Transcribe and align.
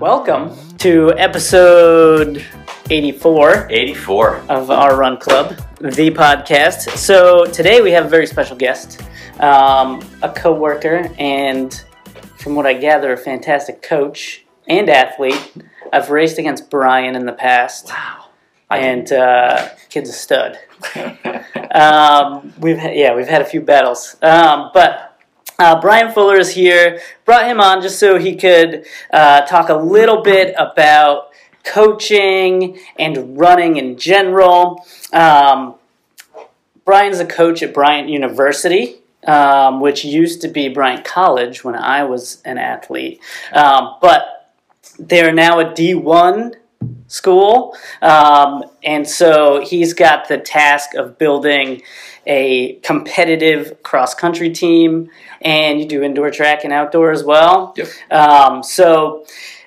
Welcome 0.00 0.56
to 0.78 1.12
episode 1.16 2.44
84 2.90 3.66
84. 3.70 4.36
of 4.48 4.70
our 4.70 4.96
Run 4.96 5.16
Club, 5.18 5.56
the 5.80 6.10
podcast. 6.10 6.96
So 6.96 7.44
today 7.46 7.80
we 7.80 7.90
have 7.92 8.06
a 8.06 8.08
very 8.08 8.26
special 8.26 8.56
guest, 8.56 9.02
um, 9.40 10.00
a 10.22 10.30
coworker, 10.32 11.10
and 11.18 11.84
from 12.38 12.54
what 12.54 12.66
I 12.66 12.74
gather, 12.74 13.12
a 13.12 13.16
fantastic 13.16 13.82
coach 13.82 14.44
and 14.68 14.88
athlete. 14.88 15.52
I've 15.92 16.10
raced 16.10 16.38
against 16.38 16.70
Brian 16.70 17.16
in 17.16 17.26
the 17.26 17.32
past, 17.32 17.88
Wow. 17.88 18.26
and 18.70 19.10
uh, 19.12 19.68
kid's 19.90 20.10
a 20.10 20.12
stud. 20.12 20.58
um, 21.74 22.52
we've 22.60 22.78
had, 22.78 22.94
yeah, 22.94 23.14
we've 23.16 23.26
had 23.28 23.42
a 23.42 23.46
few 23.46 23.60
battles, 23.60 24.16
um, 24.22 24.70
but. 24.72 25.07
Uh, 25.60 25.80
Brian 25.80 26.12
Fuller 26.12 26.38
is 26.38 26.50
here. 26.50 27.00
Brought 27.24 27.48
him 27.48 27.60
on 27.60 27.82
just 27.82 27.98
so 27.98 28.16
he 28.16 28.36
could 28.36 28.86
uh, 29.12 29.40
talk 29.40 29.70
a 29.70 29.74
little 29.74 30.22
bit 30.22 30.54
about 30.56 31.30
coaching 31.64 32.78
and 32.96 33.36
running 33.36 33.76
in 33.76 33.98
general. 33.98 34.86
Um, 35.12 35.74
Brian's 36.84 37.18
a 37.18 37.26
coach 37.26 37.60
at 37.64 37.74
Bryant 37.74 38.08
University, 38.08 39.00
um, 39.26 39.80
which 39.80 40.04
used 40.04 40.42
to 40.42 40.48
be 40.48 40.68
Bryant 40.68 41.04
College 41.04 41.64
when 41.64 41.74
I 41.74 42.04
was 42.04 42.40
an 42.44 42.56
athlete. 42.58 43.20
Um, 43.52 43.96
but 44.00 44.54
they're 44.96 45.32
now 45.32 45.58
a 45.58 45.64
D1 45.64 46.54
school. 47.06 47.76
Um, 48.02 48.64
and 48.82 49.08
so 49.08 49.64
he's 49.64 49.94
got 49.94 50.28
the 50.28 50.38
task 50.38 50.94
of 50.94 51.18
building 51.18 51.82
a 52.26 52.74
competitive 52.82 53.82
cross 53.82 54.14
country 54.14 54.50
team. 54.50 55.10
And 55.40 55.80
you 55.80 55.86
do 55.86 56.02
indoor 56.02 56.30
track 56.30 56.64
and 56.64 56.72
outdoor 56.72 57.10
as 57.12 57.24
well. 57.24 57.74
Yep. 57.76 57.88
Um, 58.10 58.62
so 58.62 59.24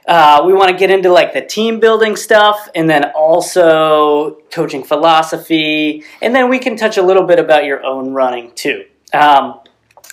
uh, 0.07 0.43
we 0.45 0.53
want 0.53 0.69
to 0.69 0.77
get 0.77 0.89
into 0.89 1.11
like 1.11 1.33
the 1.33 1.41
team 1.41 1.79
building 1.79 2.15
stuff 2.15 2.69
and 2.75 2.89
then 2.89 3.11
also 3.15 4.37
coaching 4.51 4.83
philosophy. 4.83 6.03
And 6.21 6.35
then 6.35 6.49
we 6.49 6.59
can 6.59 6.75
touch 6.75 6.97
a 6.97 7.01
little 7.01 7.23
bit 7.23 7.39
about 7.39 7.65
your 7.65 7.83
own 7.83 8.13
running 8.13 8.51
too. 8.55 8.85
Um, 9.13 9.59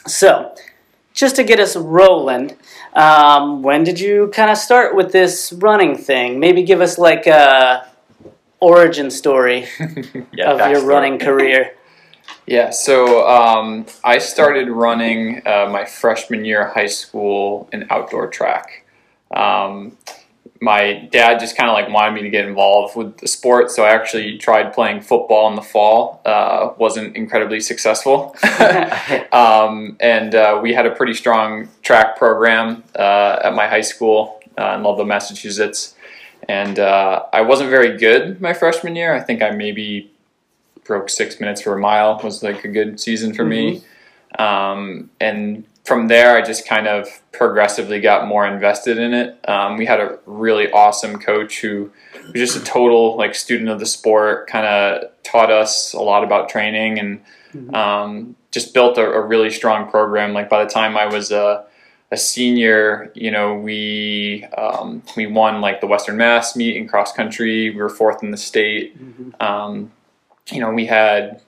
so 0.07 0.55
just 1.13 1.37
to 1.37 1.45
get 1.45 1.59
us 1.59 1.75
rolling, 1.77 2.57
um, 2.99 3.63
when 3.63 3.85
did 3.85 4.01
you 4.01 4.29
kind 4.35 4.51
of 4.51 4.59
start 4.59 4.97
with 4.97 5.13
this 5.13 5.53
running 5.53 5.97
thing? 5.97 6.41
Maybe 6.41 6.65
give 6.65 6.81
us 6.81 6.99
like 6.99 7.29
a 7.29 7.89
origin 8.61 9.11
story 9.11 9.69
Yeah, 10.33 10.51
of 10.51 10.71
your 10.71 10.85
running 10.85 11.19
career. 11.21 11.77
Yeah, 12.47 12.71
so 12.71 13.29
um, 13.29 13.87
I 14.03 14.19
started 14.19 14.69
running 14.69 15.43
uh, 15.47 15.69
my 15.71 15.85
freshman 15.85 16.45
year 16.45 16.67
of 16.67 16.75
high 16.75 16.87
school 16.87 17.69
in 17.73 17.87
outdoor 17.91 18.27
track. 18.29 18.85
Um, 19.31 19.97
my 20.61 21.09
dad 21.13 21.41
just 21.41 21.57
kind 21.57 21.69
of 21.69 21.75
like 21.75 21.89
wanted 21.89 22.15
me 22.15 22.23
to 22.23 22.31
get 22.31 22.47
involved 22.47 22.97
with 22.97 23.19
the 23.19 23.29
sport, 23.29 23.71
so 23.71 23.85
I 23.85 23.91
actually 23.91 24.39
tried 24.39 24.73
playing 24.73 25.03
football 25.03 25.49
in 25.49 25.57
the 25.57 25.63
fall. 25.63 26.21
Uh, 26.25 26.73
wasn't 26.79 27.17
incredibly 27.17 27.61
successful, 27.61 28.37
um, 29.33 29.97
and 30.01 30.35
uh, 30.35 30.61
we 30.63 30.75
had 30.75 30.87
a 30.87 30.95
pretty 30.95 31.15
strong 31.15 31.69
track 31.83 32.17
program 32.17 32.83
uh, 32.99 33.41
at 33.45 33.55
my 33.55 33.67
high 33.67 33.81
school 33.81 34.41
uh, 34.59 34.75
in 34.75 34.83
Ludlow, 34.83 35.05
Massachusetts. 35.05 35.95
And 36.49 36.79
uh, 36.79 37.25
I 37.33 37.43
wasn't 37.43 37.71
very 37.71 37.99
good 37.99 38.41
my 38.41 38.55
freshman 38.55 38.97
year. 38.97 39.15
I 39.15 39.21
think 39.21 39.43
I 39.43 39.51
maybe 39.51 40.11
broke 40.85 41.11
six 41.11 41.39
minutes 41.39 41.61
for 41.61 41.75
a 41.75 41.79
mile 41.79 42.19
was 42.25 42.43
like 42.43 42.65
a 42.65 42.69
good 42.69 42.99
season 42.99 43.35
for 43.35 43.45
me. 43.45 43.83
Um, 44.39 45.11
and 45.21 45.65
from 45.89 46.09
there, 46.09 46.37
I 46.37 46.43
just 46.43 46.69
kind 46.69 46.87
of 46.87 47.09
progressively 47.33 47.99
got 48.01 48.29
more 48.29 48.47
invested 48.47 48.99
in 48.99 49.15
it. 49.15 49.41
Um, 49.49 49.79
we 49.79 49.87
had 49.87 50.01
a 50.01 50.19
really 50.27 50.71
awesome 50.71 51.19
coach 51.19 51.61
who 51.61 51.91
was 52.27 52.35
just 52.35 52.57
a 52.57 52.65
total 52.65 53.17
like 53.17 53.35
student 53.35 53.71
of 53.71 53.81
the 53.81 53.87
sport, 53.87 54.49
kind 54.49 54.67
of 54.67 55.11
taught 55.23 55.51
us 55.51 55.95
a 55.95 56.01
lot 56.01 56.23
about 56.23 56.51
training 56.51 56.99
and 56.99 57.75
um, 57.75 58.37
just 58.51 58.75
built 58.75 58.99
a, 58.99 59.03
a 59.03 59.21
really 59.21 59.51
strong 59.51 59.91
program. 59.91 60.35
Like 60.35 60.51
by 60.51 60.63
the 60.63 60.71
time 60.71 60.97
I 60.97 61.07
was 61.07 61.33
a, 61.33 61.65
a 62.11 62.19
senior, 62.19 63.11
you 63.15 63.31
know, 63.31 63.55
we 63.55 64.45
um, 64.59 65.03
we 65.17 65.27
won 65.27 65.63
like 65.63 65.81
the 65.81 65.87
Western 65.87 66.19
Mass 66.19 66.55
meet 66.55 66.77
in 66.77 66.87
cross 66.87 67.13
country. 67.13 67.71
We 67.71 67.81
were 67.81 67.89
fourth 67.89 68.23
in 68.23 68.31
the 68.31 68.37
state. 68.37 68.95
Um, 69.41 69.91
you 70.51 70.61
know, 70.61 70.71
we 70.71 70.85
had 70.85 71.41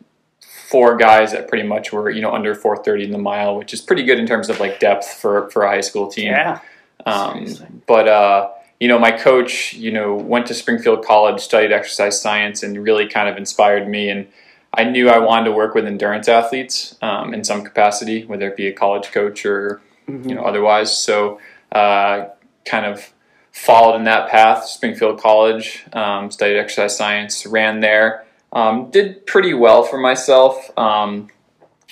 four 0.71 0.97
guys 0.97 1.33
that 1.33 1.49
pretty 1.49 1.67
much 1.67 1.93
were 1.93 2.11
you 2.11 2.23
know 2.23 2.33
under 2.33 2.55
430 2.55 3.05
in 3.05 3.11
the 3.11 3.19
mile, 3.19 3.57
which 3.57 3.75
is 3.75 3.81
pretty 3.81 4.05
good 4.05 4.19
in 4.19 4.27
terms 4.27 4.49
of 4.49 4.61
like 4.61 4.79
depth 4.79 5.07
for 5.07 5.51
for 5.51 5.63
a 5.63 5.69
high 5.69 5.81
school 5.81 6.09
team. 6.09 6.29
Yeah. 6.29 6.61
Um, 7.07 7.83
but 7.87 8.09
uh, 8.09 8.51
you 8.79 8.89
know, 8.89 8.99
my 8.99 9.11
coach, 9.11 9.75
you 9.75 9.93
know, 9.93 10.15
went 10.15 10.47
to 10.47 10.55
Springfield 10.55 11.05
College, 11.05 11.41
studied 11.41 11.73
exercise 11.73 12.21
science, 12.21 12.63
and 12.63 12.83
really 12.83 13.07
kind 13.07 13.29
of 13.29 13.37
inspired 13.37 13.89
me. 13.89 14.09
And 14.09 14.27
I 14.73 14.85
knew 14.85 15.09
I 15.09 15.19
wanted 15.19 15.47
to 15.47 15.53
work 15.53 15.75
with 15.75 15.87
endurance 15.87 16.29
athletes 16.29 16.97
um, 17.03 17.35
in 17.35 17.45
some 17.45 17.63
capacity, 17.63 18.25
whether 18.25 18.49
it 18.49 18.57
be 18.57 18.69
a 18.69 18.73
college 18.73 19.11
coach 19.13 19.45
or 19.45 19.81
you 20.09 20.35
know 20.35 20.43
otherwise. 20.43 20.97
So, 20.97 21.41
uh, 21.73 22.29
kind 22.65 22.87
of 22.87 23.13
followed 23.53 23.97
in 23.97 24.05
that 24.05 24.31
path. 24.31 24.65
Springfield 24.65 25.21
College, 25.21 25.85
um, 25.93 26.31
studied 26.31 26.59
exercise 26.59 26.97
science, 26.97 27.47
ran 27.47 27.81
there, 27.81 28.25
um, 28.53 28.91
did 28.91 29.27
pretty 29.27 29.55
well 29.55 29.83
for 29.83 29.99
myself. 29.99 30.71
Um, 30.79 31.29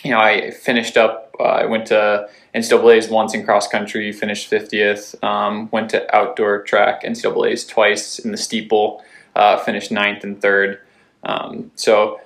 you 0.02 0.10
know, 0.10 0.18
I 0.18 0.50
finished 0.50 0.96
up. 0.96 1.34
Uh, 1.38 1.44
I 1.44 1.66
went 1.66 1.86
to 1.86 2.28
NCAA's 2.54 3.08
once 3.08 3.34
in 3.34 3.44
cross 3.44 3.68
country, 3.68 4.12
finished 4.12 4.50
50th. 4.50 5.22
Um, 5.22 5.68
went 5.70 5.90
to 5.90 6.14
outdoor 6.14 6.62
track 6.62 7.02
NCAA's 7.02 7.64
twice 7.64 8.18
in 8.18 8.32
the 8.32 8.36
steeple, 8.36 9.02
uh, 9.36 9.58
finished 9.58 9.90
ninth 9.92 10.24
and 10.24 10.40
third. 10.40 10.80
Um, 11.22 11.70
so 11.74 12.20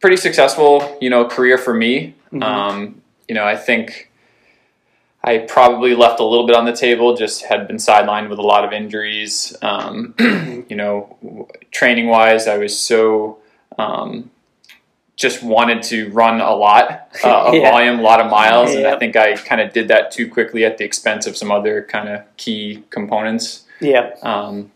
pretty 0.00 0.16
successful, 0.16 0.98
you 1.00 1.10
know, 1.10 1.24
career 1.24 1.58
for 1.58 1.74
me. 1.74 2.14
Um, 2.40 3.02
you 3.28 3.34
know, 3.34 3.44
I 3.44 3.56
think 3.56 4.10
I 5.24 5.38
probably 5.38 5.94
left 5.94 6.18
a 6.20 6.24
little 6.24 6.46
bit 6.46 6.56
on 6.56 6.64
the 6.64 6.72
table. 6.72 7.16
Just 7.16 7.44
had 7.44 7.68
been 7.68 7.76
sidelined 7.76 8.28
with 8.28 8.38
a 8.38 8.42
lot 8.42 8.64
of 8.64 8.72
injuries. 8.72 9.56
Um, 9.62 10.14
you 10.68 10.76
know, 10.76 11.48
training 11.70 12.08
wise, 12.08 12.48
I 12.48 12.58
was 12.58 12.78
so 12.78 13.38
um, 13.78 14.30
just 15.16 15.42
wanted 15.42 15.82
to 15.84 16.10
run 16.10 16.40
a 16.40 16.54
lot 16.54 17.08
uh, 17.24 17.44
of 17.48 17.54
Yeah. 17.54 17.70
volume, 17.70 17.98
a 18.00 18.02
lot 18.02 18.20
of 18.20 18.30
miles, 18.30 18.70
and 18.72 18.80
Yep. 18.80 18.96
I 18.96 18.98
think 18.98 19.16
I 19.16 19.36
kind 19.36 19.60
of 19.60 19.72
did 19.72 19.88
that 19.88 20.10
too 20.10 20.28
quickly 20.28 20.64
at 20.64 20.78
the 20.78 20.84
expense 20.84 21.26
of 21.26 21.36
some 21.36 21.50
other 21.52 21.82
kind 21.82 22.08
of 22.08 22.22
key 22.36 22.82
components. 22.90 23.64
Yeah. 23.80 24.14
Um, 24.22 24.72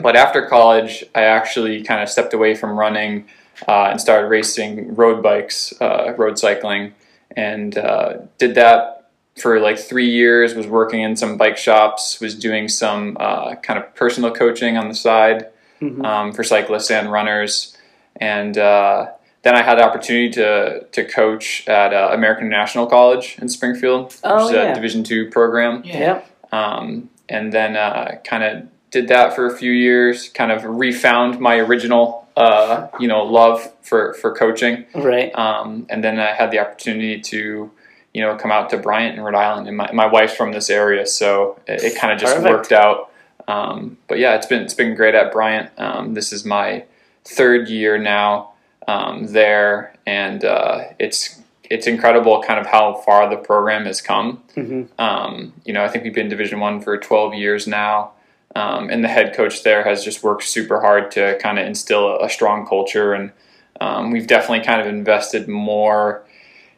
but 0.00 0.16
after 0.16 0.46
college, 0.46 1.04
I 1.14 1.22
actually 1.22 1.82
kind 1.82 2.02
of 2.02 2.08
stepped 2.08 2.32
away 2.34 2.54
from 2.54 2.78
running 2.78 3.26
uh, 3.68 3.84
and 3.90 4.00
started 4.00 4.28
racing 4.28 4.94
road 4.94 5.22
bikes, 5.22 5.72
uh, 5.80 6.12
road 6.16 6.38
cycling, 6.38 6.94
and 7.36 7.76
uh, 7.76 8.14
did 8.38 8.54
that 8.54 9.10
for 9.36 9.60
like 9.60 9.78
three 9.78 10.08
years. 10.10 10.54
Was 10.54 10.66
working 10.66 11.02
in 11.02 11.16
some 11.16 11.36
bike 11.36 11.56
shops, 11.58 12.20
was 12.20 12.34
doing 12.34 12.68
some 12.68 13.16
uh, 13.20 13.56
kind 13.56 13.78
of 13.78 13.94
personal 13.94 14.30
coaching 14.30 14.76
on 14.76 14.88
the 14.88 14.94
side 14.94 15.46
Mhm. 15.82 16.04
um, 16.04 16.32
for 16.32 16.42
cyclists 16.44 16.90
and 16.90 17.10
runners, 17.12 17.73
and 18.20 18.56
uh, 18.58 19.06
then 19.42 19.54
I 19.56 19.62
had 19.62 19.76
the 19.78 19.82
opportunity 19.84 20.30
to 20.30 20.84
to 20.92 21.04
coach 21.04 21.66
at 21.68 21.92
uh, 21.92 22.10
American 22.12 22.46
International 22.46 22.86
College 22.86 23.36
in 23.40 23.48
Springfield, 23.48 24.16
Oh, 24.24 24.36
which 24.46 24.54
is 24.54 24.56
yeah. 24.56 24.72
a 24.72 24.74
Division 24.74 25.04
two 25.04 25.28
program 25.30 25.82
Yeah. 25.84 26.22
um, 26.52 27.10
and 27.28 27.52
then 27.52 27.76
uh, 27.76 28.16
kind 28.24 28.42
of 28.44 28.68
did 28.90 29.08
that 29.08 29.34
for 29.34 29.46
a 29.46 29.56
few 29.56 29.72
years. 29.72 30.28
Kind 30.28 30.52
of 30.52 30.64
refound 30.64 31.40
my 31.40 31.56
original, 31.56 32.28
uh, 32.36 32.86
you 33.00 33.08
know, 33.08 33.24
love 33.24 33.72
for 33.82 34.14
for 34.14 34.32
coaching, 34.34 34.84
Right. 34.94 35.36
um, 35.36 35.86
and 35.90 36.02
then 36.04 36.18
I 36.20 36.32
had 36.34 36.50
the 36.50 36.60
opportunity 36.60 37.20
to, 37.20 37.70
you 38.14 38.22
know, 38.22 38.36
come 38.36 38.52
out 38.52 38.70
to 38.70 38.76
Bryant 38.78 39.16
in 39.18 39.24
Rhode 39.24 39.34
Island, 39.34 39.66
and 39.68 39.76
my, 39.76 39.90
my 39.92 40.06
wife's 40.06 40.34
from 40.36 40.52
this 40.52 40.70
area, 40.70 41.06
so 41.06 41.58
it, 41.66 41.82
it 41.82 41.98
kind 41.98 42.12
of 42.12 42.18
just 42.20 42.36
Perfect. 42.36 42.50
worked 42.54 42.72
out. 42.72 43.10
Um, 43.48 43.98
but 44.08 44.18
yeah, 44.18 44.36
it's 44.36 44.46
been 44.46 44.62
it's 44.62 44.74
been 44.74 44.94
great 44.94 45.14
at 45.14 45.32
Bryant. 45.32 45.70
Um, 45.76 46.14
this 46.14 46.32
is 46.32 46.44
my 46.44 46.84
third 47.24 47.68
year 47.68 47.98
now 47.98 48.52
um, 48.88 49.26
there, 49.32 49.94
and 50.06 50.44
uh, 50.44 50.84
it's 50.98 51.40
it's 51.70 51.86
incredible 51.86 52.42
kind 52.42 52.60
of 52.60 52.66
how 52.66 52.94
far 53.06 53.28
the 53.30 53.36
program 53.36 53.86
has 53.86 54.00
come. 54.02 54.42
hmm 54.54 54.82
Um, 54.98 55.52
you 55.64 55.72
know, 55.72 55.82
I 55.82 55.88
think 55.88 56.04
we've 56.04 56.14
been 56.14 56.28
Division 56.28 56.60
One 56.60 56.80
for 56.80 56.96
12 56.98 57.34
years 57.34 57.66
now, 57.66 58.12
um, 58.54 58.90
and 58.90 59.02
the 59.02 59.08
head 59.08 59.34
coach 59.34 59.62
there 59.62 59.82
has 59.84 60.04
just 60.04 60.22
worked 60.22 60.44
super 60.44 60.80
hard 60.80 61.10
to 61.12 61.38
kind 61.38 61.58
of 61.58 61.66
instill 61.66 62.08
a, 62.08 62.26
a 62.26 62.28
strong 62.30 62.66
culture, 62.66 63.14
and 63.14 63.32
um, 63.80 64.10
we've 64.10 64.26
definitely 64.26 64.64
kind 64.64 64.80
of 64.80 64.86
invested 64.86 65.48
more 65.48 66.24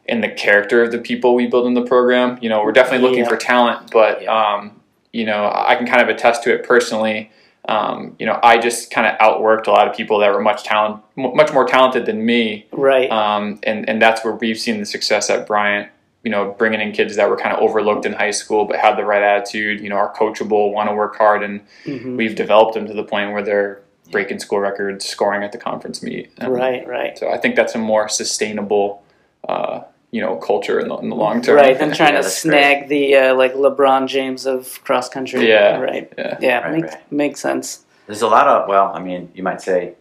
in 0.07 0.21
the 0.21 0.29
character 0.29 0.85
of 0.85 0.93
the 0.93 0.99
people 0.99 1.35
we 1.35 1.49
build 1.49 1.67
in 1.67 1.75
the 1.75 1.83
program. 1.83 2.39
You 2.41 2.49
know, 2.49 2.63
we're 2.63 2.71
definitely 2.73 3.07
looking 3.09 3.25
Yeah. 3.25 3.29
for 3.29 3.37
talent, 3.37 3.91
but 3.91 4.25
um, 4.29 4.81
you 5.13 5.25
know, 5.27 5.51
I 5.53 5.75
can 5.75 5.87
kind 5.87 6.01
of 6.01 6.09
attest 6.09 6.45
to 6.45 6.55
it 6.55 6.63
personally. 6.63 7.31
Um, 7.69 8.15
you 8.19 8.27
know, 8.27 8.39
I 8.43 8.59
just 8.59 8.91
kind 8.91 9.07
of 9.07 9.19
outworked 9.19 9.67
a 9.67 9.71
lot 9.73 9.89
of 9.89 9.97
people 9.97 10.19
that 10.21 10.33
were 10.33 10.41
much 10.41 10.63
talent, 10.65 11.03
much 11.17 11.53
more 11.53 11.67
talented 11.67 12.07
than 12.07 12.25
me, 12.25 12.67
Right. 12.73 13.11
um, 13.11 13.59
and 13.65 13.89
and 13.89 14.01
that's 14.01 14.25
where 14.25 14.35
we've 14.35 14.59
seen 14.59 14.79
the 14.79 14.87
success 14.87 15.31
at 15.31 15.47
Bryant. 15.47 15.89
you 16.23 16.31
know, 16.31 16.57
bringing 16.59 16.81
in 16.81 16.91
kids 16.91 17.15
that 17.15 17.31
were 17.31 17.37
kind 17.37 17.55
of 17.55 17.61
overlooked 17.63 18.05
in 18.05 18.13
high 18.13 18.33
school 18.33 18.65
but 18.65 18.75
had 18.81 18.97
the 18.97 19.05
right 19.05 19.23
attitude, 19.23 19.81
you 19.81 19.89
know, 19.89 19.95
are 19.95 20.13
coachable, 20.13 20.73
want 20.73 20.89
to 20.89 20.95
work 20.95 21.17
hard, 21.17 21.41
and 21.45 21.61
Mhm. 21.85 22.17
we've 22.17 22.35
developed 22.35 22.75
them 22.75 22.85
to 22.89 22.93
the 22.93 23.05
point 23.05 23.31
where 23.33 23.43
they're 23.43 23.79
breaking 24.11 24.41
school 24.41 24.59
records, 24.59 25.05
scoring 25.05 25.45
at 25.45 25.53
the 25.53 25.59
conference 25.59 26.03
meet. 26.03 26.33
And 26.39 26.53
Right, 26.53 26.85
right. 26.89 27.17
So 27.17 27.31
I 27.31 27.39
think 27.39 27.55
that's 27.55 27.77
a 27.77 27.79
more 27.79 28.09
sustainable, 28.09 29.03
uh, 29.49 29.83
you 30.13 30.21
know, 30.21 30.37
culture 30.37 30.79
in 30.81 30.89
the, 30.89 30.97
in 30.99 31.09
the 31.11 31.17
long 31.17 31.43
term. 31.43 31.57
Right, 31.57 31.79
than 31.79 31.93
trying 31.93 32.15
Yeah, 32.15 32.19
to 32.19 32.23
that's 32.23 32.37
snag 32.39 32.89
the 32.89 33.17
uh, 33.17 33.35
like 33.35 33.55
LeBron 33.55 34.07
James 34.09 34.47
of 34.47 34.83
cross 34.85 35.09
country. 35.09 35.49
Yeah. 35.49 35.79
right. 35.79 36.13
Yeah. 36.17 36.39
Yeah, 36.41 36.61
Right, 36.61 36.73
makes 36.81 36.95
right. 36.95 37.13
makes 37.13 37.41
sense. 37.41 37.85
There's 38.07 38.23
a 38.23 38.29
lot 38.29 38.47
of 38.47 38.69
well, 38.69 38.93
I 38.95 39.01
mean, 39.01 39.31
you 39.35 39.43
might 39.43 39.61
say 39.61 39.95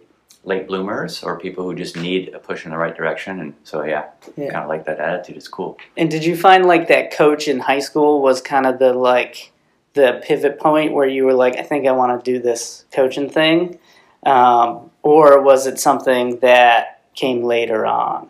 late 0.44 0.68
bloomers 0.68 1.24
or 1.24 1.40
people 1.40 1.63
who 1.63 1.74
just 1.74 1.98
need 1.98 2.31
a 2.36 2.40
push 2.40 2.66
in 2.66 2.72
the 2.72 2.78
right 2.78 2.96
direction, 2.96 3.40
and 3.40 3.54
so 3.63 3.84
yeah, 3.84 4.06
Yeah. 4.38 4.52
kind 4.52 4.63
of 4.63 4.69
like 4.69 4.86
that 4.86 5.00
attitude. 5.00 5.38
It's 5.38 5.48
cool. 5.48 5.78
And 5.98 6.10
did 6.12 6.24
you 6.24 6.38
find 6.38 6.66
like 6.68 6.88
that 6.90 7.12
coach 7.12 7.48
in 7.48 7.60
high 7.60 7.80
school 7.80 8.22
was 8.22 8.42
kind 8.42 8.68
of 8.68 8.78
the 8.78 8.94
like 8.94 9.52
the 9.96 10.22
pivot 10.24 10.60
point 10.60 10.94
where 10.94 11.07
you 11.07 11.25
were 11.25 11.34
like, 11.34 11.56
I 11.57 11.63
think 11.63 11.88
I 11.88 11.94
want 11.94 12.24
to 12.24 12.31
do 12.31 12.40
this 12.40 12.86
coaching 12.94 13.30
thing, 13.30 13.80
um, 14.25 14.92
or 15.02 15.42
was 15.42 15.66
it 15.68 15.80
something 15.80 16.40
that 16.42 17.02
came 17.16 17.44
later 17.44 17.86
on? 17.88 18.30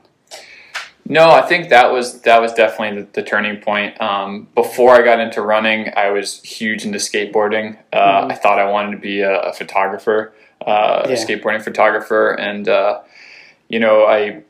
No, 1.08 1.30
I 1.30 1.44
think 1.44 1.70
that 1.70 1.92
was 1.92 2.22
that 2.22 2.42
was 2.42 2.52
definitely 2.54 3.02
the, 3.04 3.08
the 3.14 3.24
turning 3.24 3.58
point. 3.62 4.00
Um, 4.02 4.48
before 4.56 4.92
I 4.96 5.04
got 5.04 5.20
into 5.20 5.42
running, 5.42 5.92
I 5.96 6.10
was 6.10 6.42
huge 6.42 6.84
into 6.84 6.98
skateboarding. 6.98 7.78
Uh, 7.94 8.24
Mhm. 8.26 8.32
I 8.32 8.36
thought 8.36 8.58
I 8.60 8.66
wanted 8.72 8.92
to 8.92 8.98
be 8.98 9.22
a, 9.22 9.40
a 9.42 9.54
photographer, 9.54 10.34
uh, 10.66 11.04
Yeah. 11.06 11.14
a 11.14 11.16
skateboarding 11.16 11.62
photographer, 11.64 12.32
and 12.32 12.68
uh, 12.68 13.02
you 13.70 13.80
know, 13.80 14.06
I 14.06 14.42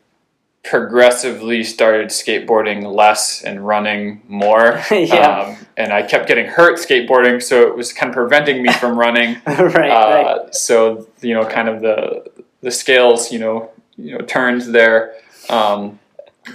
progressively 0.63 1.63
started 1.63 2.07
skateboarding 2.07 2.83
less 2.91 3.43
and 3.43 3.65
running 3.67 4.21
more. 4.27 4.81
Yeah. 4.91 5.39
Um, 5.41 5.57
and 5.77 5.91
I 5.93 6.03
kept 6.03 6.25
getting 6.27 6.45
hurt 6.47 6.79
skateboarding, 6.79 7.43
so 7.43 7.63
it 7.67 7.75
was 7.75 7.91
kind 7.93 8.09
of 8.09 8.15
preventing 8.15 8.63
me 8.63 8.71
from 8.73 8.97
running. 8.97 9.35
right, 9.45 9.73
right. 9.75 9.91
Uh, 9.91 10.51
so 10.51 11.07
you 11.21 11.33
know, 11.33 11.45
kind 11.45 11.67
of 11.67 11.81
the 11.81 12.31
the 12.61 12.71
scales, 12.71 13.31
you 13.31 13.39
know, 13.39 13.69
you 13.97 14.17
know, 14.17 14.23
turned 14.25 14.61
there. 14.73 15.15
Um, 15.49 15.99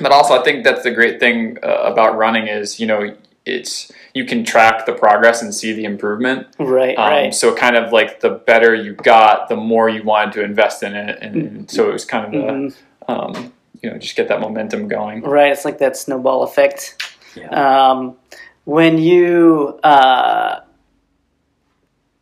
but 0.01 0.13
also, 0.13 0.39
I 0.39 0.43
think 0.45 0.65
that's 0.65 0.83
the 0.83 0.91
great 0.91 1.19
thing 1.21 1.59
uh, 1.63 1.69
about 1.93 2.17
running 2.17 2.47
is 2.47 2.79
you 2.79 2.87
know 2.87 3.17
it's 3.47 3.91
you 4.15 4.25
can 4.25 4.45
track 4.45 4.85
the 4.87 4.93
progress 4.93 5.43
and 5.43 5.55
see 5.55 5.73
the 5.73 5.85
improvement. 5.85 6.47
Right, 6.59 6.97
Um, 6.99 7.09
right. 7.11 7.35
So 7.35 7.55
kind 7.55 7.77
of 7.77 7.93
like 7.93 8.21
the 8.21 8.31
better 8.31 8.75
you 8.75 8.93
got, 8.95 9.49
the 9.49 9.57
more 9.57 9.89
you 9.89 10.03
wanted 10.03 10.33
to 10.35 10.45
invest 10.45 10.83
in 10.83 10.95
it, 10.95 11.19
and, 11.23 11.35
and 11.37 11.71
so 11.71 11.89
it 11.89 11.93
was 11.93 12.05
kind 12.05 12.27
of 12.27 12.41
a, 12.41 12.47
Mhm. 12.53 12.75
um, 13.09 13.53
you 13.83 13.91
know 13.91 13.99
just 13.99 14.15
get 14.17 14.29
that 14.29 14.41
momentum 14.41 14.89
going. 14.89 15.23
Right, 15.23 15.51
it's 15.53 15.65
like 15.65 15.79
that 15.79 15.97
snowball 15.97 16.43
effect. 16.43 17.03
Yeah. 17.35 17.49
Um, 17.49 18.17
when 18.65 18.99
you 18.99 19.79
uh, 19.83 20.61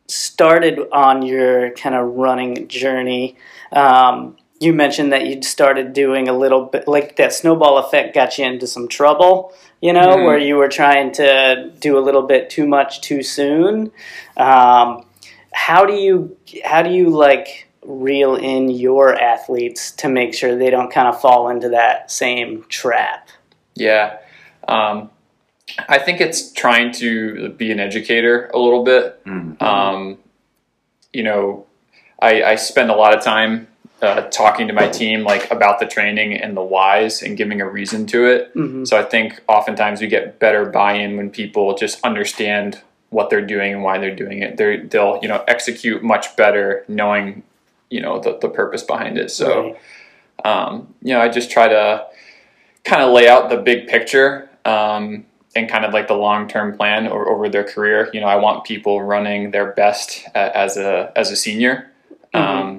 started 0.06 0.78
on 0.92 1.22
your 1.22 1.70
kind 1.72 1.94
of 1.94 2.14
running 2.14 2.68
journey, 2.68 3.36
um, 3.72 4.36
you 4.60 4.72
mentioned 4.72 5.12
that 5.12 5.26
you'd 5.26 5.44
started 5.44 5.92
doing 5.92 6.28
a 6.28 6.32
little 6.32 6.64
bit, 6.64 6.88
like 6.88 7.16
that 7.16 7.32
snowball 7.32 7.78
effect 7.78 8.14
got 8.14 8.38
you 8.38 8.44
into 8.44 8.66
some 8.66 8.88
trouble, 8.88 9.52
you 9.80 9.92
know, 9.92 10.16
Mhm. 10.16 10.24
where 10.24 10.38
you 10.38 10.56
were 10.56 10.68
trying 10.68 11.12
to 11.12 11.70
do 11.78 11.96
a 11.96 12.00
little 12.00 12.22
bit 12.22 12.50
too 12.50 12.66
much 12.66 13.00
too 13.00 13.22
soon. 13.22 13.92
Um, 14.36 15.04
how 15.52 15.86
do 15.86 15.94
you, 15.94 16.36
how 16.64 16.82
do 16.82 16.90
you 16.90 17.08
like 17.10 17.68
reel 17.82 18.34
in 18.34 18.68
your 18.68 19.14
athletes 19.14 19.92
to 19.92 20.08
make 20.08 20.34
sure 20.34 20.56
they 20.56 20.70
don't 20.70 20.90
kind 20.90 21.08
of 21.08 21.20
fall 21.20 21.48
into 21.48 21.68
that 21.68 22.10
same 22.10 22.64
trap? 22.68 23.28
Yeah. 23.76 24.16
Um, 24.66 25.10
I 25.88 25.98
think 25.98 26.20
it's 26.20 26.50
trying 26.52 26.90
to 26.92 27.50
be 27.50 27.70
an 27.70 27.78
educator 27.78 28.50
a 28.52 28.58
little 28.58 28.82
bit. 28.82 29.24
Mm. 29.24 29.62
Um, 29.62 30.18
you 31.12 31.22
know, 31.22 31.66
I, 32.20 32.42
I 32.42 32.54
spend 32.56 32.90
a 32.90 32.96
lot 32.96 33.16
of 33.16 33.22
time 33.22 33.67
uh, 34.00 34.22
talking 34.30 34.68
to 34.68 34.72
my 34.72 34.88
team 34.88 35.24
like 35.24 35.50
about 35.50 35.80
the 35.80 35.86
training 35.86 36.32
and 36.34 36.56
the 36.56 36.62
whys 36.62 37.22
and 37.22 37.36
giving 37.36 37.60
a 37.60 37.68
reason 37.68 38.06
to 38.06 38.26
it. 38.26 38.50
hmm 38.54 38.84
So 38.84 38.98
I 38.98 39.02
think 39.02 39.40
oftentimes 39.48 40.00
we 40.00 40.06
get 40.06 40.38
better 40.38 40.66
buy-in 40.66 41.16
when 41.16 41.30
people 41.30 41.74
just 41.76 42.00
understand 42.04 42.80
what 43.10 43.30
they're 43.30 43.44
doing 43.46 43.72
and 43.72 43.82
why 43.82 43.98
they're 43.98 44.14
doing 44.14 44.42
it. 44.42 44.56
They're, 44.56 44.84
they'll 44.84 45.18
you 45.22 45.28
know 45.28 45.42
execute 45.48 46.02
much 46.02 46.36
better 46.36 46.84
knowing 46.88 47.42
you 47.90 48.00
know 48.00 48.20
the, 48.20 48.38
the 48.38 48.48
purpose 48.48 48.82
behind 48.82 49.18
it. 49.18 49.30
So 49.30 49.74
Right. 50.44 50.64
um, 50.68 50.94
you 51.02 51.14
know, 51.14 51.20
I 51.20 51.28
just 51.28 51.50
try 51.50 51.68
to 51.68 52.06
kind 52.84 53.02
of 53.02 53.12
lay 53.12 53.28
out 53.28 53.50
the 53.50 53.56
big 53.56 53.88
picture 53.88 54.48
um, 54.64 55.24
and 55.56 55.68
kind 55.68 55.84
of 55.84 55.92
like 55.92 56.06
the 56.06 56.14
long 56.14 56.46
term 56.48 56.76
plan 56.76 57.08
or, 57.08 57.28
over 57.28 57.48
their 57.48 57.64
career. 57.64 58.08
You 58.12 58.20
know, 58.20 58.26
I 58.26 58.36
want 58.36 58.64
people 58.64 59.02
running 59.02 59.50
their 59.50 59.72
best 59.72 60.24
as 60.34 60.76
a 60.76 61.12
as 61.16 61.30
a 61.30 61.36
senior, 61.36 61.90
um, 62.34 62.77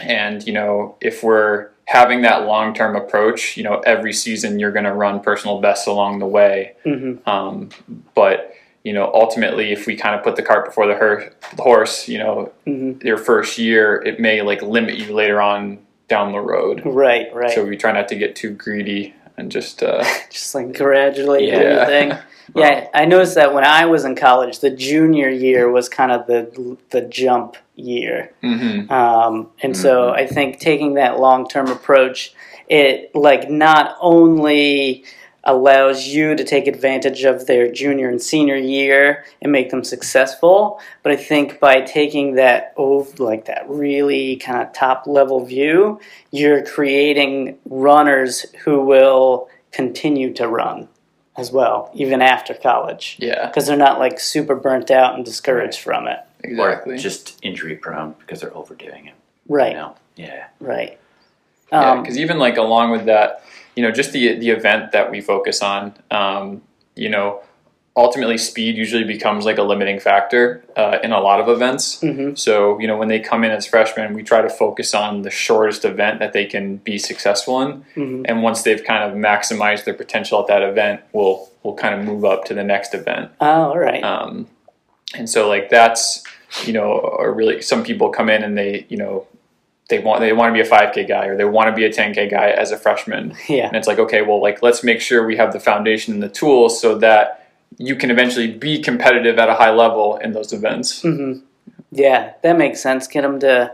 and 0.00 0.46
you 0.46 0.52
know, 0.52 0.96
if 1.00 1.22
we're 1.22 1.68
having 1.86 2.22
that 2.22 2.46
long 2.46 2.74
term 2.74 2.96
approach, 2.96 3.56
you 3.56 3.62
know, 3.64 3.80
every 3.80 4.12
season 4.12 4.58
you're 4.58 4.72
going 4.72 4.84
to 4.84 4.92
run 4.92 5.20
personal 5.20 5.60
bests 5.60 5.86
along 5.86 6.18
the 6.20 6.26
way. 6.26 6.74
hmm 6.84 7.14
Um, 7.26 7.68
but 8.14 8.52
you 8.84 8.92
know, 8.92 9.12
ultimately, 9.14 9.70
if 9.70 9.86
we 9.86 9.94
kind 9.96 10.16
of 10.16 10.24
put 10.24 10.34
the 10.34 10.42
cart 10.42 10.64
before 10.64 10.88
the, 10.88 10.94
her- 10.94 11.32
the 11.56 11.62
horse, 11.62 12.08
you 12.08 12.18
know, 12.18 12.52
hmm 12.66 12.92
your 13.02 13.18
first 13.18 13.58
year, 13.58 14.02
it 14.04 14.18
may 14.20 14.42
like 14.42 14.62
limit 14.62 14.96
you 14.96 15.12
later 15.14 15.40
on 15.40 15.78
down 16.08 16.32
the 16.32 16.40
road. 16.40 16.82
Right, 16.84 17.32
right. 17.34 17.50
So 17.52 17.64
we 17.64 17.76
try 17.76 17.92
not 17.92 18.08
to 18.08 18.16
get 18.16 18.34
too 18.36 18.50
greedy 18.50 19.14
and 19.36 19.50
just 19.52 19.82
uh, 19.82 20.04
Just 20.30 20.54
like 20.54 20.76
gradually 20.76 21.48
Yeah. 21.48 21.54
everything. 21.54 22.18
Yeah, 22.54 22.88
I 22.92 23.06
noticed 23.06 23.36
that 23.36 23.54
when 23.54 23.64
I 23.64 23.86
was 23.86 24.04
in 24.04 24.14
college, 24.14 24.58
the 24.58 24.68
junior 24.68 25.30
year 25.30 25.70
was 25.70 25.88
kind 25.88 26.12
of 26.12 26.26
the 26.26 26.76
the 26.90 27.00
jump 27.00 27.56
year, 27.74 28.32
mhm. 28.42 28.90
um, 28.90 29.48
and 29.62 29.76
so 29.76 30.10
Mhm. 30.10 30.14
I 30.14 30.26
think 30.26 30.60
taking 30.60 30.94
that 30.94 31.18
long 31.18 31.48
term 31.48 31.68
approach, 31.68 32.34
it 32.68 33.14
like 33.14 33.48
not 33.50 33.96
only 34.00 35.04
allows 35.44 36.06
you 36.06 36.36
to 36.36 36.44
take 36.44 36.68
advantage 36.68 37.24
of 37.24 37.46
their 37.46 37.70
junior 37.70 38.08
and 38.08 38.22
senior 38.22 38.54
year 38.56 39.24
and 39.40 39.50
make 39.50 39.70
them 39.70 39.82
successful, 39.82 40.80
but 41.02 41.10
I 41.10 41.16
think 41.16 41.58
by 41.58 41.80
taking 41.80 42.34
that 42.36 42.72
oh 42.76 43.08
like 43.18 43.46
that 43.46 43.68
really 43.68 44.36
kind 44.36 44.62
of 44.62 44.72
top 44.72 45.06
level 45.06 45.44
view, 45.44 45.98
you're 46.30 46.62
creating 46.64 47.58
runners 47.68 48.46
who 48.64 48.84
will 48.84 49.48
continue 49.72 50.32
to 50.34 50.46
run 50.46 50.88
as 51.36 51.50
well, 51.50 51.90
even 51.94 52.20
after 52.20 52.52
college, 52.54 53.16
yeah, 53.18 53.46
because 53.46 53.66
they're 53.66 53.76
not 53.76 53.98
like 53.98 54.20
super 54.20 54.54
burnt 54.54 54.90
out 54.90 55.14
and 55.14 55.24
discouraged 55.24 55.80
from 55.80 56.06
it. 56.06 56.18
Exactly. 56.44 56.94
Or 56.94 56.98
just 56.98 57.38
injury 57.42 57.76
prone 57.76 58.14
because 58.18 58.40
they're 58.40 58.56
overdoing 58.56 59.06
it. 59.06 59.14
Right, 59.48 59.72
You 59.72 59.78
know? 59.78 59.94
Yeah. 60.16 60.44
right. 60.60 60.98
Yeah, 61.70 61.90
Um, 61.92 62.02
because 62.02 62.18
even 62.18 62.38
like 62.38 62.56
along 62.58 62.90
with 62.90 63.06
that, 63.06 63.42
you 63.76 63.82
know, 63.82 63.90
just 63.90 64.12
the 64.12 64.36
the 64.38 64.50
event 64.50 64.92
that 64.92 65.10
we 65.10 65.20
focus 65.20 65.62
on, 65.62 65.94
um, 66.10 66.62
you 66.94 67.08
know, 67.08 67.40
ultimately 67.96 68.38
speed 68.38 68.76
usually 68.76 69.04
becomes 69.04 69.44
like 69.44 69.58
a 69.58 69.62
limiting 69.62 69.98
factor 70.00 70.64
uh, 70.76 70.98
in 71.02 71.12
a 71.12 71.20
lot 71.20 71.40
of 71.40 71.48
events. 71.48 72.00
mhm, 72.02 72.38
So 72.38 72.78
you 72.78 72.86
know, 72.86 72.96
when 72.98 73.08
they 73.08 73.20
come 73.20 73.42
in 73.44 73.50
as 73.50 73.66
freshmen, 73.66 74.12
we 74.14 74.22
try 74.22 74.42
to 74.42 74.50
focus 74.50 74.94
on 74.94 75.22
the 75.22 75.30
shortest 75.30 75.84
event 75.84 76.18
that 76.20 76.32
they 76.34 76.44
can 76.46 76.76
be 76.76 76.98
successful 76.98 77.60
in, 77.62 77.84
mhm. 77.96 78.24
and 78.28 78.42
once 78.42 78.62
they've 78.62 78.82
kind 78.84 79.02
of 79.04 79.16
maximized 79.16 79.84
their 79.84 79.94
potential 79.94 80.40
at 80.40 80.46
that 80.48 80.62
event, 80.62 81.00
we'll 81.12 81.48
we'll 81.62 81.74
kind 81.74 81.94
of 81.98 82.04
move 82.04 82.24
up 82.24 82.44
to 82.46 82.54
the 82.54 82.64
next 82.64 82.92
event. 82.94 83.30
Oh, 83.40 83.46
all 83.70 83.78
right. 83.78 84.02
Um, 84.04 84.46
and 85.14 85.28
so 85.28 85.48
like 85.48 85.70
that's 85.70 86.22
you 86.64 86.72
know, 86.72 86.90
or 86.92 87.32
really 87.32 87.62
some 87.62 87.84
people 87.84 88.10
come 88.10 88.28
in 88.28 88.42
and 88.42 88.56
they 88.56 88.86
you 88.88 88.96
know 88.96 89.26
they 89.88 89.98
want 89.98 90.20
they 90.20 90.32
want 90.32 90.50
to 90.50 90.54
be 90.54 90.66
a 90.66 90.70
5k 90.70 91.08
guy 91.08 91.26
or 91.26 91.36
they 91.36 91.44
want 91.44 91.68
to 91.68 91.74
be 91.74 91.84
a 91.84 91.90
10k 91.90 92.30
guy 92.30 92.50
as 92.50 92.70
a 92.70 92.78
freshman 92.78 93.34
yeah, 93.48 93.66
and 93.66 93.76
it's 93.76 93.86
like 93.86 93.98
okay 93.98 94.22
well 94.22 94.40
like 94.40 94.62
let's 94.62 94.82
make 94.82 95.00
sure 95.00 95.26
we 95.26 95.36
have 95.36 95.52
the 95.52 95.60
foundation 95.60 96.14
and 96.14 96.22
the 96.22 96.28
tools 96.28 96.80
so 96.80 96.96
that 96.98 97.50
you 97.78 97.96
can 97.96 98.10
eventually 98.10 98.50
be 98.50 98.80
competitive 98.80 99.38
at 99.38 99.48
a 99.48 99.54
high 99.54 99.72
level 99.72 100.16
in 100.16 100.32
those 100.32 100.52
events 100.52 101.02
hmm 101.02 101.34
yeah, 101.92 102.32
that 102.42 102.56
makes 102.56 102.80
sense. 102.80 103.06
Get 103.06 103.20
them 103.20 103.38
to 103.40 103.72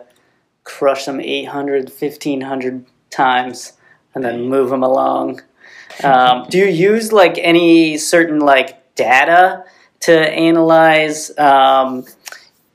crush 0.65 1.07
them 1.07 1.21
800, 1.21 1.85
1500 1.85 2.85
times, 3.11 3.73
and 4.15 4.25
then 4.25 4.49
move 4.49 4.71
them 4.71 4.83
along. 4.83 5.43
Um, 6.03 6.47
do 6.51 6.59
you 6.59 6.67
use 6.67 7.13
like 7.13 7.39
any 7.39 7.97
certain 7.97 8.41
like 8.41 8.95
data 8.97 9.65
to 10.01 10.13
analyze 10.13 11.37
um, 11.39 12.05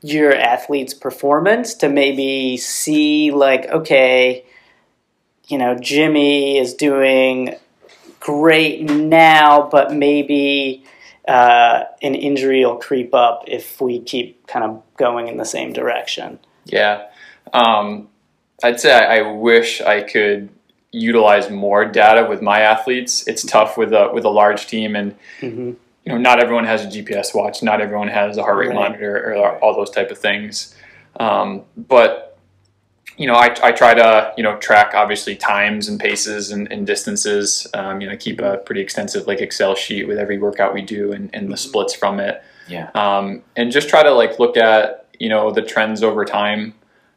your 0.04 0.34
athlete's 0.34 0.92
performance 0.92 1.74
to 1.74 1.88
maybe 1.88 2.56
see 2.58 3.30
like 3.30 3.66
okay, 3.66 4.44
you 5.48 5.56
know 5.58 5.76
Jimmy 5.78 6.58
is 6.58 6.74
doing 6.74 7.56
great 8.20 8.82
now, 8.82 9.68
but 9.70 9.92
maybe 9.92 10.84
uh, 11.26 11.84
an 12.02 12.14
injury 12.14 12.64
will 12.64 12.76
creep 12.76 13.14
up 13.14 13.44
if 13.46 13.80
we 13.80 13.98
keep 13.98 14.46
kind 14.46 14.64
of 14.64 14.82
going 14.96 15.28
in 15.28 15.38
the 15.38 15.44
same 15.44 15.72
direction. 15.72 16.38
yeah 16.66 17.06
um, 17.52 18.08
i'd 18.62 18.78
say 18.80 18.92
I, 18.92 19.18
I 19.18 19.32
wish 19.32 19.80
i 19.80 20.00
could 20.02 20.48
utilize 20.94 21.50
more 21.50 21.84
data 21.84 22.26
with 22.28 22.40
my 22.40 22.60
athletes. 22.60 23.26
It's 23.26 23.44
tough 23.44 23.76
with 23.76 23.92
a 23.92 24.10
with 24.12 24.24
a 24.24 24.30
large 24.30 24.66
team, 24.66 24.96
and 24.96 25.14
hmm 25.40 25.72
you 26.04 26.12
know, 26.12 26.18
not 26.18 26.42
everyone 26.42 26.64
has 26.66 26.84
a 26.84 26.88
GPS 26.88 27.34
watch, 27.34 27.62
not 27.62 27.80
everyone 27.80 28.08
has 28.08 28.36
a 28.36 28.42
heart 28.42 28.58
rate 28.58 28.68
Right. 28.68 28.74
monitor, 28.74 29.32
or 29.34 29.58
all 29.58 29.74
those 29.74 29.90
type 29.90 30.10
of 30.10 30.18
things. 30.18 30.74
Um, 31.18 31.62
but 31.76 32.38
you 33.16 33.26
know, 33.28 33.34
I, 33.34 33.54
I 33.62 33.70
try 33.72 33.94
to 33.94 34.32
you 34.36 34.42
know 34.42 34.56
track 34.56 34.92
obviously 34.94 35.36
times 35.36 35.88
and 35.88 36.00
paces 36.00 36.50
and, 36.50 36.70
and 36.72 36.86
distances. 36.86 37.66
Um, 37.72 38.00
you 38.00 38.08
know, 38.08 38.16
keep 38.16 38.40
a 38.40 38.58
pretty 38.58 38.80
extensive 38.80 39.26
like 39.26 39.40
Excel 39.40 39.74
sheet 39.74 40.08
with 40.08 40.18
every 40.18 40.38
workout 40.38 40.74
we 40.74 40.82
do 40.82 41.12
and, 41.12 41.30
and 41.32 41.50
the 41.50 41.56
splits 41.56 41.94
from 41.94 42.18
it. 42.20 42.42
Yeah. 42.68 42.90
Um, 42.94 43.42
and 43.56 43.70
just 43.70 43.88
try 43.88 44.02
to 44.02 44.10
like 44.10 44.38
look 44.38 44.56
at 44.56 45.06
you 45.20 45.28
know 45.28 45.52
the 45.52 45.62
trends 45.62 46.02
over 46.02 46.24
time. 46.24 46.74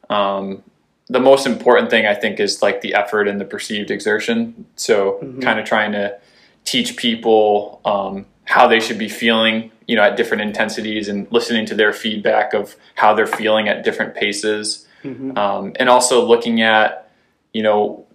Um, 0.09 0.63
the 1.09 1.19
most 1.21 1.47
important 1.47 1.89
thing 1.89 2.05
I 2.05 2.13
think 2.13 2.39
is 2.39 2.61
like 2.61 2.81
the 2.81 2.93
effort 2.93 3.27
and 3.27 3.39
the 3.41 3.45
perceived 3.45 3.89
exertion. 3.91 4.65
So 4.75 5.19
Mhm. 5.23 5.41
kind 5.41 5.57
of 5.59 5.65
trying 5.65 5.93
to 5.93 6.17
teach 6.65 6.95
people 6.97 7.81
um, 7.85 8.25
how 8.47 8.65
they 8.67 8.79
should 8.79 8.97
be 8.97 9.09
feeling, 9.09 9.71
you 9.87 9.95
know, 9.95 10.01
at 10.01 10.15
different 10.17 10.41
intensities 10.41 11.09
and 11.09 11.27
listening 11.31 11.65
to 11.65 11.75
their 11.75 11.93
feedback 11.93 12.53
of 12.53 12.75
how 12.95 13.13
they're 13.13 13.27
feeling 13.27 13.67
at 13.67 13.83
different 13.83 14.15
paces. 14.15 14.87
hmm 15.03 15.37
Um, 15.37 15.73
and 15.79 15.89
also 15.89 16.25
looking 16.25 16.61
at, 16.61 17.11
you 17.53 17.61
know, 17.61 18.05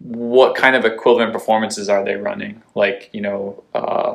what 0.00 0.54
kind 0.54 0.74
of 0.74 0.84
equivalent 0.84 1.32
performances 1.32 1.88
are 1.88 2.04
they 2.04 2.16
running? 2.16 2.62
Like, 2.74 3.10
you 3.12 3.20
know, 3.20 3.62
uh, 3.74 4.14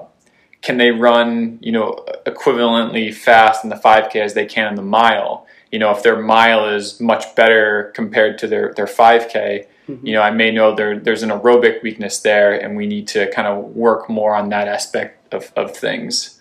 can 0.62 0.78
they 0.78 0.92
run, 0.92 1.60
you 1.62 1.72
know, 1.72 2.04
equivalently 2.26 3.14
fast 3.14 3.64
in 3.64 3.70
the 3.70 3.76
5K 3.76 4.16
as 4.22 4.34
they 4.34 4.46
can 4.46 4.68
in 4.70 4.76
the 4.76 4.82
mile? 4.82 5.46
You 5.72 5.80
know, 5.80 5.92
if 5.92 6.04
their 6.04 6.20
mile 6.20 6.68
is 6.70 7.00
much 7.00 7.36
better 7.36 7.92
compared 7.96 8.38
to 8.40 8.48
their, 8.48 8.74
their 8.76 8.86
5K, 8.88 9.66
Mhm. 9.90 10.00
you 10.04 10.14
know, 10.14 10.22
I 10.22 10.32
may 10.32 10.52
know 10.52 10.74
there, 10.74 10.98
there's 10.98 11.24
an 11.24 11.30
aerobic 11.30 11.82
weakness 11.84 12.20
there, 12.20 12.54
and 12.54 12.78
we 12.78 12.86
need 12.88 13.08
to 13.10 13.30
kind 13.32 13.48
of 13.48 13.76
work 13.76 14.10
more 14.10 14.34
on 14.36 14.50
that 14.50 14.68
aspect 14.68 15.23
of, 15.34 15.52
of 15.56 15.76
things. 15.76 16.40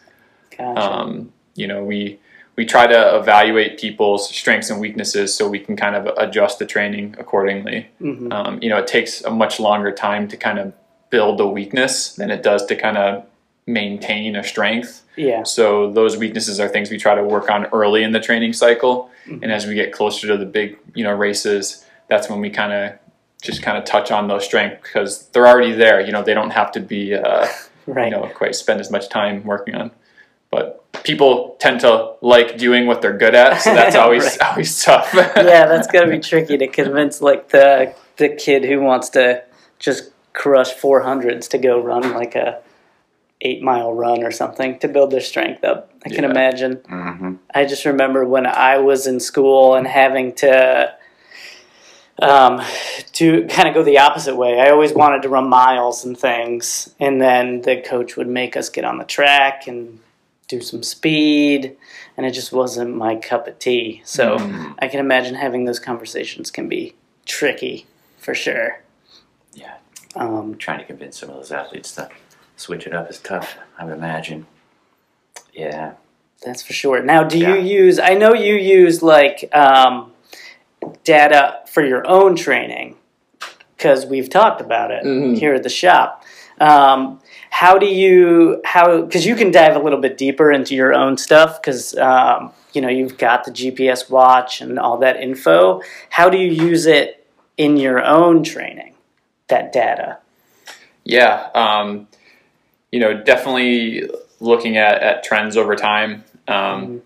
Gotcha. 0.56 0.80
Um, 0.80 1.32
you 1.54 1.66
know, 1.66 1.84
we 1.84 2.18
we 2.56 2.66
try 2.66 2.86
to 2.86 3.16
evaluate 3.18 3.78
people's 3.78 4.28
strengths 4.28 4.68
and 4.70 4.78
weaknesses 4.78 5.34
so 5.34 5.48
we 5.48 5.58
can 5.58 5.74
kind 5.74 5.96
of 5.96 6.06
adjust 6.18 6.58
the 6.58 6.66
training 6.66 7.14
accordingly. 7.18 7.88
hmm 7.98 8.30
Um, 8.30 8.58
you 8.62 8.68
know, 8.68 8.76
it 8.78 8.86
takes 8.86 9.22
a 9.24 9.30
much 9.30 9.58
longer 9.58 9.90
time 9.90 10.28
to 10.28 10.36
kind 10.36 10.58
of 10.58 10.72
build 11.10 11.40
a 11.40 11.46
weakness 11.46 12.14
than 12.14 12.30
it 12.30 12.42
does 12.42 12.64
to 12.66 12.76
kind 12.76 12.98
of 12.98 13.24
maintain 13.66 14.36
a 14.36 14.42
strength. 14.44 15.02
Yeah. 15.16 15.44
So 15.44 15.90
those 15.92 16.16
weaknesses 16.16 16.58
are 16.60 16.68
things 16.68 16.90
we 16.90 16.98
try 16.98 17.14
to 17.14 17.22
work 17.22 17.50
on 17.50 17.66
early 17.66 18.02
in 18.02 18.12
the 18.12 18.20
training 18.20 18.52
cycle, 18.54 19.10
Mhm. 19.26 19.42
and 19.42 19.52
as 19.52 19.66
we 19.66 19.74
get 19.74 19.92
closer 19.92 20.26
to 20.26 20.36
the 20.36 20.46
big, 20.46 20.78
you 20.94 21.04
know, 21.04 21.12
races, 21.14 21.84
that's 22.08 22.28
when 22.28 22.40
we 22.40 22.50
kind 22.50 22.72
of 22.72 22.92
just 23.42 23.62
kind 23.62 23.76
of 23.78 23.84
touch 23.84 24.10
on 24.10 24.28
those 24.28 24.44
strengths 24.44 24.82
because 24.82 25.26
they're 25.32 25.46
already 25.46 25.72
there. 25.72 26.00
You 26.00 26.12
know, 26.12 26.22
they 26.22 26.34
don't 26.34 26.50
have 26.50 26.70
to 26.72 26.80
be. 26.80 27.14
Uh, 27.14 27.46
Right. 27.86 28.06
you 28.12 28.16
know 28.18 28.28
quite 28.34 28.54
spend 28.54 28.80
as 28.80 28.90
much 28.90 29.08
time 29.08 29.44
working 29.44 29.74
on. 29.74 29.90
But 30.50 30.84
people 31.02 31.56
tend 31.58 31.80
to 31.80 32.12
like 32.20 32.58
doing 32.58 32.86
what 32.86 33.00
they're 33.02 33.16
good 33.16 33.34
at, 33.34 33.60
so 33.62 33.74
that's 33.74 33.96
always 33.96 34.24
Right. 34.24 34.42
always 34.42 34.82
tough. 34.82 35.10
yeah, 35.14 35.66
that's 35.66 35.86
gotta 35.88 36.10
be 36.10 36.18
tricky 36.20 36.58
to 36.58 36.66
convince 36.68 37.20
like 37.22 37.48
the 37.48 37.94
the 38.18 38.28
kid 38.28 38.64
who 38.64 38.80
wants 38.80 39.08
to 39.10 39.42
just 39.78 40.10
crush 40.34 40.70
four 40.72 41.00
hundreds 41.02 41.48
to 41.48 41.58
go 41.58 41.78
run 41.80 42.12
like 42.14 42.34
a 42.34 42.60
eight 43.40 43.60
mile 43.62 43.92
run 43.92 44.22
or 44.22 44.30
something 44.30 44.78
to 44.78 44.86
build 44.88 45.10
their 45.10 45.20
strength 45.20 45.64
up. 45.64 45.90
I 46.04 46.08
can 46.10 46.24
Yeah. 46.24 46.30
imagine. 46.30 46.72
hmm 46.88 47.34
I 47.54 47.64
just 47.64 47.84
remember 47.84 48.24
when 48.24 48.46
I 48.46 48.78
was 48.78 49.06
in 49.06 49.18
school 49.20 49.74
and 49.74 49.86
having 49.86 50.32
to 50.36 50.94
um, 52.18 52.60
to 53.12 53.46
kind 53.46 53.68
of 53.68 53.74
go 53.74 53.82
the 53.82 53.98
opposite 53.98 54.36
way. 54.36 54.60
I 54.60 54.70
always 54.70 54.92
wanted 54.92 55.22
to 55.22 55.28
run 55.28 55.48
miles 55.48 56.04
and 56.04 56.16
things, 56.18 56.94
and 57.00 57.20
then 57.20 57.62
the 57.62 57.80
coach 57.80 58.16
would 58.16 58.28
make 58.28 58.56
us 58.56 58.68
get 58.68 58.84
on 58.84 58.98
the 58.98 59.04
track 59.04 59.66
and 59.66 59.98
do 60.48 60.60
some 60.60 60.82
speed, 60.82 61.76
and 62.16 62.26
it 62.26 62.32
just 62.32 62.52
wasn't 62.52 62.94
my 62.94 63.16
cup 63.16 63.48
of 63.48 63.58
tea. 63.58 64.02
So 64.04 64.36
Mm. 64.38 64.74
I 64.78 64.88
can 64.88 65.00
imagine 65.00 65.34
having 65.34 65.64
those 65.64 65.78
conversations 65.80 66.50
can 66.50 66.68
be 66.68 66.94
tricky 67.24 67.86
for 68.18 68.34
sure. 68.34 68.82
Yeah. 69.54 69.74
Um, 70.14 70.56
Trying 70.56 70.80
to 70.80 70.84
convince 70.84 71.18
some 71.18 71.30
of 71.30 71.36
those 71.36 71.50
athletes 71.50 71.94
to 71.94 72.10
switch 72.56 72.86
it 72.86 72.92
up 72.94 73.08
is 73.10 73.18
tough, 73.18 73.56
I 73.78 73.84
would 73.86 73.94
imagine. 73.94 74.46
Yeah. 75.54 75.92
That's 76.44 76.62
for 76.62 76.72
sure. 76.74 77.02
Now, 77.02 77.22
do 77.24 77.38
Yeah. 77.38 77.54
you 77.54 77.60
use? 77.62 77.98
I 77.98 78.14
know 78.14 78.34
you 78.34 78.54
use 78.54 79.02
like 79.02 79.48
um, 79.56 80.11
data 81.04 81.60
for 81.66 81.84
your 81.84 82.06
own 82.08 82.36
training 82.36 82.96
because 83.76 84.06
we've 84.06 84.28
talked 84.30 84.60
about 84.60 84.90
it 84.90 85.04
Mhm. 85.04 85.38
here 85.38 85.54
at 85.54 85.62
the 85.62 85.68
shop. 85.68 86.24
Um, 86.60 87.20
how 87.50 87.78
do 87.78 87.86
you 87.86 88.60
how? 88.64 89.02
Because 89.02 89.26
you 89.26 89.34
can 89.34 89.50
dive 89.50 89.74
a 89.76 89.78
little 89.78 89.98
bit 90.00 90.16
deeper 90.16 90.52
into 90.52 90.74
your 90.74 90.94
own 90.94 91.16
stuff 91.16 91.60
because 91.60 91.96
um, 91.98 92.52
you 92.72 92.80
know 92.80 92.88
you've 92.88 93.18
got 93.18 93.44
the 93.44 93.50
GPS 93.50 94.08
watch 94.10 94.60
and 94.60 94.78
all 94.78 94.98
that 94.98 95.16
info. 95.16 95.82
How 96.10 96.28
do 96.30 96.38
you 96.38 96.50
use 96.52 96.86
it 96.86 97.26
in 97.56 97.76
your 97.76 98.04
own 98.04 98.42
training? 98.44 98.94
That 99.48 99.72
data. 99.72 100.18
yeah, 101.04 101.48
um, 101.54 102.06
you 102.92 103.00
know, 103.00 103.12
definitely 103.22 104.08
looking 104.40 104.76
at, 104.76 105.02
at 105.02 105.24
trends 105.24 105.56
over 105.56 105.74
time. 105.76 106.24
Um, 106.48 107.02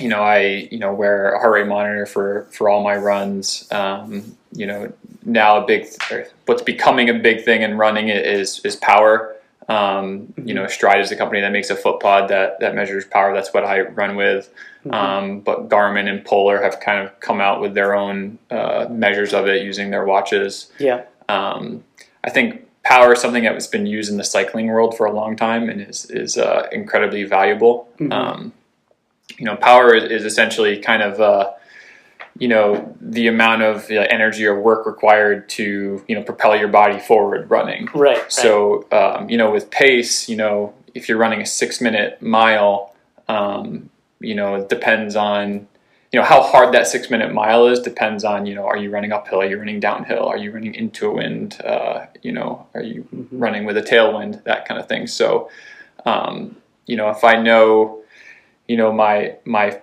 You 0.00 0.08
know, 0.08 0.22
I 0.22 0.68
you 0.70 0.78
know 0.78 0.92
wear 0.92 1.32
a 1.34 1.38
heart 1.38 1.52
rate 1.54 1.66
monitor 1.66 2.06
for 2.06 2.46
for 2.50 2.68
all 2.68 2.82
my 2.82 2.96
runs. 2.96 3.68
Um, 3.72 4.36
you 4.52 4.66
know, 4.66 4.92
now 5.24 5.62
a 5.62 5.66
big 5.66 5.86
what's 6.46 6.62
becoming 6.62 7.08
a 7.10 7.14
big 7.14 7.44
thing 7.44 7.62
in 7.62 7.76
running 7.76 8.08
is 8.08 8.64
is 8.64 8.76
power. 8.76 9.34
Um, 9.68 10.32
you 10.42 10.54
know, 10.54 10.64
Stryd 10.64 11.00
is 11.00 11.10
the 11.10 11.16
company 11.16 11.42
that 11.42 11.52
makes 11.52 11.68
a 11.68 11.76
foot 11.76 12.00
pod 12.00 12.28
that 12.30 12.58
that 12.60 12.74
measures 12.74 13.04
power. 13.04 13.34
That's 13.34 13.52
what 13.52 13.64
I 13.64 13.82
run 13.82 14.16
with. 14.16 14.50
Um, 14.90 15.40
but 15.40 15.68
Garmin 15.68 16.08
and 16.08 16.24
Polar 16.24 16.62
have 16.62 16.80
kind 16.80 17.04
of 17.04 17.20
come 17.20 17.42
out 17.42 17.60
with 17.60 17.74
their 17.74 17.94
own 17.94 18.38
uh, 18.50 18.86
measures 18.88 19.34
of 19.34 19.46
it 19.46 19.62
using 19.62 19.90
their 19.90 20.06
watches. 20.06 20.72
Yeah. 20.78 21.02
Um, 21.28 21.84
I 22.24 22.30
think 22.30 22.66
power 22.84 23.12
is 23.12 23.20
something 23.20 23.42
that 23.42 23.52
has 23.52 23.66
been 23.66 23.84
used 23.84 24.10
in 24.10 24.16
the 24.16 24.24
cycling 24.24 24.68
world 24.68 24.96
for 24.96 25.04
a 25.04 25.12
long 25.12 25.36
time 25.36 25.68
and 25.68 25.82
is 25.82 26.06
is 26.10 26.38
uh, 26.38 26.68
incredibly 26.72 27.24
valuable. 27.24 27.86
Mhm. 27.98 28.50
Um, 29.30 29.36
you 29.38 29.44
know, 29.44 29.56
power 29.56 29.94
is, 29.94 30.04
is 30.04 30.24
essentially 30.24 30.78
kind 30.78 31.02
of 31.02 31.20
uh, 31.20 31.52
you 32.38 32.48
know 32.48 32.96
the 33.00 33.26
amount 33.26 33.62
of 33.62 33.90
uh, 33.90 34.06
energy 34.10 34.46
or 34.46 34.60
work 34.60 34.86
required 34.86 35.48
to 35.50 36.04
you 36.06 36.14
know 36.14 36.22
propel 36.22 36.56
your 36.56 36.68
body 36.68 36.98
forward 36.98 37.50
running. 37.50 37.86
Right. 37.86 38.18
right. 38.18 38.32
So, 38.32 38.86
um, 38.92 39.28
you 39.28 39.36
know, 39.36 39.50
with 39.50 39.70
pace, 39.70 40.28
you 40.28 40.36
know, 40.36 40.74
if 40.94 41.08
you're 41.08 41.18
running 41.18 41.40
a 41.40 41.46
six 41.46 41.80
minute 41.80 42.22
mile, 42.22 42.94
um, 43.28 43.90
you 44.20 44.34
know, 44.34 44.56
it 44.56 44.68
depends 44.68 45.14
on, 45.14 45.68
you 46.12 46.18
know, 46.18 46.24
how 46.24 46.42
hard 46.42 46.74
that 46.74 46.86
six 46.86 47.10
minute 47.10 47.32
mile 47.32 47.66
is 47.66 47.80
depends 47.80 48.24
on, 48.24 48.46
you 48.46 48.54
know, 48.54 48.64
are 48.66 48.76
you 48.76 48.90
running 48.90 49.12
uphill? 49.12 49.40
Are 49.40 49.46
you 49.46 49.58
running 49.58 49.80
downhill? 49.80 50.24
Are 50.24 50.36
you 50.36 50.50
running 50.50 50.74
into 50.74 51.08
a 51.08 51.12
wind? 51.12 51.60
Uh, 51.62 52.06
you 52.22 52.32
know, 52.32 52.66
are 52.74 52.82
you 52.82 53.06
Mhm. 53.14 53.28
running 53.32 53.64
with 53.64 53.76
a 53.76 53.82
tailwind? 53.82 54.42
That 54.44 54.66
kind 54.66 54.80
of 54.80 54.88
thing. 54.88 55.06
So, 55.06 55.50
um, 56.04 56.56
you 56.86 56.96
know, 56.96 57.10
if 57.10 57.22
I 57.22 57.36
know, 57.40 58.00
you 58.68 58.76
know, 58.76 58.92
my, 58.92 59.36
my 59.44 59.80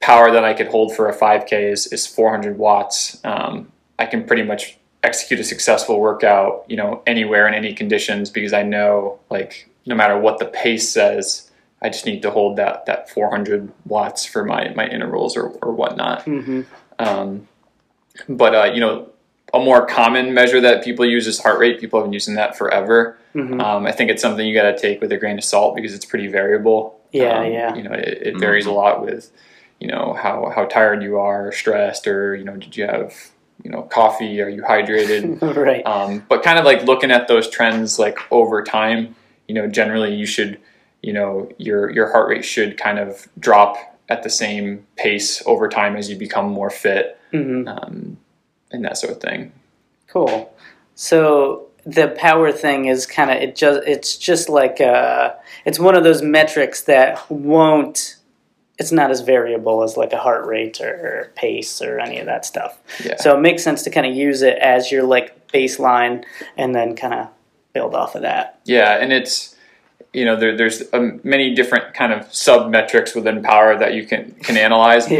power 0.00 0.30
that 0.30 0.44
I 0.44 0.54
could 0.54 0.68
hold 0.68 0.94
for 0.94 1.08
a 1.08 1.16
5K 1.16 1.72
is, 1.72 1.86
is 1.88 2.06
400 2.06 2.56
watts, 2.56 3.22
um, 3.24 3.72
I 3.98 4.06
can 4.06 4.24
pretty 4.24 4.42
much 4.42 4.78
execute 5.02 5.40
a 5.40 5.44
successful 5.44 6.00
workout, 6.00 6.64
you 6.68 6.76
know, 6.76 7.02
anywhere 7.06 7.48
in 7.48 7.54
any 7.54 7.74
conditions 7.74 8.30
because 8.30 8.52
I 8.52 8.62
know 8.62 9.18
like 9.30 9.68
no 9.86 9.94
matter 9.94 10.18
what 10.18 10.38
the 10.38 10.46
pace 10.46 10.88
says, 10.88 11.50
I 11.82 11.88
just 11.88 12.04
need 12.04 12.20
to 12.22 12.30
hold 12.30 12.56
that 12.56 12.84
that 12.86 13.08
400 13.08 13.72
watts 13.86 14.26
for 14.26 14.44
my 14.44 14.68
my 14.74 14.86
intervals 14.86 15.36
or 15.36 15.48
or 15.62 15.72
whatnot. 15.72 16.26
Mhm. 16.26 16.66
Um, 16.98 17.48
but 18.28 18.54
uh, 18.54 18.70
you 18.74 18.80
know, 18.80 19.08
a 19.54 19.58
more 19.58 19.86
common 19.86 20.34
measure 20.34 20.60
that 20.60 20.84
people 20.84 21.06
use 21.06 21.26
is 21.26 21.40
heart 21.40 21.58
rate. 21.58 21.80
People 21.80 21.98
have 21.98 22.04
been 22.04 22.12
using 22.12 22.34
that 22.34 22.56
forever. 22.56 23.18
Mhm. 23.34 23.60
Um, 23.62 23.86
I 23.86 23.92
think 23.92 24.10
it's 24.10 24.20
something 24.20 24.46
you 24.46 24.54
got 24.54 24.70
to 24.70 24.78
take 24.78 25.00
with 25.00 25.10
a 25.12 25.16
grain 25.16 25.38
of 25.38 25.44
salt 25.44 25.74
because 25.74 25.94
it's 25.94 26.04
pretty 26.04 26.26
variable. 26.26 26.99
Yeah, 27.12 27.40
Um, 27.40 27.52
yeah. 27.52 27.74
You 27.74 27.82
know, 27.82 27.92
it, 27.92 28.18
it 28.22 28.38
varies 28.38 28.66
a 28.66 28.72
lot 28.72 29.04
with, 29.04 29.30
you 29.78 29.88
know, 29.88 30.14
how 30.20 30.52
how 30.54 30.64
tired 30.64 31.02
you 31.02 31.18
are, 31.18 31.52
stressed, 31.52 32.06
or 32.06 32.34
you 32.34 32.44
know, 32.44 32.56
did 32.56 32.76
you 32.76 32.86
have 32.86 33.14
you 33.62 33.70
know 33.70 33.82
coffee? 33.82 34.40
Are 34.40 34.48
you 34.48 34.62
hydrated? 34.62 35.40
right. 35.56 35.84
um, 35.86 36.24
but 36.28 36.42
kind 36.42 36.58
of 36.58 36.64
like 36.64 36.84
looking 36.84 37.10
at 37.10 37.28
those 37.28 37.48
trends 37.48 37.98
like 37.98 38.18
over 38.30 38.62
time. 38.62 39.16
You 39.48 39.54
know, 39.54 39.66
generally 39.66 40.14
you 40.14 40.26
should, 40.26 40.60
you 41.02 41.12
know, 41.12 41.50
your 41.58 41.90
your 41.90 42.12
heart 42.12 42.28
rate 42.28 42.44
should 42.44 42.78
kind 42.78 42.98
of 42.98 43.28
drop 43.38 43.76
at 44.08 44.22
the 44.24 44.30
same 44.30 44.86
pace 44.96 45.42
over 45.46 45.68
time 45.68 45.96
as 45.96 46.10
you 46.10 46.16
become 46.16 46.50
more 46.50 46.68
fit 46.68 47.16
hmm 47.30 47.66
um, 47.68 48.18
and 48.72 48.84
that 48.84 48.98
sort 48.98 49.12
of 49.12 49.20
thing. 49.20 49.52
Cool. 50.08 50.52
So 50.94 51.68
the 51.86 52.08
power 52.08 52.52
thing 52.52 52.86
is 52.86 53.06
kind 53.06 53.30
of 53.30 53.36
it 53.36 53.56
just 53.56 53.80
it's 53.86 54.16
just 54.16 54.48
like 54.48 54.80
uh 54.80 55.32
it's 55.64 55.78
one 55.78 55.94
of 55.94 56.04
those 56.04 56.22
metrics 56.22 56.82
that 56.82 57.30
won't 57.30 58.16
it's 58.80 58.90
not 58.90 59.10
as 59.10 59.20
variable 59.20 59.82
as 59.82 59.98
like 59.98 60.14
a 60.14 60.16
heart 60.16 60.46
rate 60.46 60.80
or 60.80 61.30
pace 61.36 61.82
or 61.82 62.00
any 62.00 62.18
of 62.18 62.24
that 62.24 62.46
stuff. 62.46 62.80
Yeah. 63.04 63.16
So 63.18 63.36
it 63.36 63.40
makes 63.42 63.62
sense 63.62 63.82
to 63.82 63.90
kind 63.90 64.06
of 64.06 64.14
use 64.16 64.40
it 64.40 64.56
as 64.56 64.90
you're 64.90 65.02
like 65.02 65.48
baseline 65.48 66.24
and 66.56 66.74
then 66.74 66.96
kind 66.96 67.12
of 67.12 67.28
build 67.74 67.94
off 67.94 68.14
of 68.14 68.22
that. 68.22 68.58
Yeah, 68.64 68.96
and 68.96 69.12
it's 69.12 69.54
you 70.14 70.24
know 70.24 70.34
there, 70.34 70.56
there's 70.56 70.82
um, 70.94 71.20
many 71.22 71.54
different 71.54 71.92
kind 71.92 72.10
of 72.14 72.32
sub 72.34 72.70
metrics 72.70 73.14
within 73.14 73.42
power 73.42 73.78
that 73.78 73.92
you 73.92 74.06
can 74.06 74.32
can 74.42 74.56
analyze, 74.56 75.10
Yeah. 75.10 75.18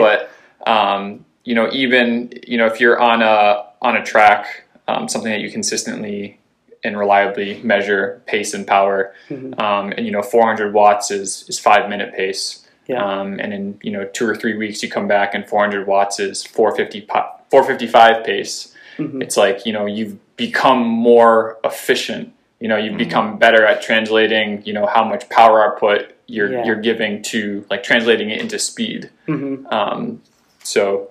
but 0.64 0.70
um, 0.70 1.26
you 1.44 1.54
know 1.54 1.70
even 1.70 2.32
you 2.46 2.56
know 2.56 2.66
if 2.66 2.80
you're 2.80 2.98
on 2.98 3.20
a 3.20 3.66
on 3.82 3.94
a 3.94 4.02
track, 4.02 4.64
um, 4.88 5.06
something 5.06 5.30
that 5.30 5.40
you 5.40 5.50
consistently 5.50 6.39
and 6.82 6.98
reliably 6.98 7.60
measure 7.62 8.22
pace 8.26 8.54
and 8.54 8.66
power, 8.66 9.12
Mhm. 9.28 9.58
um, 9.60 9.92
and 9.96 10.06
you 10.06 10.12
know 10.12 10.22
400 10.22 10.72
watts 10.72 11.10
is 11.10 11.44
is 11.48 11.58
five 11.58 11.88
minute 11.88 12.14
pace. 12.14 12.66
Yeah. 12.86 13.04
Um, 13.04 13.38
and 13.38 13.52
in 13.52 13.78
you 13.82 13.92
know 13.92 14.04
two 14.12 14.26
or 14.28 14.34
three 14.34 14.56
weeks, 14.56 14.82
you 14.82 14.88
come 14.90 15.06
back 15.06 15.34
and 15.34 15.46
400 15.48 15.86
watts 15.86 16.18
is 16.18 16.42
450 16.42 17.02
po- 17.02 17.30
455 17.50 18.24
pace. 18.24 18.74
Mhm. 18.98 19.22
It's 19.22 19.36
like 19.36 19.66
you 19.66 19.72
know 19.72 19.86
you've 19.86 20.16
become 20.36 20.80
more 20.86 21.58
efficient. 21.64 22.32
You 22.60 22.68
know 22.68 22.76
you've 22.76 22.98
become 22.98 23.38
better 23.38 23.64
at 23.66 23.82
translating. 23.82 24.62
You 24.64 24.72
know 24.72 24.86
how 24.86 25.04
much 25.04 25.28
power 25.28 25.64
output 25.64 26.12
you're 26.26 26.50
Yeah. 26.52 26.64
you're 26.64 26.76
giving 26.80 27.22
to 27.24 27.64
like 27.70 27.82
translating 27.82 28.30
it 28.30 28.40
into 28.40 28.58
speed. 28.58 29.10
Mhm. 29.28 29.70
Um, 29.72 30.22
so 30.62 31.10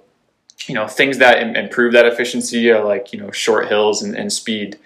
you 0.67 0.75
know 0.75 0.87
things 0.87 1.17
that 1.19 1.41
im- 1.41 1.55
improve 1.55 1.93
that 1.93 2.05
efficiency 2.05 2.69
are 2.71 2.83
like 2.83 3.13
you 3.13 3.19
know 3.19 3.31
short 3.31 3.67
hills 3.67 4.01
and, 4.03 4.15
and 4.15 4.33
speed. 4.33 4.77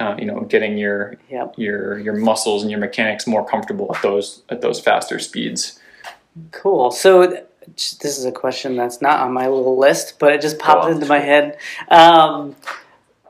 Uh, 0.00 0.16
you 0.18 0.24
know 0.24 0.40
getting 0.40 0.78
your 0.78 1.16
Yep. 1.28 1.54
your 1.58 1.98
your 1.98 2.14
muscles 2.14 2.62
and 2.62 2.70
your 2.70 2.80
mechanics 2.80 3.26
more 3.26 3.44
comfortable 3.46 3.94
at 3.94 4.00
those 4.02 4.42
at 4.48 4.62
those 4.62 4.80
faster 4.80 5.18
speeds. 5.18 5.78
Cool. 6.50 6.90
So 6.90 7.26
th- 7.26 7.44
this 7.76 8.18
is 8.18 8.24
a 8.24 8.32
question 8.32 8.76
that's 8.76 9.02
not 9.02 9.20
on 9.20 9.32
my 9.32 9.48
little 9.48 9.78
list, 9.78 10.18
but 10.18 10.32
it 10.32 10.40
just 10.40 10.58
popped 10.58 10.86
on. 10.86 10.92
into 10.92 11.06
my 11.06 11.18
head. 11.18 11.58
Um, 11.88 12.56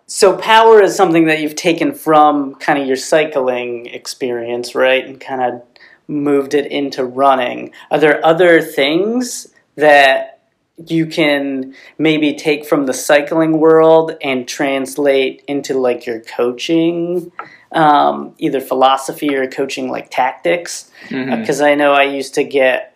so 0.07 0.37
power 0.37 0.83
is 0.83 0.95
something 0.95 1.26
that 1.26 1.40
you've 1.40 1.57
taken 1.57 1.92
from 1.92 2.54
kind 2.57 2.78
of 2.78 2.87
your 2.87 2.97
cycling 2.97 3.87
experience, 3.87 4.75
right, 4.75 5.04
and 5.04 5.21
kind 5.21 5.42
of 5.42 5.62
moved 6.07 6.54
it 6.54 6.71
into 6.71 7.04
running. 7.04 7.73
Are 7.90 7.99
there 7.99 8.25
other 8.25 8.61
things 8.61 9.49
that 9.76 10.31
you 10.88 11.06
can 11.06 11.74
maybe 11.98 12.34
take 12.34 12.64
from 12.64 12.86
the 12.86 12.94
cycling 12.94 13.58
world 13.58 14.12
and 14.22 14.46
translate 14.48 15.42
into 15.48 15.78
like 15.78 16.06
your 16.06 16.20
coaching, 16.20 17.32
um, 17.72 18.34
either 18.38 18.60
philosophy 18.60 19.34
or 19.34 19.48
coaching 19.48 19.90
like 19.90 20.10
tactics? 20.10 20.90
Because 21.40 21.60
I 21.60 21.74
know 21.74 21.92
I 21.92 22.04
used 22.04 22.34
to 22.34 22.44
get 22.44 22.88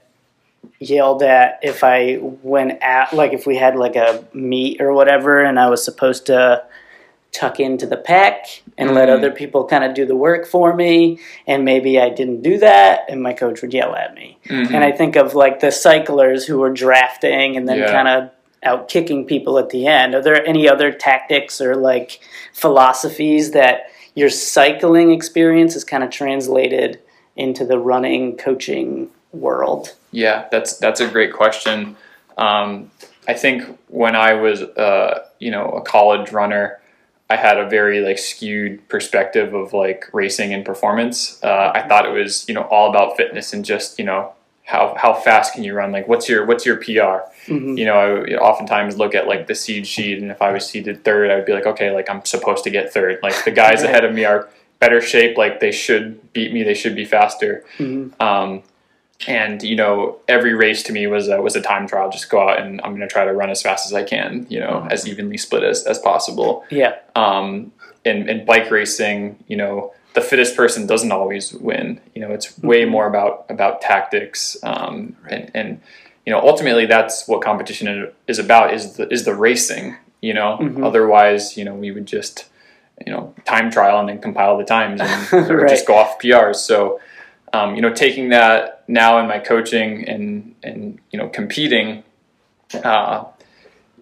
yelled 0.79 1.23
at 1.23 1.59
if 1.63 1.83
I 1.83 2.19
went 2.21 2.83
at 2.83 3.13
like 3.13 3.33
if 3.33 3.47
we 3.47 3.57
had 3.57 3.77
like 3.77 3.97
a 3.97 4.25
meet 4.35 4.81
or 4.81 4.93
whatever, 4.93 5.43
and 5.43 5.59
I 5.59 5.69
was 5.71 5.85
supposed 5.85 6.27
to 6.27 6.65
tuck 7.33 7.61
into 7.61 7.87
the 7.87 7.97
pack 7.97 8.63
and 8.79 8.95
let 8.95 9.09
Mhm. 9.09 9.15
other 9.19 9.31
people 9.31 9.65
kind 9.65 9.85
of 9.85 9.93
do 9.95 10.07
the 10.07 10.17
work 10.17 10.47
for 10.47 10.75
me, 10.75 11.19
and 11.47 11.65
maybe 11.65 12.01
I 12.01 12.09
didn't 12.09 12.43
do 12.43 12.57
that, 12.59 13.05
and 13.09 13.23
my 13.23 13.33
coach 13.35 13.61
would 13.63 13.75
yell 13.75 13.95
at 13.95 14.15
me. 14.15 14.39
Mhm. 14.49 14.73
And 14.75 14.83
I 14.85 14.91
think 14.93 15.17
of 15.17 15.35
like 15.35 15.61
the 15.61 15.71
cyclers 15.71 16.47
who 16.47 16.59
were 16.59 16.71
drafting 16.71 17.57
and 17.57 17.69
then 17.69 17.79
Yeah. 17.79 17.93
kind 17.93 18.09
of 18.09 18.31
out 18.63 18.89
kicking 18.89 19.27
people 19.27 19.59
at 19.59 19.69
the 19.69 19.87
end. 19.87 20.15
Are 20.15 20.23
there 20.23 20.47
any 20.49 20.69
other 20.69 20.91
tactics 20.91 21.61
or 21.61 21.75
like 21.75 22.19
philosophies 22.53 23.53
that 23.53 23.91
your 24.15 24.31
cycling 24.31 25.13
experience 25.13 25.77
is 25.77 25.85
kind 25.85 26.03
of 26.03 26.11
translated 26.11 26.99
into 27.37 27.65
the 27.65 27.79
running 27.79 28.37
coaching 28.37 29.09
world? 29.33 29.93
Yeah, 30.11 30.45
that's 30.51 30.79
that's 30.79 31.01
a 31.01 31.07
great 31.07 31.33
question. 31.33 31.97
Um, 32.39 32.91
I 33.29 33.35
think 33.35 33.63
when 33.89 34.17
I 34.17 34.33
was, 34.35 34.63
uh, 34.63 35.21
you 35.39 35.51
know, 35.51 35.67
a 35.71 35.81
college 35.83 36.33
runner, 36.33 36.79
I 37.29 37.37
had 37.37 37.59
a 37.59 37.69
very 37.69 38.01
like 38.01 38.19
skewed 38.19 38.89
perspective 38.89 39.53
of 39.53 39.73
like 39.73 40.09
racing 40.13 40.53
and 40.55 40.65
performance. 40.65 41.43
Uh, 41.43 41.73
I 41.75 41.83
thought 41.89 42.07
it 42.07 42.13
was, 42.13 42.49
you 42.49 42.55
know, 42.55 42.63
all 42.63 42.89
about 42.91 43.17
fitness 43.17 43.53
and 43.53 43.65
just, 43.65 43.99
you 43.99 44.05
know, 44.05 44.33
how 44.65 44.95
how 44.97 45.13
fast 45.15 45.55
can 45.55 45.63
you 45.65 45.75
run? 45.75 45.93
Like, 45.93 46.09
what's 46.09 46.29
your 46.29 46.45
what's 46.47 46.65
your 46.67 46.77
PR? 46.77 47.23
Mhm. 47.47 47.79
You 47.79 47.85
know, 47.85 48.25
I 48.29 48.35
oftentimes 48.37 48.97
look 48.99 49.15
at 49.15 49.27
like 49.29 49.47
the 49.47 49.55
seed 49.55 49.87
sheet, 49.87 50.21
and 50.21 50.31
if 50.31 50.43
I 50.43 50.51
was 50.51 50.67
seeded 50.69 51.05
third, 51.05 51.31
I 51.31 51.37
would 51.37 51.47
be 51.47 51.53
like, 51.53 51.67
okay, 51.67 51.93
like 51.93 52.09
I'm 52.11 52.25
supposed 52.25 52.65
to 52.65 52.71
get 52.71 52.93
third. 52.93 53.21
Like 53.23 53.45
the 53.45 53.53
guys 53.53 53.83
ahead 53.89 54.05
of 54.05 54.13
me 54.13 54.25
are 54.25 54.49
better 54.81 55.01
shape. 55.01 55.37
Like 55.37 55.61
they 55.61 55.71
should 55.73 56.33
beat 56.33 56.53
me. 56.53 56.63
They 56.65 56.75
should 56.75 56.95
be 56.97 57.05
faster. 57.05 57.65
Mhm. 57.79 58.21
Um, 58.21 58.63
and 59.27 59.63
you 59.63 59.77
know, 59.77 60.19
every 60.29 60.55
race 60.55 60.83
to 60.85 60.93
me 60.93 61.07
was 61.07 61.29
a, 61.29 61.41
was 61.41 61.57
a 61.57 61.63
time 61.63 61.87
trial. 61.89 62.11
Just 62.11 62.29
go 62.29 62.49
out 62.49 62.59
and 62.61 62.81
I'm 62.83 62.91
going 62.91 63.01
to 63.01 63.13
try 63.13 63.25
to 63.25 63.33
run 63.33 63.51
as 63.51 63.63
fast 63.63 63.87
as 63.87 63.93
I 63.95 64.03
can. 64.05 64.47
You 64.51 64.61
know, 64.61 64.87
as 64.91 65.07
evenly 65.09 65.39
split 65.39 65.63
as, 65.63 65.85
as 65.85 65.99
possible. 65.99 66.65
Yeah. 66.71 66.97
Um, 67.15 67.73
in, 68.05 68.29
in 68.29 68.45
bike 68.45 68.71
racing, 68.71 69.43
you 69.49 69.57
know, 69.57 69.93
the 70.15 70.21
fittest 70.21 70.57
person 70.57 70.87
doesn't 70.87 71.13
always 71.13 71.53
win. 71.55 72.01
You 72.15 72.23
know, 72.23 72.31
it's 72.33 72.59
way 72.59 72.85
Mhm. 72.85 72.91
more 72.91 73.07
about 73.07 73.47
about 73.49 73.81
tactics. 73.81 74.57
Um, 74.63 75.17
and, 75.31 75.51
and 75.55 75.81
you 76.25 76.33
know, 76.33 76.41
ultimately, 76.41 76.87
that's 76.87 77.27
what 77.29 77.41
competition 77.43 78.11
is 78.29 78.39
about. 78.39 78.73
Is 78.75 78.97
the 78.97 79.09
is 79.13 79.25
the 79.25 79.35
racing. 79.35 79.97
You 80.23 80.35
know, 80.35 80.59
Mhm. 80.61 80.85
otherwise, 80.85 81.57
you 81.57 81.65
know, 81.65 81.75
we 81.75 81.91
would 81.91 82.07
just 82.07 82.47
you 83.07 83.13
know 83.13 83.35
time 83.45 83.71
trial 83.71 83.99
and 84.01 84.09
then 84.09 84.19
compile 84.21 84.57
the 84.57 84.65
times 84.65 85.01
and 85.03 85.33
or 85.51 85.57
Right. 85.59 85.69
just 85.69 85.87
go 85.87 85.95
off 85.95 86.19
PRs. 86.19 86.57
So 86.57 87.01
um, 87.53 87.75
you 87.77 87.83
know, 87.83 87.93
taking 87.93 88.31
that 88.31 88.76
now 88.89 89.19
in 89.19 89.27
my 89.27 89.39
coaching 89.39 90.09
and 90.09 90.55
and 90.63 90.99
you 91.11 91.19
know 91.19 91.29
competing, 91.29 92.05
uh, 92.85 93.25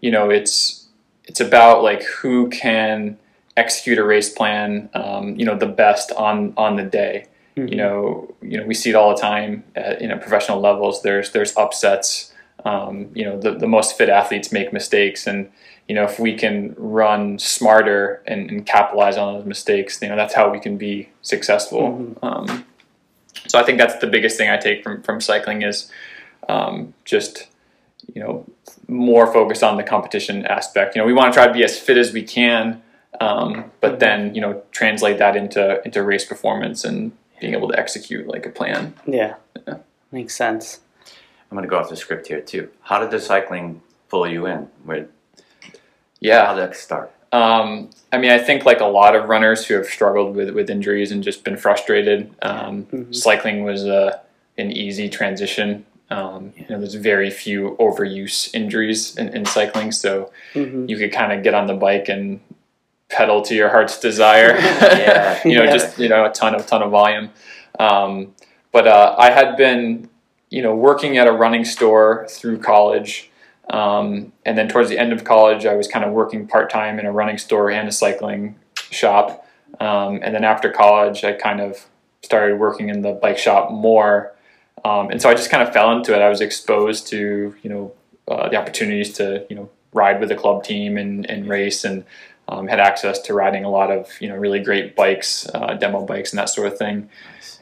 you 0.01 0.11
know, 0.11 0.31
it's 0.31 0.87
it's 1.25 1.40
about 1.40 1.83
like 1.83 2.03
who 2.05 2.49
can 2.51 3.18
execute 3.57 3.99
a 3.99 4.05
race 4.05 4.31
plan, 4.31 4.90
um, 4.94 5.37
you 5.37 5.44
know, 5.44 5.57
the 5.57 5.66
best 5.66 6.12
on 6.12 6.53
on 6.57 6.77
the 6.77 6.83
day. 6.83 7.27
Mm-hmm. 7.57 7.68
You 7.68 7.77
know, 7.77 8.35
you 8.42 8.59
know, 8.59 8.66
we 8.66 8.75
see 8.75 8.90
it 8.90 8.97
all 8.97 9.14
the 9.14 9.20
time 9.20 9.64
at 9.75 10.01
you 10.01 10.09
know 10.09 10.18
professional 10.18 10.61
levels. 10.61 11.03
There's 11.03 11.31
there's 11.33 11.57
upsets. 11.57 12.33
Um, 12.64 13.11
you 13.14 13.25
know, 13.25 13.38
the 13.38 13.53
the 13.53 13.66
most 13.66 13.97
fit 13.97 14.09
athletes 14.09 14.51
make 14.51 14.73
mistakes, 14.73 15.27
and 15.27 15.51
you 15.88 15.94
know, 15.94 16.05
if 16.05 16.18
we 16.18 16.35
can 16.35 16.75
run 16.79 17.38
smarter 17.38 18.23
and, 18.27 18.51
and 18.51 18.66
capitalize 18.66 19.16
on 19.16 19.35
those 19.35 19.44
mistakes, 19.44 20.01
you 20.01 20.09
know, 20.09 20.16
that's 20.16 20.35
how 20.35 20.51
we 20.51 20.59
can 20.59 20.79
be 20.79 21.11
successful. 21.20 22.16
Um, 22.23 22.64
so 23.46 23.59
I 23.59 23.62
think 23.62 23.78
that's 23.78 23.96
the 23.98 24.07
biggest 24.07 24.37
thing 24.37 24.50
I 24.50 24.57
take 24.57 24.83
from 24.83 25.02
from 25.02 25.20
cycling 25.20 25.62
is 25.62 25.90
um, 26.48 26.94
just 27.04 27.48
you 28.14 28.22
know 28.22 28.46
more 28.88 29.33
focused 29.33 29.62
on 29.62 29.76
the 29.76 29.83
competition 29.83 30.46
aspect. 30.46 30.94
You 30.94 31.02
know, 31.02 31.07
we 31.07 31.12
want 31.12 31.33
to 31.33 31.37
try 31.37 31.46
to 31.46 31.52
be 31.52 31.64
as 31.64 31.78
fit 31.78 31.96
as 31.96 32.12
we 32.12 32.22
can, 32.22 32.83
um, 33.20 33.70
but 33.80 34.00
then 34.00 34.35
you 34.35 34.40
know 34.40 34.62
translate 34.72 35.18
that 35.18 35.37
into 35.37 35.83
into 35.85 36.02
race 36.02 36.24
performance 36.24 36.85
and 36.85 37.12
being 37.40 37.54
able 37.54 37.68
to 37.68 37.78
execute 37.78 38.26
like 38.26 38.46
a 38.46 38.50
plan. 38.50 38.94
Yeah. 39.07 39.35
Yeah. 39.66 39.78
Makes 40.11 40.35
sense. 40.35 40.80
I'm 41.50 41.57
going 41.57 41.64
to 41.64 41.68
go 41.68 41.78
off 41.78 41.90
the 41.90 41.96
script 41.96 42.28
here 42.28 42.40
too. 42.40 42.70
How 42.83 42.98
did 42.98 43.11
the 43.11 43.20
cycling 43.20 43.83
pull 44.09 44.26
you 44.26 44.46
in? 44.46 44.68
Where, 44.85 45.09
Yeah, 46.20 46.46
how 46.46 46.54
did 46.54 46.70
that 46.70 46.76
start? 46.76 47.12
Um, 47.35 47.90
I 48.12 48.18
mean, 48.18 48.31
I 48.31 48.38
think 48.38 48.64
like 48.64 48.81
a 48.81 48.85
lot 48.87 49.16
of 49.16 49.29
runners 49.29 49.66
who 49.66 49.75
have 49.75 49.87
struggled 49.87 50.37
with, 50.37 50.51
with 50.51 50.70
injuries 50.70 51.11
and 51.11 51.23
just 51.23 51.42
been 51.42 51.57
frustrated, 51.57 52.33
um, 52.42 52.85
Mhm. 52.92 53.14
cycling 53.14 53.64
was 53.64 53.85
uh, 53.85 54.18
an 54.57 54.70
easy 54.70 55.09
transition. 55.09 55.85
Um, 56.11 56.53
you 56.57 56.64
know, 56.70 56.79
there's 56.79 56.94
very 56.94 57.31
few 57.31 57.77
overuse 57.81 58.55
injuries 58.55 59.16
in, 59.16 59.31
in 59.31 59.44
cycling, 59.47 59.90
so 59.90 60.31
hmm 60.53 60.87
you 60.88 60.97
could 60.97 61.12
kind 61.12 61.33
of 61.33 61.42
get 61.42 61.55
on 61.55 61.66
the 61.66 61.75
bike 61.75 62.09
and 62.09 62.38
pedal 63.09 63.42
to 63.42 63.55
your 63.55 63.68
heart's 63.68 63.99
desire. 63.99 64.53
Yeah. 65.05 65.40
you 65.44 65.57
know, 65.57 65.64
Yeah. 65.64 65.73
just 65.73 65.99
you 65.99 66.09
know 66.09 66.25
a 66.25 66.31
ton 66.31 66.55
of 66.55 66.66
ton 66.68 66.83
of 66.83 66.90
volume. 66.92 67.31
Um, 67.81 68.33
but 68.70 68.87
uh, 68.87 69.16
I 69.18 69.31
had 69.31 69.57
been, 69.57 70.09
you 70.51 70.62
know, 70.62 70.75
working 70.77 71.18
at 71.18 71.27
a 71.27 71.33
running 71.33 71.64
store 71.64 72.27
through 72.31 72.59
college, 72.59 73.31
um, 73.70 74.33
and 74.44 74.59
then 74.59 74.68
towards 74.68 74.88
the 74.88 74.98
end 74.98 75.12
of 75.12 75.24
college, 75.24 75.66
I 75.66 75.74
was 75.74 75.88
kind 75.88 76.05
of 76.05 76.12
working 76.12 76.46
part 76.46 76.70
time 76.70 76.98
in 76.98 77.07
a 77.07 77.12
running 77.12 77.38
store 77.38 77.70
and 77.70 77.88
a 77.88 77.92
cycling 77.92 78.57
shop. 78.90 79.46
Um, 79.81 80.20
and 80.22 80.35
then 80.35 80.44
after 80.44 80.70
college, 80.70 81.24
I 81.24 81.33
kind 81.33 81.61
of 81.61 81.87
started 82.22 82.59
working 82.59 82.88
in 82.88 83.03
the 83.03 83.12
bike 83.12 83.38
shop 83.38 83.72
more. 83.72 84.33
Um, 84.85 85.11
and 85.11 85.20
so 85.20 85.31
I 85.31 85.35
just 85.35 85.50
kind 85.50 85.62
of 85.62 85.72
fell 85.72 85.92
into 85.92 86.14
it. 86.14 86.20
I 86.20 86.29
was 86.29 86.40
exposed 86.40 87.07
to, 87.09 87.55
you 87.62 87.70
know, 87.70 87.92
uh, 88.29 88.48
the 88.48 88.57
opportunities 88.57 89.12
to, 89.14 89.46
you 89.48 89.57
know, 89.57 89.70
ride 89.92 90.20
with 90.20 90.31
a 90.31 90.37
club 90.37 90.64
team 90.64 90.98
and, 90.98 91.29
and 91.31 91.48
race 91.48 91.85
and 91.85 92.05
um, 92.48 92.66
had 92.66 92.81
access 92.81 93.18
to 93.20 93.35
riding 93.35 93.64
a 93.64 93.70
lot 93.70 93.90
of, 93.90 94.11
you 94.20 94.29
know, 94.29 94.37
really 94.37 94.61
great 94.61 94.94
bikes, 94.94 95.48
uh, 95.55 95.74
demo 95.74 96.05
bikes 96.05 96.33
and 96.33 96.38
that 96.38 96.50
sort 96.50 96.66
of 96.66 96.77
thing. 96.77 97.09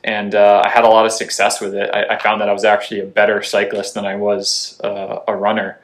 And 0.05 0.35
uh, 0.35 0.62
I 0.65 0.69
had 0.69 0.85
a 0.85 0.88
lot 0.88 1.07
of 1.07 1.12
success 1.12 1.61
with 1.61 1.75
it. 1.75 1.88
I, 1.95 2.17
I 2.17 2.19
found 2.19 2.41
that 2.41 2.49
I 2.49 2.53
was 2.53 2.65
actually 2.65 3.01
a 3.01 3.07
better 3.07 3.43
cyclist 3.43 3.95
than 3.95 4.05
I 4.05 4.17
was 4.17 4.81
uh, 4.83 5.21
a 5.29 5.37
runner. 5.37 5.79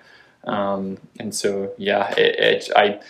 Um, 0.49 0.99
and 1.21 1.35
so, 1.35 1.73
yeah, 1.79 2.13
it, 2.17 2.39
it, 2.39 2.71
I, 2.75 3.01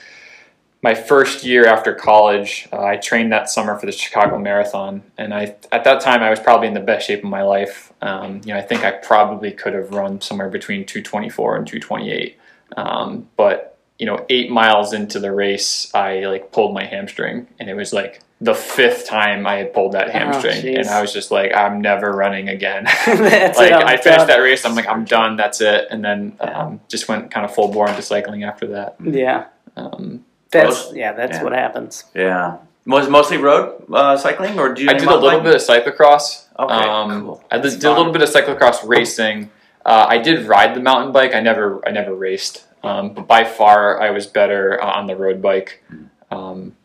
my 0.83 0.95
first 0.95 1.45
year 1.45 1.67
after 1.67 1.95
college, 1.95 2.69
uh, 2.73 2.83
I 2.83 2.97
trained 2.97 3.33
that 3.33 3.51
summer 3.51 3.77
for 3.79 3.87
the 3.87 3.93
Chicago 3.93 4.39
Marathon, 4.39 5.03
and 5.17 5.35
I 5.35 5.57
at 5.73 5.85
that 5.85 6.01
time 6.01 6.23
I 6.23 6.31
was 6.31 6.39
probably 6.39 6.69
in 6.69 6.75
the 6.75 6.81
best 6.81 7.07
shape 7.07 7.25
of 7.25 7.31
my 7.31 7.43
life. 7.43 7.93
Um, 8.01 8.41
you 8.45 8.53
know, 8.53 8.59
I 8.59 8.63
think 8.63 8.85
I 8.85 8.93
probably 8.93 9.51
could 9.51 9.75
have 9.75 9.91
run 9.91 10.21
somewhere 10.21 10.49
between 10.49 10.87
224 10.87 11.57
and 11.57 11.67
228, 11.67 12.39
um, 12.77 13.29
but 13.37 13.77
you 13.99 14.07
know, 14.07 14.25
eight 14.29 14.51
miles 14.51 14.93
into 14.93 15.19
the 15.19 15.33
race, 15.33 15.93
I 15.95 16.21
like 16.21 16.53
pulled 16.53 16.73
my 16.75 16.85
hamstring, 16.85 17.49
and 17.59 17.69
it 17.69 17.75
was 17.75 17.93
like 17.93 18.21
the 18.41 18.55
fifth 18.55 19.07
time 19.09 19.47
I 19.47 19.57
had 19.57 19.73
pulled 19.75 19.93
that 19.93 20.09
Oh, 20.09 20.13
hamstring, 20.13 20.63
jeez. 20.63 20.79
and 20.79 20.89
I 20.89 21.01
was 21.01 21.13
just 21.13 21.31
like, 21.31 21.53
I'm 21.55 21.81
never 21.81 22.13
running 22.13 22.49
again. 22.49 22.85
Like 23.07 23.73
I'm 23.73 23.99
finished 23.99 24.05
done. 24.05 24.27
that 24.29 24.39
race, 24.41 24.65
I'm 24.65 24.75
like, 24.77 24.87
I'm 24.89 25.05
done. 25.05 25.37
That's 25.37 25.61
it, 25.61 25.89
and 25.91 26.05
then 26.05 26.37
um, 26.41 26.81
just 26.89 27.09
went 27.09 27.31
kind 27.31 27.45
of 27.45 27.55
full 27.55 27.69
bore 27.69 27.89
into 27.89 28.03
cycling 28.03 28.45
after 28.45 28.69
that. 28.69 28.97
Yeah, 29.03 29.47
Um, 29.77 30.25
that's 30.51 30.69
Most- 30.85 30.97
yeah, 30.97 31.13
that's 31.13 31.39
yeah. 31.39 31.43
what 31.43 31.53
happens. 31.53 32.05
Yeah. 32.15 32.59
Was 32.87 33.07
mostly 33.09 33.37
road 33.37 33.85
uh, 33.93 34.17
cycling, 34.17 34.59
or 34.59 34.73
do 34.73 34.83
you? 34.83 34.89
I 34.89 34.95
did 34.95 35.03
a 35.09 35.11
little 35.15 35.29
biking? 35.29 35.43
bit 35.45 35.55
of 35.57 35.61
cyclocross. 35.61 36.47
Okay, 36.59 36.73
um, 36.89 37.21
cool. 37.23 37.45
I 37.51 37.57
did, 37.57 37.65
That's 37.65 37.75
did 37.77 37.85
a 37.85 37.93
little 37.95 38.13
bit 38.13 38.23
of 38.23 38.31
cyclocross 38.31 38.87
racing. 38.89 39.51
Uh, 39.85 40.07
I 40.09 40.17
did 40.19 40.47
ride 40.47 40.75
the 40.75 40.81
mountain 40.81 41.13
bike. 41.13 41.35
I 41.35 41.41
never, 41.41 41.87
I 41.87 41.91
never 41.91 42.15
raced. 42.15 42.65
Um, 42.83 43.13
but 43.13 43.27
by 43.27 43.45
far, 43.45 44.01
I 44.01 44.11
was 44.11 44.27
better 44.27 44.83
uh, 44.83 44.87
on 44.91 45.07
the 45.07 45.17
road 45.17 45.43
bike. 45.43 45.83
Um, 46.31 46.77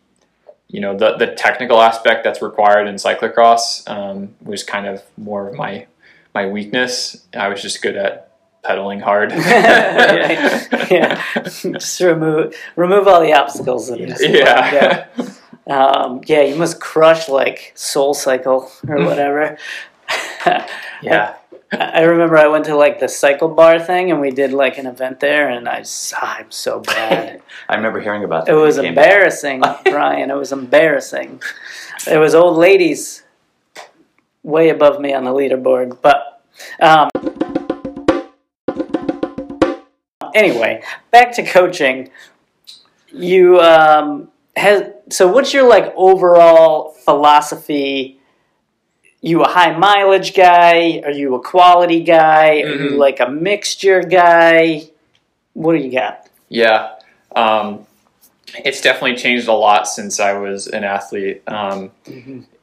you 0.73 0.81
know, 0.81 0.97
the 0.97 1.15
the 1.17 1.27
technical 1.27 1.79
aspect 1.79 2.23
that's 2.23 2.41
required 2.41 2.87
in 2.87 2.95
cyclocross 2.95 3.87
um, 3.87 4.33
was 4.41 4.63
kind 4.63 4.87
of 4.87 5.03
more 5.17 5.47
of 5.47 5.53
my 5.53 5.85
my 6.33 6.47
weakness. 6.47 7.27
I 7.31 7.47
was 7.47 7.61
just 7.61 7.83
good 7.83 7.95
at 7.95 8.31
pedaling 8.63 8.99
hard. 8.99 9.31
yeah, 9.33 10.87
yeah. 10.89 11.23
just 11.43 11.99
remove 11.99 12.55
remove 12.75 13.07
all 13.07 13.21
the 13.21 13.33
obstacles 13.33 13.91
let 13.91 13.99
yeah. 14.19 15.05
Um, 15.67 16.21
yeah, 16.25 16.41
you 16.41 16.55
must 16.55 16.81
crush 16.81 17.29
like 17.29 17.71
Soul 17.75 18.15
Cycle 18.15 18.71
or 18.87 19.05
whatever. 19.05 19.59
Yeah. 21.01 21.35
I 21.71 22.03
remember 22.03 22.37
I 22.37 22.47
went 22.47 22.65
to 22.65 22.75
like 22.75 22.99
the 22.99 23.07
cycle 23.09 23.49
bar 23.49 23.79
thing 23.79 24.11
and 24.11 24.21
we 24.21 24.29
did 24.29 24.53
like 24.53 24.77
an 24.77 24.85
event 24.85 25.19
there 25.19 25.49
and 25.49 25.67
I 25.67 25.83
I'm 26.21 26.51
so 26.51 26.79
bad. 26.85 27.41
I 27.67 27.75
remember 27.75 27.99
hearing 27.99 28.23
about 28.23 28.43
It 28.43 28.51
that. 28.51 28.55
when 28.55 28.61
was 28.63 28.77
you 28.77 28.83
came 28.83 28.95
back. 28.95 29.05
embarrassing, 29.05 29.63
Brian. 29.85 30.29
It 30.29 30.35
was 30.35 30.51
embarrassing. 30.51 31.41
It 32.09 32.17
was 32.19 32.35
old 32.35 32.57
ladies 32.57 33.23
way 34.43 34.69
above 34.69 34.99
me 35.01 35.13
on 35.13 35.23
the 35.23 35.31
leaderboard, 35.31 35.97
but 36.01 36.41
um, 36.79 37.09
anyway, 40.33 40.83
back 41.11 41.31
to 41.35 41.43
coaching. 41.43 42.09
You 43.11 43.59
um, 43.61 44.29
has 44.55 44.83
so 45.09 45.27
what's 45.31 45.53
your 45.53 45.67
like 45.67 45.93
overall 45.95 46.91
philosophy? 46.93 48.19
You 49.25 49.41
a 49.41 49.47
high 49.47 49.75
mileage 49.77 50.35
guy? 50.35 51.01
Are 51.05 51.11
you 51.11 51.33
a 51.35 51.39
quality 51.41 52.03
guy? 52.03 52.61
Are 52.61 52.67
you 52.75 52.89
Mhm. 52.91 52.97
like 52.97 53.19
a 53.21 53.29
mixture 53.29 54.01
guy? 54.03 54.83
What 55.53 55.73
do 55.73 55.79
you 55.79 55.91
got? 55.91 56.27
Yeah. 56.49 56.89
Um, 57.33 57.87
it's 58.65 58.81
definitely 58.81 59.15
changed 59.15 59.47
a 59.47 59.53
lot 59.53 59.87
since 59.87 60.19
I 60.19 60.33
was 60.33 60.67
an 60.67 60.83
athlete. 60.83 61.41
Um, 61.47 61.91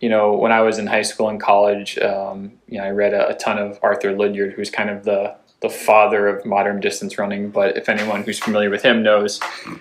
You 0.03 0.09
know, 0.09 0.33
when 0.33 0.51
I 0.53 0.61
was 0.63 0.79
in 0.79 0.87
high 0.87 1.03
school 1.03 1.29
and 1.29 1.39
college, 1.41 1.99
um, 1.99 2.53
you 2.69 2.79
know, 2.79 2.85
I 2.85 2.91
read 2.91 3.13
a, 3.13 3.29
a 3.31 3.35
ton 3.35 3.59
of 3.59 3.79
Arthur 3.83 4.13
Lydiard, 4.17 4.53
who's 4.55 4.71
kind 4.71 4.89
of 4.91 5.05
the 5.05 5.35
the 5.61 5.69
father 5.69 6.27
of 6.27 6.47
modern 6.47 6.81
distance 6.81 7.19
running. 7.19 7.51
But 7.51 7.77
if 7.77 7.87
anyone 7.91 8.23
who's 8.23 8.39
familiar 8.39 8.71
with 8.71 8.83
him 8.83 9.03
knows, 9.03 9.41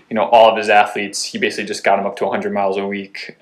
you 0.10 0.16
know, 0.16 0.26
all 0.26 0.50
of 0.52 0.58
his 0.58 0.68
athletes, 0.68 1.24
he 1.24 1.38
basically 1.38 1.64
just 1.68 1.86
got 1.86 1.96
them 1.96 2.06
up 2.06 2.18
to 2.18 2.26
100 2.26 2.52
miles 2.52 2.76
a 2.78 2.86
week. 2.86 3.38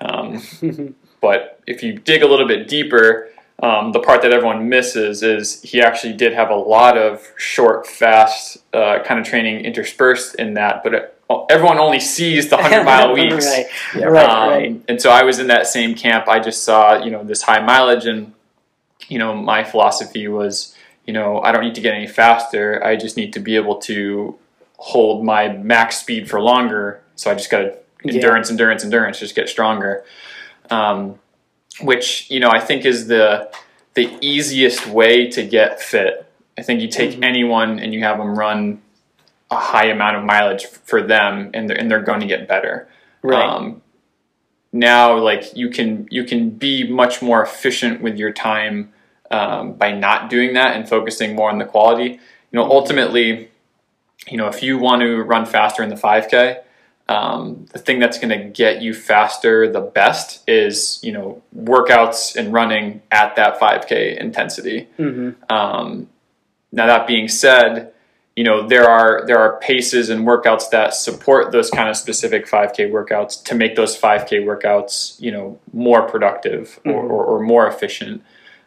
But 1.20 1.60
if 1.66 1.82
you 1.82 1.94
dig 1.98 2.22
a 2.22 2.26
little 2.26 2.46
bit 2.46 2.68
deeper, 2.68 3.28
um, 3.60 3.92
the 3.92 4.00
part 4.00 4.22
that 4.22 4.32
everyone 4.32 4.68
misses 4.68 5.22
is 5.22 5.60
he 5.62 5.82
actually 5.82 6.12
did 6.12 6.32
have 6.32 6.50
a 6.50 6.54
lot 6.54 6.96
of 6.96 7.26
short, 7.36 7.86
fast 7.86 8.58
uh, 8.72 9.00
kind 9.04 9.18
of 9.18 9.26
training 9.26 9.64
interspersed 9.64 10.36
in 10.36 10.54
that, 10.54 10.82
but 10.84 10.94
it, 10.94 11.14
everyone 11.50 11.78
only 11.78 11.98
sees 12.00 12.48
the 12.48 12.56
100 12.56 12.84
mile 12.84 13.12
weeks. 13.14 13.46
right, 13.46 13.66
Yeah. 13.96 14.04
right, 14.06 14.28
Um, 14.30 14.48
right. 14.48 14.80
And 14.88 15.02
so 15.02 15.10
I 15.10 15.24
was 15.24 15.40
in 15.40 15.48
that 15.48 15.66
same 15.66 15.94
camp. 15.94 16.28
I 16.28 16.38
just 16.38 16.62
saw, 16.62 17.02
you 17.02 17.10
know, 17.10 17.24
this 17.24 17.42
high 17.42 17.60
mileage, 17.60 18.06
and 18.06 18.32
you 19.08 19.18
know, 19.18 19.34
my 19.34 19.64
philosophy 19.64 20.28
was, 20.28 20.74
you 21.06 21.12
know, 21.12 21.40
I 21.40 21.50
don't 21.52 21.64
need 21.64 21.74
to 21.76 21.80
get 21.80 21.94
any 21.94 22.06
faster. 22.06 22.84
I 22.84 22.94
just 22.96 23.16
need 23.16 23.32
to 23.32 23.40
be 23.40 23.56
able 23.56 23.76
to 23.82 24.38
hold 24.76 25.24
my 25.24 25.48
max 25.48 25.96
speed 25.98 26.28
for 26.30 26.40
longer. 26.40 27.00
So 27.16 27.30
I 27.30 27.34
just 27.34 27.50
got 27.50 27.58
to 27.60 27.74
Yeah. 28.04 28.14
endurance, 28.14 28.50
endurance, 28.50 28.84
endurance, 28.84 29.18
just 29.18 29.34
get 29.34 29.48
stronger. 29.48 30.04
Um, 30.70 31.18
which 31.80 32.30
you 32.30 32.40
know, 32.40 32.50
I 32.50 32.60
think 32.60 32.84
is 32.84 33.06
the 33.08 33.50
the 33.94 34.16
easiest 34.20 34.86
way 34.86 35.28
to 35.30 35.44
get 35.44 35.80
fit. 35.80 36.26
I 36.56 36.62
think 36.62 36.80
you 36.80 36.88
take 36.88 37.12
Mhm. 37.12 37.24
anyone 37.24 37.78
and 37.78 37.92
you 37.94 38.00
have 38.02 38.18
them 38.18 38.38
run 38.38 38.80
a 39.50 39.56
high 39.56 39.86
amount 39.86 40.16
of 40.16 40.24
mileage 40.24 40.66
for 40.66 41.00
them, 41.02 41.50
and 41.54 41.68
they're, 41.68 41.76
and 41.78 41.90
they're 41.90 42.02
going 42.02 42.20
to 42.20 42.26
get 42.26 42.46
better 42.46 42.86
right. 43.22 43.42
um, 43.48 43.82
now 44.72 45.16
like 45.16 45.56
you 45.56 45.70
can 45.70 46.06
you 46.10 46.24
can 46.24 46.50
be 46.50 46.86
much 46.86 47.22
more 47.22 47.42
efficient 47.42 48.02
with 48.02 48.18
your 48.18 48.30
time 48.30 48.92
um, 49.30 49.72
by 49.72 49.90
not 49.92 50.28
doing 50.28 50.52
that 50.54 50.76
and 50.76 50.86
focusing 50.88 51.34
more 51.34 51.48
on 51.50 51.56
the 51.58 51.64
quality 51.64 52.10
you 52.10 52.18
know 52.52 52.64
ultimately 52.70 53.48
you 54.28 54.36
know 54.36 54.46
if 54.48 54.62
you 54.62 54.76
want 54.78 55.00
to 55.00 55.22
run 55.22 55.46
faster 55.46 55.82
in 55.82 55.88
the 55.88 55.96
5k 55.96 56.58
um, 57.08 57.66
the 57.72 57.78
thing 57.78 57.98
that's 57.98 58.18
going 58.18 58.38
to 58.38 58.44
get 58.44 58.82
you 58.82 58.92
faster 58.92 59.70
the 59.72 59.80
best 59.80 60.42
is 60.48 61.00
you 61.02 61.12
know 61.12 61.42
workouts 61.56 62.36
and 62.36 62.52
running 62.52 63.00
at 63.10 63.34
that 63.36 63.58
5k 63.58 64.16
intensity 64.18 64.86
hmm 64.96 65.30
um, 65.48 66.08
now 66.70 66.86
that 66.86 67.06
being 67.06 67.28
said, 67.28 67.92
you 68.36 68.44
know 68.44 68.68
there 68.68 68.88
are 68.88 69.24
there 69.26 69.38
are 69.38 69.58
paces 69.58 70.10
and 70.10 70.26
workouts 70.26 70.68
that 70.70 70.92
support 70.94 71.50
those 71.50 71.70
kind 71.70 71.88
of 71.88 71.96
specific 71.96 72.46
5K 72.46 72.90
workouts 72.90 73.42
to 73.44 73.54
make 73.54 73.74
those 73.74 73.98
5K 73.98 74.44
workouts 74.44 75.18
you 75.20 75.32
know 75.32 75.58
more 75.72 76.02
productive 76.02 76.78
or, 76.84 76.92
Mhm. 77.02 77.10
or, 77.10 77.24
or 77.24 77.40
more 77.40 77.66
efficient. 77.66 78.22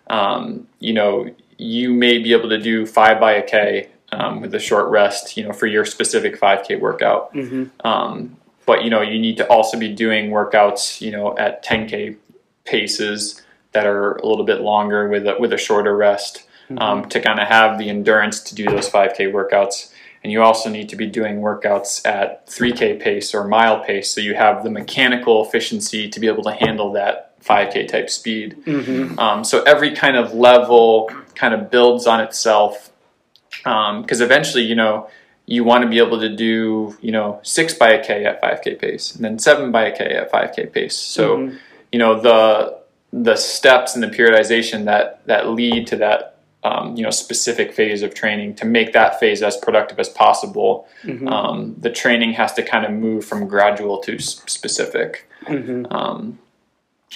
Um, 0.09 0.67
you 0.79 0.93
know 0.93 1.29
you 1.57 1.93
may 1.93 2.17
be 2.17 2.33
able 2.33 2.49
to 2.49 2.57
do 2.57 2.87
five 2.87 3.19
by 3.19 3.33
a 3.33 3.43
K 3.43 3.89
um, 4.11 4.41
with 4.41 4.53
a 4.55 4.59
short 4.59 4.89
rest, 4.89 5.37
you 5.37 5.43
know, 5.43 5.53
for 5.53 5.67
your 5.67 5.85
specific 5.85 6.39
5K 6.39 6.79
workout. 6.79 7.33
hmm 7.33 7.65
Um, 7.83 8.37
but 8.65 8.83
you 8.83 8.89
know, 8.89 9.01
you 9.01 9.19
need 9.19 9.37
to 9.37 9.47
also 9.47 9.77
be 9.77 9.91
doing 9.93 10.29
workouts, 10.29 11.01
you 11.01 11.11
know, 11.11 11.37
at 11.37 11.65
10k 11.65 12.17
paces 12.63 13.41
that 13.71 13.85
are 13.87 14.13
a 14.17 14.25
little 14.25 14.45
bit 14.45 14.61
longer 14.61 15.09
with 15.09 15.25
a, 15.27 15.35
with 15.39 15.51
a 15.53 15.57
shorter 15.57 15.95
rest 15.95 16.43
um, 16.77 17.09
to 17.09 17.19
kind 17.19 17.39
of 17.39 17.47
have 17.47 17.77
the 17.79 17.89
endurance 17.89 18.39
to 18.41 18.55
do 18.55 18.65
those 18.65 18.89
5k 18.89 19.31
workouts. 19.31 19.91
And 20.23 20.31
you 20.31 20.41
also 20.43 20.69
need 20.69 20.87
to 20.89 20.95
be 20.95 21.07
doing 21.07 21.37
workouts 21.37 22.05
at 22.05 22.45
3k 22.47 23.01
pace 23.01 23.33
or 23.33 23.47
mile 23.47 23.83
pace, 23.83 24.13
so 24.13 24.21
you 24.21 24.35
have 24.35 24.63
the 24.63 24.69
mechanical 24.69 25.43
efficiency 25.43 26.07
to 26.09 26.19
be 26.19 26.27
able 26.27 26.43
to 26.43 26.51
handle 26.51 26.91
that 26.93 27.37
5k 27.43 27.87
type 27.87 28.09
speed. 28.09 28.55
hmm 28.65 29.17
Um, 29.17 29.43
so 29.43 29.63
every 29.63 29.95
kind 29.95 30.15
of 30.15 30.33
level 30.33 31.09
kind 31.33 31.55
of 31.55 31.71
builds 31.71 32.05
on 32.05 32.21
itself 32.21 32.90
because 33.63 34.21
eventually, 34.21 34.63
you 34.63 34.75
know, 34.75 35.07
you 35.45 35.63
want 35.63 35.83
to 35.83 35.89
be 35.89 35.97
able 35.97 36.19
to 36.19 36.29
do, 36.29 36.95
you 37.01 37.11
know, 37.11 37.39
six 37.43 37.73
by 37.73 37.89
a 37.91 38.03
K 38.03 38.25
at 38.25 38.41
5K 38.41 38.79
pace 38.79 39.15
and 39.15 39.23
then 39.25 39.37
seven 39.39 39.71
by 39.71 39.85
a 39.85 39.95
K 39.95 40.05
at 40.05 40.31
5K 40.31 40.71
pace. 40.71 40.95
So, 40.95 41.37
Mhm. 41.37 41.57
you 41.91 41.99
know, 41.99 42.19
the 42.19 42.79
the 43.13 43.35
steps 43.35 43.93
and 43.95 44.01
the 44.01 44.07
periodization 44.07 44.85
that 44.85 45.19
that 45.25 45.49
lead 45.49 45.85
to 45.87 45.97
that, 45.97 46.35
um, 46.63 46.95
you 46.95 47.03
know, 47.03 47.09
specific 47.09 47.73
phase 47.73 48.03
of 48.03 48.13
training 48.13 48.53
to 48.55 48.65
make 48.65 48.93
that 48.93 49.19
phase 49.19 49.43
as 49.43 49.57
productive 49.57 49.99
as 49.99 50.07
possible. 50.07 50.87
Mhm. 51.03 51.29
Um, 51.29 51.75
the 51.77 51.89
training 51.89 52.31
has 52.33 52.53
to 52.53 52.61
kind 52.63 52.85
of 52.85 52.91
move 52.91 53.25
from 53.25 53.47
gradual 53.47 53.97
to 54.03 54.15
s- 54.15 54.41
specific 54.47 55.27
hmm 55.47 55.85
um, 55.91 56.37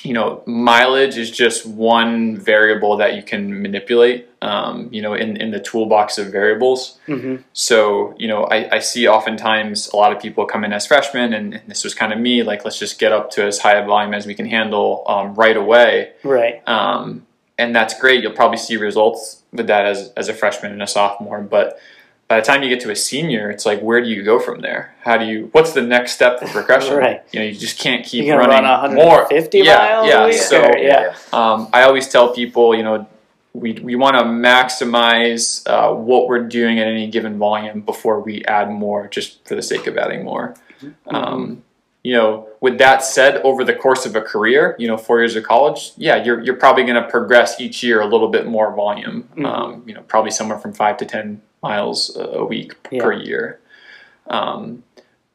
you 0.04 0.14
know, 0.14 0.44
mileage 0.46 1.18
is 1.18 1.32
just 1.32 1.66
one 1.66 2.38
variable 2.38 2.98
that 2.98 3.16
you 3.16 3.24
can 3.24 3.62
manipulate, 3.62 4.28
um, 4.42 4.90
you 4.92 5.02
know, 5.02 5.14
in, 5.14 5.38
in 5.38 5.52
the 5.52 5.60
toolbox 5.60 6.18
of 6.18 6.32
variables. 6.32 7.00
hmm 7.06 7.38
So, 7.54 8.14
you 8.18 8.28
know, 8.28 8.44
I, 8.44 8.76
I 8.76 8.80
see 8.80 9.08
oftentimes 9.08 9.90
a 9.90 9.96
lot 9.96 10.12
of 10.12 10.22
people 10.22 10.46
come 10.46 10.64
in 10.64 10.74
as 10.74 10.86
freshmen, 10.86 11.34
and 11.34 11.62
this 11.68 11.84
was 11.84 11.94
kind 11.94 12.12
of 12.14 12.20
me, 12.20 12.44
like, 12.44 12.66
let's 12.66 12.78
just 12.78 13.00
get 13.00 13.12
up 13.12 13.32
to 13.32 13.46
as 13.46 13.60
high 13.60 13.78
a 13.78 13.86
volume 13.86 14.14
as 14.14 14.26
we 14.26 14.36
can 14.36 14.46
handle 14.46 15.04
um, 15.08 15.34
right 15.36 15.58
away. 15.58 16.12
Right. 16.24 16.62
Um, 16.68 17.26
and 17.58 17.74
that's 17.74 17.98
great. 18.00 18.22
You'll 18.22 18.34
probably 18.34 18.58
see 18.58 18.76
results 18.76 19.44
with 19.54 19.68
that 19.68 19.86
as, 19.86 20.12
as 20.18 20.28
a 20.28 20.34
freshman 20.34 20.74
and 20.74 20.84
a 20.84 20.88
sophomore. 20.88 21.42
But 21.42 21.80
by 22.28 22.40
the 22.40 22.46
time 22.46 22.64
you 22.64 22.70
get 22.70 22.80
to 22.82 22.92
a 22.92 22.96
senior, 22.96 23.52
it's 23.52 23.66
like, 23.66 23.82
where 23.82 24.02
do 24.02 24.10
you 24.10 24.24
go 24.24 24.40
from 24.40 24.62
there? 24.62 24.96
How 25.02 25.18
do 25.18 25.26
you, 25.26 25.50
what's 25.52 25.74
the 25.74 25.82
next 25.82 26.14
step 26.14 26.40
for 26.40 26.48
progression? 26.48 26.96
Right. 27.06 27.22
You 27.32 27.40
know, 27.40 27.46
you 27.46 27.54
just 27.54 27.78
can't 27.78 28.06
keep 28.06 28.32
running 28.32 28.64
run 28.64 28.96
more. 28.96 29.24
150 29.24 29.60
yeah, 29.60 29.76
miles 29.76 30.08
yeah. 30.08 30.32
So, 30.32 30.78
yeah. 30.78 31.16
um, 31.34 31.68
I 31.74 31.84
always 31.84 32.08
tell 32.08 32.34
people, 32.34 32.76
you 32.76 32.84
know, 32.84 33.08
we, 33.54 33.74
we 33.74 33.96
want 33.96 34.18
to 34.18 34.24
maximize 34.24 35.68
uh, 35.68 35.94
what 35.94 36.28
we're 36.28 36.48
doing 36.48 36.80
at 36.80 36.88
any 36.88 37.08
given 37.08 37.38
volume 37.38 37.82
before 37.82 38.20
we 38.22 38.44
add 38.46 38.70
more, 38.72 39.08
just 39.08 39.46
for 39.48 39.56
the 39.56 39.62
sake 39.62 39.88
of 39.88 39.98
adding 39.98 40.24
more. 40.24 40.56
Mm-hmm. 40.82 41.16
Um, 41.16 41.64
you 42.04 42.14
know, 42.14 42.50
with 42.62 42.78
that 42.80 43.04
said, 43.04 43.38
over 43.44 43.64
the 43.64 43.74
course 43.74 44.06
of 44.06 44.16
a 44.16 44.22
career, 44.22 44.76
you 44.78 44.88
know, 44.88 44.98
four 44.98 45.20
years 45.20 45.36
of 45.36 45.44
college, 45.44 45.92
yeah, 45.98 46.24
you're, 46.24 46.42
you're 46.42 46.56
probably 46.56 46.84
going 46.84 47.02
to 47.02 47.10
progress 47.10 47.60
each 47.60 47.82
year 47.84 48.02
a 48.02 48.06
little 48.06 48.28
bit 48.30 48.46
more 48.46 48.76
volume. 48.76 49.28
Mhm. 49.36 49.46
Um, 49.46 49.84
you 49.86 49.94
know, 49.94 50.02
probably 50.02 50.32
somewhere 50.32 50.60
from 50.60 50.74
five 50.74 50.98
to 50.98 51.06
ten 51.06 51.42
miles 51.70 51.98
a 52.16 52.24
a 52.42 52.46
week 52.54 52.70
Yeah. 52.92 53.02
per 53.04 53.12
year. 53.28 53.44
Um, 54.38 54.84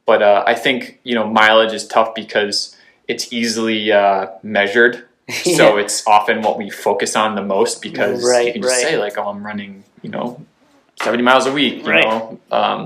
but 0.09 0.21
uh, 0.31 0.43
I 0.53 0.55
think 0.63 0.99
you 1.03 1.15
know 1.17 1.25
mileage 1.41 1.73
is 1.79 1.85
tough 1.95 2.11
because 2.23 2.75
it's 3.11 3.25
easily 3.39 3.91
uh, 4.03 4.27
measured. 4.57 4.95
So 5.57 5.65
it's 5.83 5.97
often 6.17 6.41
what 6.45 6.55
we 6.61 6.67
focus 6.87 7.15
on 7.23 7.29
the 7.39 7.45
most 7.55 7.81
because 7.81 8.19
Right, 8.33 8.47
you 8.47 8.53
can 8.53 8.61
just 8.61 8.75
right. 8.75 8.83
say 8.91 8.97
like, 9.05 9.15
"Oh, 9.19 9.27
I'm 9.31 9.43
running," 9.51 9.83
you 10.03 10.09
know, 10.15 10.25
70 11.03 11.23
miles 11.23 11.45
a 11.51 11.53
week. 11.61 11.75
You 11.85 11.91
Right. 11.95 12.05
know, 12.05 12.39
um, 12.59 12.81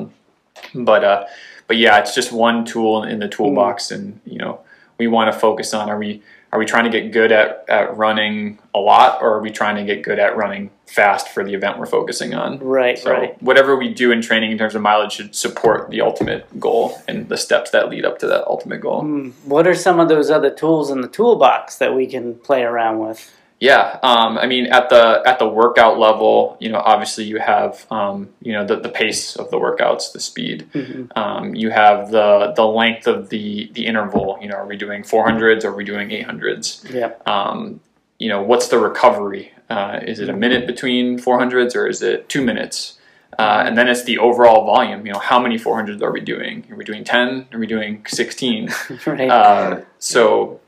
but 0.90 1.02
uh, 1.12 1.20
but 1.68 1.78
yeah, 1.78 2.00
it's 2.02 2.14
just 2.20 2.32
one 2.32 2.58
tool 2.72 3.04
in 3.12 3.18
the 3.24 3.28
toolbox, 3.36 3.78
Mm. 3.90 3.96
and 3.96 4.04
you 4.34 4.38
know, 4.42 4.54
we 5.00 5.06
want 5.16 5.28
to 5.34 5.40
focus 5.48 5.74
on 5.74 5.90
are 5.92 5.98
we 6.06 6.22
are 6.56 6.58
we 6.58 6.66
trying 6.66 6.86
to 6.86 6.90
get 6.90 7.12
good 7.12 7.34
at, 7.34 7.66
at 7.68 7.98
running 7.98 8.60
a 8.74 8.80
lot, 8.80 9.22
or 9.22 9.34
are 9.34 9.42
we 9.42 9.52
trying 9.52 9.76
to 9.76 9.84
get 9.84 10.04
good 10.04 10.20
at 10.20 10.38
running 10.38 10.70
fast 10.86 11.28
for 11.28 11.44
the 11.44 11.54
event 11.54 11.78
we're 11.78 11.86
focusing 11.86 12.34
on? 12.34 12.60
Right, 12.60 12.98
So 12.98 13.12
right. 13.12 13.44
whatever 13.44 13.76
we 13.76 13.94
do 13.94 14.10
in 14.14 14.22
training 14.22 14.54
in 14.54 14.58
terms 14.58 14.74
of 14.74 14.82
mileage 14.82 15.12
should 15.12 15.36
support 15.36 15.90
the 15.90 16.00
ultimate 16.00 16.58
goal 16.58 16.98
and 17.10 17.28
the 17.28 17.36
steps 17.36 17.72
that 17.72 17.90
lead 17.90 18.06
up 18.06 18.20
to 18.20 18.28
that 18.28 18.48
ultimate 18.48 18.80
goal. 18.80 19.02
Hmm. 19.02 19.30
What 19.44 19.68
are 19.68 19.76
some 19.76 20.00
of 20.00 20.08
those 20.08 20.32
other 20.32 20.50
tools 20.50 20.90
in 20.90 21.02
the 21.02 21.10
toolbox 21.10 21.78
that 21.80 21.94
we 21.94 22.08
can 22.08 22.36
play 22.36 22.64
around 22.64 23.00
with? 23.00 23.34
Yeah, 23.66 24.00
um, 24.04 24.38
I 24.38 24.46
mean 24.46 24.66
at 24.68 24.90
the 24.90 25.24
at 25.26 25.40
the 25.40 25.48
workout 25.48 25.98
level, 25.98 26.56
you 26.60 26.70
know, 26.70 26.82
obviously 26.94 27.24
you 27.24 27.40
have 27.40 27.86
um, 27.90 28.30
you 28.42 28.54
know 28.54 28.64
the, 28.70 28.76
the 28.88 28.90
pace 28.90 29.36
of 29.36 29.50
the 29.52 29.58
workouts, 29.58 30.12
the 30.14 30.20
speed. 30.20 30.68
Mhm. 30.74 31.18
Um, 31.18 31.56
you 31.56 31.70
have 31.72 32.12
the 32.12 32.54
the 32.56 32.68
length 32.82 33.08
of 33.08 33.30
the 33.30 33.70
the 33.74 33.86
interval. 33.88 34.38
You 34.42 34.50
know, 34.50 34.56
are 34.56 34.68
we 34.68 34.78
doing 34.78 35.02
400s? 35.04 35.64
Or 35.64 35.70
are 35.70 35.76
we 35.76 35.84
doing 35.84 36.10
800s? 36.10 36.68
Yep. 36.94 37.28
Um, 37.28 37.80
you 38.20 38.30
know, 38.30 38.42
what's 38.42 38.68
the 38.68 38.78
recovery? 38.78 39.52
Uh, 39.70 40.00
is 40.12 40.20
it 40.20 40.30
a 40.30 40.34
minute 40.34 40.68
between 40.68 41.18
400s 41.18 41.76
or 41.76 41.88
is 41.88 42.02
it 42.04 42.30
two 42.30 42.44
minutes? 42.44 43.00
Uh, 43.38 43.64
and 43.66 43.78
then 43.78 43.88
it's 43.88 44.04
the 44.04 44.18
overall 44.20 44.66
volume. 44.66 45.06
You 45.06 45.14
know, 45.14 45.20
how 45.20 45.40
many 45.40 45.58
400s 45.58 46.02
are 46.02 46.12
we 46.12 46.22
doing? 46.22 46.66
Are 46.72 46.76
we 46.76 46.86
doing 46.86 47.04
10? 47.04 47.48
Are 47.52 47.60
we 47.60 47.68
doing 47.68 48.06
16? 48.08 48.70
right. 49.06 49.30
Uh, 49.30 49.82
so, 50.00 50.62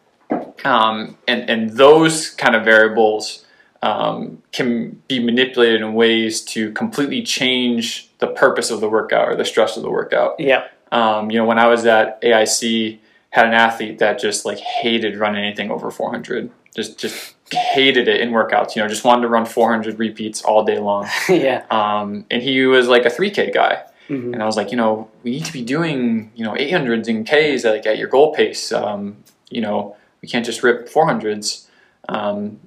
um, 0.66 1.18
and 1.28 1.50
and 1.50 1.70
those 1.72 2.30
kind 2.30 2.56
of 2.56 2.64
variables 2.64 3.46
um, 3.82 4.42
can 4.52 5.02
be 5.08 5.20
manipulated 5.20 5.82
in 5.82 5.94
ways 5.94 6.42
to 6.42 6.72
completely 6.72 7.22
change 7.22 8.10
the 8.20 8.28
purpose 8.28 8.72
of 8.72 8.82
the 8.82 8.90
workout 8.90 9.30
or 9.30 9.36
the 9.36 9.46
stress 9.46 9.78
of 9.78 9.84
the 9.84 9.90
workout. 9.90 10.40
Yeah. 10.40 10.68
Um, 10.92 11.30
you 11.30 11.38
know, 11.38 11.46
when 11.46 11.60
I 11.60 11.68
was 11.68 11.86
at 11.86 12.22
AIC, 12.22 13.00
had 13.30 13.46
an 13.46 13.54
athlete 13.54 14.00
that 14.00 14.20
just 14.20 14.46
like 14.46 14.58
hated 14.58 15.18
running 15.18 15.44
anything 15.44 15.70
over 15.70 15.92
400. 15.92 16.50
Just 16.76 16.98
just 16.98 17.36
hated 17.52 18.08
it 18.08 18.22
in 18.22 18.32
workouts. 18.32 18.76
You 18.76 18.82
know, 18.82 18.88
just 18.88 19.04
wanted 19.04 19.22
to 19.24 19.28
run 19.28 19.46
400 19.46 20.00
repeats 20.00 20.42
all 20.42 20.64
day 20.64 20.80
long. 20.80 21.08
yeah. 21.30 21.66
Um, 21.70 22.26
and 22.32 22.42
he 22.42 22.66
was 22.66 22.88
like 22.88 23.06
a 23.06 23.10
3K 23.10 23.54
guy. 23.54 23.84
Mhm. 24.10 24.34
And 24.34 24.42
I 24.42 24.46
was 24.46 24.56
like, 24.56 24.72
you 24.72 24.78
know, 24.78 25.10
we 25.24 25.32
need 25.32 25.46
to 25.46 25.54
be 25.54 25.64
doing, 25.64 26.32
you 26.36 26.46
know, 26.46 26.54
800s 26.54 27.08
and 27.08 27.26
Ks 27.28 27.66
like 27.66 27.86
at 27.86 27.98
your 27.98 28.08
goal 28.08 28.34
pace. 28.34 28.72
Um, 28.72 29.18
you 29.50 29.62
know, 29.62 29.96
we 30.22 30.28
can't 30.28 30.46
just 30.46 30.64
rip 30.64 30.90
400s. 30.90 31.68
Um, 32.10 32.60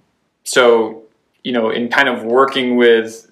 so, 0.44 1.02
you 1.42 1.52
know, 1.52 1.70
in 1.70 1.88
kind 1.88 2.08
of 2.08 2.24
working 2.24 2.76
with, 2.76 3.30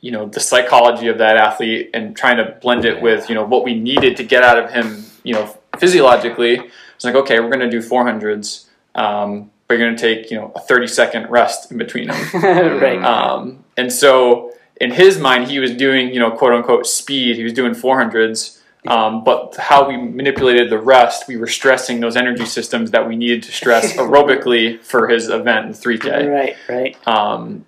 you 0.00 0.10
know, 0.10 0.26
the 0.26 0.40
psychology 0.40 1.08
of 1.08 1.18
that 1.18 1.36
athlete 1.36 1.90
and 1.92 2.16
trying 2.16 2.36
to 2.36 2.56
blend 2.60 2.84
it 2.84 3.02
with, 3.02 3.28
you 3.28 3.34
know, 3.34 3.44
what 3.44 3.64
we 3.64 3.78
needed 3.78 4.16
to 4.16 4.24
get 4.24 4.42
out 4.42 4.58
of 4.58 4.70
him, 4.70 5.04
you 5.24 5.34
know, 5.34 5.56
physiologically, 5.78 6.60
it's 6.94 7.04
like, 7.04 7.14
okay, 7.14 7.40
we're 7.40 7.50
going 7.50 7.60
to 7.60 7.70
do 7.70 7.80
400s. 7.80 8.66
Um, 8.94 9.50
but 9.66 9.76
you're 9.76 9.86
going 9.86 9.96
to 9.96 10.00
take, 10.00 10.30
you 10.30 10.38
know, 10.38 10.52
a 10.56 10.60
30 10.60 10.86
second 10.86 11.30
rest 11.30 11.70
in 11.70 11.78
between 11.78 12.08
them. 12.08 12.26
right. 12.34 13.02
Um, 13.04 13.64
and 13.76 13.92
so 13.92 14.52
in 14.80 14.92
his 14.92 15.18
mind, 15.18 15.48
he 15.48 15.58
was 15.58 15.74
doing, 15.74 16.12
you 16.12 16.20
know, 16.20 16.30
quote 16.30 16.52
unquote 16.52 16.86
speed. 16.86 17.36
He 17.36 17.44
was 17.44 17.52
doing 17.52 17.72
400s. 17.72 18.57
Um, 18.88 19.22
but 19.22 19.54
how 19.58 19.86
we 19.86 19.98
manipulated 19.98 20.70
the 20.70 20.78
rest, 20.78 21.28
we 21.28 21.36
were 21.36 21.46
stressing 21.46 22.00
those 22.00 22.16
energy 22.16 22.46
systems 22.46 22.90
that 22.92 23.06
we 23.06 23.16
needed 23.16 23.42
to 23.44 23.52
stress 23.52 23.92
aerobically 23.96 24.80
for 24.80 25.08
his 25.08 25.28
event, 25.28 25.66
in 25.66 25.72
3K. 25.72 26.32
Right. 26.32 26.56
Right. 26.68 27.06
Um, 27.06 27.66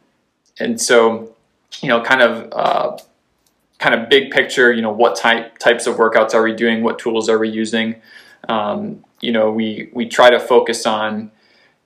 and 0.58 0.80
so, 0.80 1.36
you 1.82 1.88
know, 1.88 2.02
kind 2.02 2.22
of, 2.22 2.52
uh, 2.52 2.98
kind 3.78 3.94
of 3.94 4.08
big 4.08 4.30
picture. 4.30 4.72
You 4.72 4.82
know, 4.82 4.92
what 4.92 5.16
type 5.16 5.58
types 5.58 5.86
of 5.86 5.96
workouts 5.96 6.34
are 6.34 6.42
we 6.42 6.54
doing? 6.54 6.82
What 6.82 6.98
tools 6.98 7.28
are 7.28 7.38
we 7.38 7.48
using? 7.48 7.96
Um, 8.48 9.04
you 9.20 9.32
know, 9.32 9.50
we 9.50 9.90
we 9.92 10.06
try 10.06 10.30
to 10.30 10.40
focus 10.40 10.86
on 10.86 11.30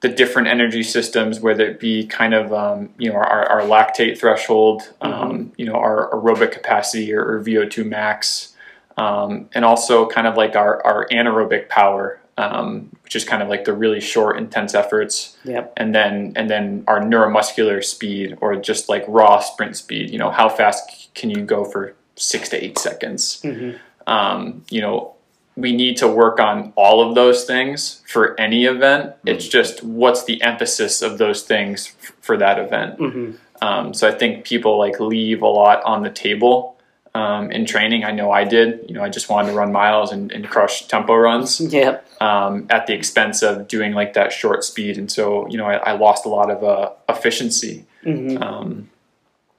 the 0.00 0.08
different 0.10 0.48
energy 0.48 0.82
systems, 0.82 1.40
whether 1.40 1.64
it 1.64 1.80
be 1.80 2.06
kind 2.06 2.34
of 2.34 2.52
um, 2.52 2.90
you 2.98 3.10
know 3.10 3.16
our, 3.16 3.46
our 3.46 3.62
lactate 3.62 4.18
threshold, 4.18 4.92
um, 5.00 5.52
you 5.56 5.64
know 5.64 5.74
our 5.74 6.10
aerobic 6.12 6.52
capacity 6.52 7.12
or, 7.12 7.24
or 7.24 7.42
VO2 7.42 7.86
max, 7.86 8.53
um, 8.96 9.48
and 9.54 9.64
also 9.64 10.06
kind 10.06 10.26
of 10.26 10.36
like 10.36 10.56
our, 10.56 10.84
our 10.86 11.06
anaerobic 11.10 11.68
power, 11.68 12.20
um, 12.38 12.90
which 13.02 13.14
is 13.16 13.24
kind 13.24 13.42
of 13.42 13.48
like 13.48 13.64
the 13.64 13.72
really 13.72 14.00
short, 14.00 14.38
intense 14.38 14.74
efforts, 14.74 15.36
Yep. 15.44 15.72
and 15.76 15.94
then 15.94 16.32
and 16.36 16.48
then 16.50 16.84
our 16.88 17.00
neuromuscular 17.00 17.82
speed 17.84 18.36
or 18.40 18.56
just 18.56 18.88
like 18.88 19.04
raw 19.08 19.40
sprint 19.40 19.76
speed. 19.76 20.10
You 20.10 20.18
know 20.18 20.30
how 20.30 20.48
fast 20.48 21.10
can 21.14 21.30
you 21.30 21.42
go 21.44 21.64
for 21.64 21.94
six 22.16 22.48
to 22.50 22.64
eight 22.64 22.78
seconds? 22.78 23.40
Mhm. 23.44 23.78
um, 24.06 24.64
you 24.70 24.80
know, 24.82 25.14
we 25.56 25.72
need 25.74 25.96
to 25.96 26.06
work 26.08 26.38
on 26.40 26.72
all 26.76 27.08
of 27.08 27.14
those 27.14 27.44
things 27.44 28.02
for 28.06 28.38
any 28.40 28.64
event. 28.66 29.12
It's 29.24 29.46
just 29.48 29.82
what's 29.84 30.24
the 30.24 30.42
emphasis 30.42 31.00
of 31.00 31.16
those 31.18 31.42
things 31.42 31.94
f- 32.02 32.12
for 32.20 32.36
that 32.36 32.58
event. 32.58 32.98
Mhm. 32.98 33.34
Um, 33.62 33.94
so 33.94 34.06
I 34.08 34.10
think 34.12 34.44
people 34.44 34.76
like 34.78 34.98
leave 35.00 35.40
a 35.42 35.46
lot 35.46 35.82
on 35.84 36.02
the 36.02 36.10
table 36.10 36.73
um, 37.14 37.50
in 37.52 37.64
training. 37.64 38.04
I 38.04 38.10
know 38.10 38.30
I 38.30 38.44
did. 38.44 38.86
You 38.88 38.94
know, 38.94 39.02
I 39.02 39.08
just 39.08 39.28
wanted 39.28 39.50
to 39.52 39.56
run 39.56 39.70
miles 39.72 40.10
and, 40.12 40.32
and 40.32 40.48
crush 40.48 40.86
tempo 40.88 41.14
runs 41.14 41.60
Yep. 41.60 42.04
um, 42.22 42.66
at 42.70 42.86
the 42.86 42.92
expense 42.94 43.42
of 43.42 43.68
doing 43.68 43.92
like 43.92 44.14
that 44.14 44.32
short 44.32 44.64
speed. 44.64 44.98
And 44.98 45.10
so, 45.10 45.46
you 45.48 45.56
know, 45.56 45.66
I, 45.66 45.74
I 45.76 45.92
lost 45.92 46.26
a 46.26 46.28
lot 46.28 46.50
of 46.50 46.64
uh, 46.64 46.90
efficiency. 47.08 47.84
Mhm. 48.04 48.40
Um, 48.42 48.90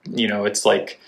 you 0.10 0.28
know, 0.28 0.46
it's 0.46 0.66
like 0.66 1.00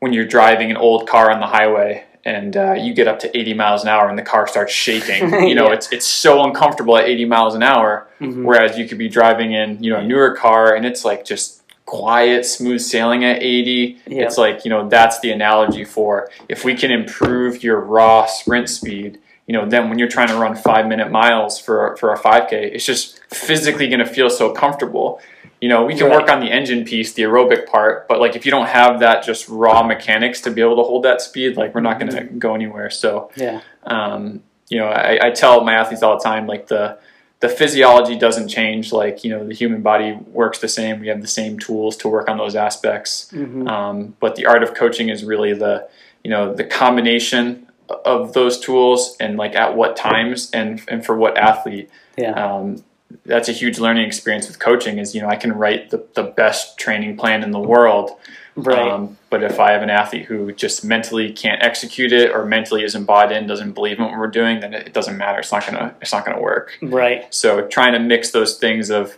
when 0.00 0.12
you're 0.12 0.26
driving 0.26 0.70
an 0.70 0.76
old 0.76 1.08
car 1.08 1.30
on 1.30 1.40
the 1.40 1.46
highway 1.46 2.04
and 2.24 2.56
uh, 2.56 2.72
you 2.72 2.92
get 2.92 3.06
up 3.06 3.18
to 3.20 3.38
80 3.38 3.54
miles 3.54 3.82
an 3.82 3.88
hour 3.88 4.08
and 4.08 4.18
the 4.18 4.22
car 4.22 4.46
starts 4.48 4.72
shaking. 4.72 5.32
You 5.48 5.54
know, 5.54 5.68
Yeah. 5.68 5.74
it's 5.74 5.92
it's 5.92 6.06
so 6.06 6.42
uncomfortable 6.42 6.96
at 6.96 7.04
80 7.08 7.26
miles 7.26 7.54
an 7.54 7.62
hour. 7.62 8.08
Mhm. 8.20 8.44
Whereas 8.44 8.76
you 8.76 8.88
could 8.88 8.98
be 8.98 9.08
driving 9.08 9.52
in, 9.52 9.82
you 9.82 9.90
know, 9.92 10.00
a 10.00 10.04
newer 10.04 10.34
car 10.34 10.74
and 10.74 10.84
it's 10.84 11.04
like 11.04 11.24
just 11.24 11.62
quiet, 11.86 12.46
smooth 12.46 12.80
sailing 12.80 13.24
at 13.24 13.42
80. 13.42 13.98
Yeah. 14.06 14.22
It's 14.24 14.38
like, 14.38 14.64
you 14.64 14.70
know, 14.70 14.88
that's 14.88 15.20
the 15.20 15.30
analogy 15.32 15.84
for 15.84 16.30
if 16.48 16.64
we 16.64 16.74
can 16.74 16.90
improve 16.90 17.62
your 17.62 17.80
raw 17.80 18.26
sprint 18.26 18.68
speed, 18.70 19.18
you 19.46 19.52
know, 19.52 19.68
then 19.68 19.90
when 19.90 19.98
you're 19.98 20.08
trying 20.08 20.28
to 20.28 20.36
run 20.36 20.54
five 20.54 20.86
minute 20.86 21.10
miles 21.10 21.58
for, 21.58 21.96
for 21.98 22.12
a 22.14 22.18
5K, 22.18 22.52
it's 22.52 22.86
just 22.86 23.20
physically 23.32 23.88
going 23.88 24.00
to 24.00 24.06
feel 24.06 24.30
so 24.30 24.52
comfortable. 24.52 25.20
You 25.60 25.68
know, 25.68 25.84
we 25.84 25.94
can 25.94 26.06
Right. 26.08 26.20
work 26.20 26.30
on 26.30 26.40
the 26.40 26.50
engine 26.50 26.84
piece, 26.84 27.12
the 27.12 27.22
aerobic 27.22 27.66
part, 27.66 28.08
but 28.08 28.18
like 28.20 28.34
if 28.36 28.44
you 28.46 28.50
don't 28.50 28.66
have 28.68 29.00
that 29.00 29.22
just 29.22 29.48
raw 29.48 29.82
mechanics 29.82 30.40
to 30.42 30.50
be 30.50 30.62
able 30.62 30.76
to 30.76 30.82
hold 30.82 31.04
that 31.04 31.20
speed, 31.20 31.56
like 31.56 31.74
we're 31.74 31.80
not 31.82 32.00
going 32.00 32.12
to 32.12 32.24
go 32.24 32.54
anywhere. 32.54 32.88
So, 32.90 33.30
Yeah. 33.36 33.60
um, 33.84 34.42
you 34.70 34.78
know, 34.78 34.86
I, 34.86 35.26
I 35.26 35.30
tell 35.30 35.62
my 35.64 35.74
athletes 35.74 36.02
all 36.02 36.16
the 36.18 36.24
time, 36.24 36.46
like 36.46 36.66
the 36.68 36.98
the 37.44 37.50
physiology 37.50 38.16
doesn't 38.16 38.48
change. 38.48 38.90
Like 38.90 39.22
you 39.22 39.28
know, 39.28 39.46
the 39.46 39.52
human 39.54 39.82
body 39.82 40.18
works 40.32 40.60
the 40.60 40.68
same. 40.68 40.98
We 41.00 41.08
have 41.08 41.20
the 41.20 41.26
same 41.40 41.58
tools 41.58 41.94
to 41.98 42.08
work 42.08 42.26
on 42.30 42.38
those 42.38 42.56
aspects. 42.56 43.28
Mhm. 43.34 43.68
Um, 43.68 44.16
but 44.18 44.34
the 44.36 44.46
art 44.46 44.62
of 44.62 44.72
coaching 44.72 45.10
is 45.10 45.22
really 45.24 45.52
the 45.52 45.86
you 46.22 46.30
know 46.30 46.54
the 46.54 46.64
combination 46.64 47.66
of 48.06 48.32
those 48.32 48.58
tools 48.58 49.14
and 49.20 49.36
like 49.36 49.54
at 49.54 49.76
what 49.76 49.94
times 49.94 50.50
and 50.54 50.80
and 50.88 51.04
for 51.04 51.14
what 51.18 51.36
athlete. 51.36 51.90
Yeah. 52.16 52.32
Um, 52.32 52.82
that's 53.26 53.50
a 53.50 53.52
huge 53.52 53.78
learning 53.78 54.06
experience 54.06 54.48
with 54.48 54.58
coaching. 54.58 54.96
Is 54.98 55.14
you 55.14 55.20
know 55.20 55.28
I 55.28 55.36
can 55.36 55.52
write 55.52 55.90
the, 55.90 56.02
the 56.14 56.22
best 56.22 56.78
training 56.78 57.18
plan 57.18 57.42
in 57.42 57.50
the 57.50 57.60
world, 57.60 58.12
Right. 58.56 58.78
um, 58.90 59.18
but 59.34 59.42
if 59.42 59.58
I 59.58 59.72
have 59.72 59.82
an 59.82 59.90
athlete 59.90 60.26
who 60.26 60.52
just 60.52 60.84
mentally 60.84 61.32
can't 61.32 61.60
execute 61.60 62.12
it 62.12 62.30
or 62.30 62.44
mentally 62.44 62.84
isn't 62.84 63.02
bought 63.04 63.32
in, 63.32 63.48
doesn't 63.48 63.72
believe 63.72 63.98
in 63.98 64.04
what 64.04 64.16
we're 64.16 64.28
doing, 64.28 64.60
then 64.60 64.72
it, 64.72 64.86
it 64.86 64.92
doesn't 64.92 65.16
matter. 65.18 65.40
It's 65.40 65.50
not 65.50 65.66
gonna 65.66 65.92
it's 66.00 66.12
not 66.12 66.24
gonna 66.24 66.40
work. 66.40 66.78
right. 66.82 67.26
So 67.34 67.66
trying 67.66 67.94
to 67.94 67.98
mix 67.98 68.30
those 68.30 68.58
things 68.58 68.90
of 68.90 69.16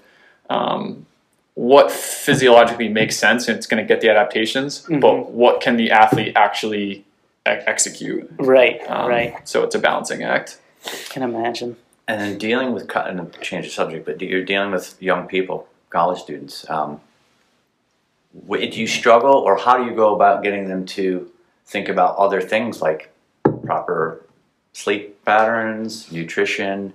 um, 0.48 1.04
what 1.52 1.90
physiologically 1.90 2.88
makes 2.88 3.16
sense 3.18 3.46
and 3.48 3.58
it's 3.58 3.66
going 3.66 3.82
to 3.82 3.86
get 3.86 4.00
the 4.00 4.08
adaptations, 4.08 4.86
Mhm. 4.86 5.00
but 5.02 5.30
what 5.32 5.60
can 5.60 5.76
the 5.76 5.90
athlete 5.90 6.32
actually 6.36 6.90
e- 6.94 7.04
execute? 7.44 8.30
Right. 8.38 8.80
Um, 8.88 9.08
right. 9.10 9.46
So 9.48 9.64
it's 9.64 9.74
a 9.74 9.78
balancing 9.78 10.22
act. 10.22 10.58
Can 11.10 11.22
imagine. 11.22 11.76
And 12.08 12.20
then 12.20 12.38
dealing 12.38 12.72
with, 12.72 12.88
co- 12.88 13.00
and 13.00 13.32
to 13.32 13.40
change 13.40 13.64
the 13.66 13.72
subject, 13.72 14.06
but 14.06 14.20
you're 14.22 14.44
dealing 14.44 14.70
with 14.70 14.96
young 15.02 15.26
people, 15.26 15.66
college 15.90 16.20
students. 16.20 16.68
Um, 16.70 16.90
wh- 16.96 17.00
do 18.48 18.80
you 18.80 18.86
struggle, 18.86 19.34
or 19.34 19.56
how 19.56 19.76
do 19.78 19.84
you 19.84 19.94
go 19.94 20.14
about 20.14 20.42
getting 20.42 20.68
them 20.68 20.84
to 20.86 21.30
think 21.66 21.88
about 21.88 22.16
other 22.16 22.40
things 22.40 22.80
like 22.82 23.10
proper 23.64 24.24
sleep 24.72 25.24
patterns, 25.24 26.10
nutrition? 26.12 26.92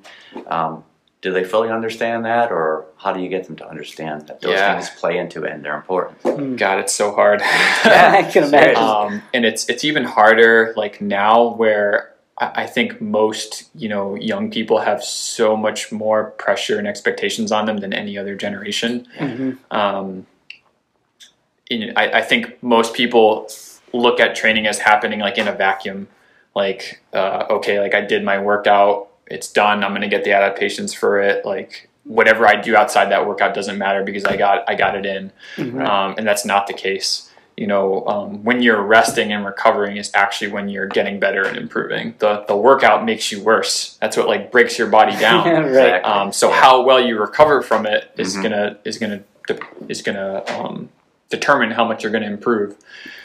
Um, 0.48 0.84
do 1.22 1.32
they 1.32 1.44
fully 1.44 1.70
understand 1.70 2.26
that, 2.26 2.52
or 2.52 2.86
how 2.98 3.14
do 3.14 3.22
you 3.22 3.30
get 3.30 3.46
them 3.46 3.56
to 3.58 3.68
understand 3.70 4.28
that 4.28 4.42
those 4.42 4.54
Yeah. 4.54 4.74
things 4.74 4.90
play 5.00 5.18
into 5.20 5.44
it 5.44 5.52
and 5.52 5.64
they're 5.64 5.76
important? 5.76 6.58
God, 6.58 6.80
it's 6.80 6.94
so 6.96 7.14
hard. 7.14 7.42
I 7.44 8.24
can 8.32 8.46
imagine. 8.46 8.76
um, 8.84 9.22
and 9.34 9.46
it's 9.46 9.70
it's 9.70 9.84
even 9.84 10.04
harder 10.04 10.74
like 10.76 11.00
now 11.02 11.50
where 11.56 12.12
I 12.40 12.64
I 12.64 12.66
think 12.66 13.00
most 13.02 13.70
you 13.76 13.88
know 13.88 14.16
young 14.16 14.50
people 14.50 14.80
have 14.80 15.04
so 15.04 15.56
much 15.56 15.92
more 15.92 16.32
pressure 16.32 16.80
and 16.80 16.88
expectations 16.88 17.52
on 17.52 17.66
them 17.68 17.78
than 17.78 17.94
any 17.94 18.18
other 18.18 18.36
generation. 18.36 19.06
Mhm. 19.20 19.58
Um, 19.70 20.26
you 21.72 21.88
know, 21.88 21.94
I, 21.96 22.20
I 22.20 22.22
think 22.22 22.62
most 22.62 22.94
people 22.94 23.50
look 23.94 24.20
at 24.20 24.36
training 24.36 24.68
as 24.68 24.80
happening 24.80 25.20
like 25.20 25.38
in 25.38 25.48
a 25.48 25.54
vacuum. 25.54 26.08
Like, 26.54 27.02
uh, 27.14 27.46
okay, 27.50 27.80
like 27.80 27.94
I 27.96 28.02
did 28.02 28.24
my 28.24 28.38
workout, 28.40 29.08
it's 29.28 29.52
done. 29.52 29.84
I'm 29.84 29.94
gonna 29.94 30.10
get 30.10 30.24
the 30.26 30.34
adaptations 30.34 30.94
for 30.94 31.20
it. 31.22 31.46
Like 31.46 31.90
whatever 32.04 32.46
I 32.48 32.56
do 32.60 32.76
outside 32.76 33.10
that 33.12 33.26
workout 33.28 33.54
doesn't 33.54 33.78
matter 33.78 34.04
because 34.04 34.26
I 34.26 34.36
got 34.36 34.70
I 34.70 34.76
got 34.76 34.96
it 34.96 35.06
in, 35.06 35.32
Mhm. 35.56 35.88
um, 35.88 36.16
and 36.18 36.28
that's 36.28 36.46
not 36.46 36.68
the 36.68 36.74
case. 36.74 37.30
You 37.56 37.68
know, 37.68 38.06
um, 38.08 38.44
when 38.44 38.62
you're 38.62 38.82
resting 38.82 39.32
and 39.32 39.46
recovering 39.46 39.96
is 39.98 40.10
actually 40.14 40.52
when 40.52 40.68
you're 40.68 40.88
getting 40.88 41.20
better 41.20 41.44
and 41.44 41.58
improving. 41.58 42.16
The 42.20 42.44
the 42.48 42.56
workout 42.56 43.06
makes 43.06 43.32
you 43.32 43.42
worse. 43.44 43.98
That's 44.02 44.18
what 44.18 44.28
like 44.28 44.52
breaks 44.52 44.78
your 44.78 44.88
body 44.88 45.16
down. 45.28 45.72
right. 45.72 46.04
Um, 46.04 46.34
so 46.34 46.50
how 46.52 46.82
well 46.82 47.00
you 47.00 47.18
recover 47.20 47.62
from 47.62 47.86
it 47.86 48.12
is 48.18 48.36
Mhm. 48.36 48.44
gonna 48.44 48.78
is 48.84 48.98
gonna 48.98 49.22
is 49.88 50.02
gonna 50.02 50.44
um, 50.58 50.90
determine 51.32 51.72
how 51.72 51.86
much 51.86 52.04
you're 52.04 52.12
gonna 52.12 52.28
improve. 52.28 52.76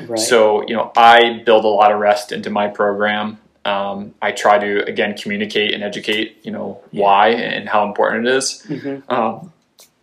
Right. 0.00 0.18
So 0.18 0.66
you 0.66 0.74
know, 0.74 0.90
I 0.96 1.42
build 1.44 1.64
a 1.64 1.68
lot 1.68 1.92
of 1.92 1.98
rest 1.98 2.32
into 2.32 2.48
my 2.48 2.68
program. 2.68 3.38
Um, 3.66 4.14
I 4.22 4.32
try 4.32 4.58
to 4.58 4.88
again 4.88 5.16
communicate 5.16 5.74
and 5.74 5.82
educate. 5.82 6.38
You 6.44 6.52
know 6.52 6.80
why 6.92 7.28
and 7.30 7.68
how 7.68 7.84
important 7.86 8.26
it 8.26 8.34
is. 8.34 8.64
Mhm. 8.68 9.02
Um, 9.10 9.52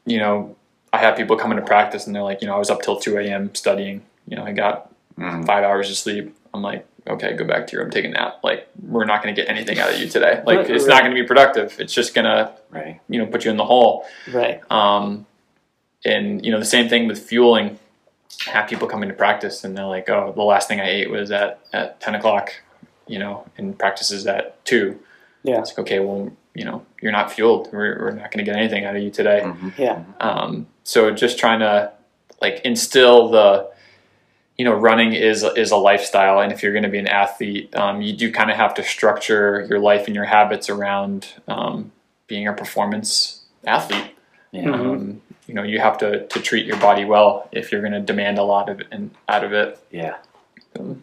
you 0.06 0.18
know, 0.20 0.56
I 0.92 0.98
have 0.98 1.16
people 1.16 1.38
come 1.38 1.52
into 1.52 1.64
practice 1.64 2.06
and 2.06 2.16
they're 2.16 2.22
like, 2.24 2.42
you 2.42 2.48
know, 2.48 2.56
I 2.56 2.60
was 2.60 2.70
up 2.70 2.82
till 2.84 2.98
two 2.98 3.18
a.m. 3.18 3.56
studying. 3.56 4.04
You 4.28 4.36
know, 4.38 4.44
I 4.46 4.52
got 4.52 4.90
Mm. 5.20 5.46
five 5.46 5.64
hours 5.64 5.92
of 5.92 5.96
sleep. 5.96 6.36
I'm 6.56 6.64
like, 6.64 6.88
okay, 7.08 7.34
go 7.34 7.46
back 7.46 7.68
to 7.68 7.74
your 7.74 7.84
room, 7.84 7.92
take 7.92 8.04
a 8.06 8.08
nap. 8.08 8.40
Like, 8.44 8.68
we're 8.82 9.06
not 9.06 9.22
going 9.22 9.36
to 9.36 9.40
get 9.40 9.48
anything 9.48 9.78
out 9.78 9.92
of 9.94 10.00
you 10.00 10.08
today. 10.10 10.42
Like, 10.44 10.58
Right, 10.58 10.70
it's 10.72 10.86
right. 10.86 10.90
not 10.90 11.02
going 11.04 11.16
to 11.16 11.22
be 11.22 11.28
productive. 11.28 11.76
It's 11.80 11.94
just 11.94 12.16
going 12.16 12.26
to, 12.26 12.52
Right. 12.72 13.00
you 13.08 13.20
know, 13.20 13.28
put 13.28 13.46
you 13.46 13.52
in 13.52 13.58
the 13.58 13.64
hole. 13.66 14.06
Right. 14.34 14.60
Um, 14.72 15.28
and 16.04 16.44
you 16.44 16.52
know, 16.52 16.58
the 16.60 16.66
same 16.66 16.90
thing 16.90 17.08
with 17.08 17.20
fueling. 17.20 17.78
I 18.48 18.52
have 18.52 18.70
people 18.70 18.88
come 18.88 19.04
into 19.04 19.16
practice 19.16 19.64
and 19.64 19.78
they're 19.78 19.86
like, 19.86 20.10
oh, 20.10 20.34
the 20.36 20.44
last 20.44 20.68
thing 20.68 20.80
I 20.80 20.90
ate 20.90 21.10
was 21.10 21.32
at 21.32 21.60
at 21.74 22.00
ten 22.00 22.16
o'clock. 22.16 22.52
You 23.06 23.20
know, 23.20 23.46
and 23.58 23.78
practice 23.78 24.12
is 24.12 24.26
at 24.28 24.64
two. 24.66 24.98
Yeah. 25.44 25.60
It's 25.60 25.72
like, 25.72 25.80
okay, 25.80 26.00
well, 26.00 26.32
you 26.56 26.64
know, 26.64 26.86
you're 27.02 27.12
not 27.12 27.32
fueled. 27.34 27.68
We're, 27.74 28.00
we're 28.00 28.12
not 28.12 28.32
going 28.32 28.46
to 28.46 28.50
get 28.50 28.56
anything 28.58 28.86
out 28.86 28.96
of 28.96 29.04
you 29.04 29.12
today. 29.12 29.42
Mhm. 29.44 29.78
Yeah. 29.78 30.04
Um, 30.22 30.68
so 30.86 31.12
just 31.12 31.38
trying 31.38 31.60
to 31.60 31.92
like 32.42 32.62
instill 32.64 33.30
the, 33.30 33.70
you 34.58 34.64
know, 34.64 34.74
running 34.74 35.12
is 35.14 35.44
is 35.58 35.72
a 35.72 35.76
lifestyle, 35.76 36.40
and 36.40 36.52
if 36.54 36.62
you're 36.64 36.72
going 36.72 36.84
to 36.84 36.90
be 36.90 37.00
an 37.00 37.08
athlete, 37.08 37.76
um, 37.76 38.02
you 38.02 38.14
do 38.16 38.32
kind 38.32 38.50
of 38.52 38.56
have 38.56 38.74
to 38.76 38.84
structure 38.84 39.66
your 39.70 39.80
life 39.80 40.06
and 40.08 40.16
your 40.16 40.26
habits 40.26 40.70
around 40.70 41.28
um, 41.48 41.92
being 42.28 42.48
a 42.48 42.54
performance 42.54 43.42
athlete. 43.66 44.16
Yeah. 44.52 44.66
Mhm. 44.66 44.74
Um, 44.74 45.22
you 45.48 45.54
know, 45.54 45.64
you 45.64 45.80
have 45.80 45.98
to, 46.00 46.26
to 46.28 46.40
treat 46.42 46.66
your 46.66 46.78
body 46.78 47.06
well 47.06 47.50
if 47.52 47.72
you're 47.72 47.82
going 47.82 47.94
to 47.94 48.00
demand 48.00 48.38
a 48.38 48.44
lot 48.44 48.70
of 48.70 48.80
it 48.80 48.88
and 48.92 49.12
out 49.28 49.44
of 49.44 49.54
it. 49.54 49.80
Yeah. 49.92 50.18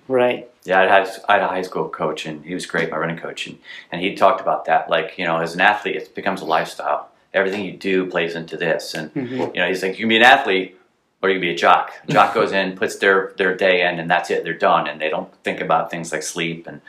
Right. 0.08 0.48
Yeah, 0.64 0.80
I 0.80 0.86
had, 0.86 1.08
I 1.28 1.32
had 1.34 1.42
a 1.42 1.48
high 1.48 1.62
school 1.62 1.88
coach, 1.88 2.26
and 2.26 2.44
he 2.44 2.54
was 2.54 2.66
great, 2.66 2.90
my 2.90 2.96
running 2.98 3.16
coach, 3.16 3.46
and, 3.46 3.58
and 3.92 4.00
he 4.02 4.14
talked 4.14 4.40
about 4.40 4.64
that. 4.66 4.90
Like, 4.90 5.16
you 5.16 5.24
know, 5.24 5.38
as 5.38 5.54
an 5.54 5.60
athlete, 5.60 5.96
it 5.96 6.14
becomes 6.14 6.40
a 6.42 6.44
lifestyle. 6.44 7.08
Everything 7.32 7.64
you 7.64 7.72
do 7.72 8.06
plays 8.06 8.34
into 8.34 8.56
this, 8.56 8.92
and 8.94 9.12
Mhm. 9.14 9.54
you 9.54 9.60
know, 9.60 9.68
he's 9.68 9.82
like, 9.82 9.92
you 9.92 10.00
can 10.00 10.08
be 10.08 10.16
an 10.16 10.22
athlete, 10.22 10.76
or 11.22 11.28
you 11.30 11.36
can 11.36 11.40
be 11.42 11.50
a 11.50 11.56
jock. 11.56 11.92
Jock 12.08 12.34
goes 12.40 12.52
in, 12.52 12.76
puts 12.76 12.96
their 12.96 13.32
their 13.36 13.56
day 13.56 13.82
in, 13.88 14.00
and 14.00 14.10
that's 14.10 14.30
it. 14.30 14.42
They're 14.44 14.52
done, 14.52 14.86
and 14.88 15.00
they 15.00 15.08
don't 15.08 15.32
think 15.44 15.60
about 15.60 15.90
things 15.90 16.12
like 16.12 16.22
sleep 16.24 16.66
and 16.66 16.80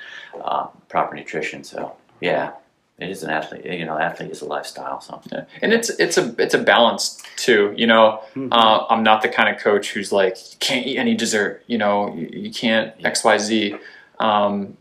uh, 0.44 0.68
proper 0.90 1.16
nutrition. 1.16 1.64
So, 1.64 1.96
yeah, 2.20 2.52
it 3.02 3.10
is 3.10 3.24
an 3.24 3.30
athlete. 3.30 3.66
You 3.66 3.86
know, 3.86 3.98
athlete 3.98 4.32
is 4.32 4.42
a 4.42 4.46
lifestyle. 4.46 5.02
So, 5.02 5.22
Yeah. 5.32 5.44
And 5.62 5.74
it's 5.74 5.90
it's 5.90 6.18
a 6.18 6.34
it's 6.38 6.54
a 6.54 6.60
balance 6.60 7.22
too. 7.36 7.74
You 7.76 7.88
know, 7.88 8.22
Mhm. 8.36 8.50
uh, 8.52 8.86
I'm 8.90 9.04
not 9.04 9.22
the 9.22 9.30
kind 9.30 9.50
of 9.54 9.62
coach 9.62 9.92
who's 9.94 10.12
like 10.12 10.36
you 10.52 10.58
can't 10.60 10.86
eat 10.86 10.98
any 10.98 11.16
dessert. 11.16 11.64
You 11.68 11.78
know, 11.80 12.14
you, 12.14 12.30
you 12.32 12.52
can't 12.52 12.94
X 13.04 13.24
Y 13.24 13.38
Z. 13.38 13.76
Um, 14.20 14.78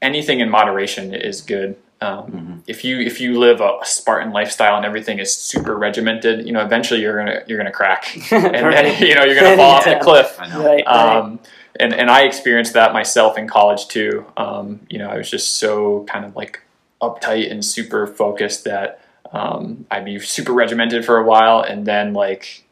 anything 0.00 0.40
in 0.40 0.50
moderation 0.50 1.14
is 1.14 1.40
good. 1.40 1.76
Um, 2.00 2.26
Mhm. 2.32 2.62
If 2.66 2.84
you 2.84 2.98
if 3.00 3.20
you 3.20 3.38
live 3.38 3.60
a 3.60 3.78
Spartan 3.84 4.32
lifestyle 4.32 4.76
and 4.76 4.84
everything 4.84 5.18
is 5.20 5.32
super 5.34 5.76
regimented, 5.78 6.44
you 6.46 6.52
know, 6.52 6.60
eventually 6.60 7.00
you're 7.00 7.16
gonna 7.16 7.42
you're 7.46 7.58
gonna 7.58 7.70
crack, 7.70 8.02
and 8.32 8.72
then 8.72 9.00
you 9.08 9.14
know 9.14 9.24
you're 9.24 9.36
gonna 9.40 9.56
fall 9.56 9.70
off 9.76 9.84
the 9.84 9.96
cliff. 10.02 10.36
I 10.40 10.48
know. 10.48 10.58
Right. 10.58 10.84
right. 10.84 10.86
Um, 10.86 11.38
and 11.80 11.94
and 11.94 12.10
I 12.10 12.22
experienced 12.22 12.72
that 12.74 12.92
myself 12.92 13.38
in 13.38 13.46
college 13.48 13.86
too. 13.88 14.26
Um, 14.36 14.80
you 14.90 14.98
know, 14.98 15.08
I 15.08 15.16
was 15.16 15.30
just 15.30 15.58
so 15.58 16.04
kind 16.08 16.24
of 16.24 16.34
like 16.36 16.60
uptight 17.02 17.50
and 17.50 17.64
super 17.64 18.06
focused 18.06 18.64
that 18.64 19.00
um, 19.32 19.86
I'd 19.90 20.04
be 20.04 20.18
super 20.20 20.52
regimented 20.52 21.04
for 21.04 21.18
a 21.18 21.24
while, 21.24 21.60
and 21.60 21.84
then 21.86 22.14
like 22.14 22.64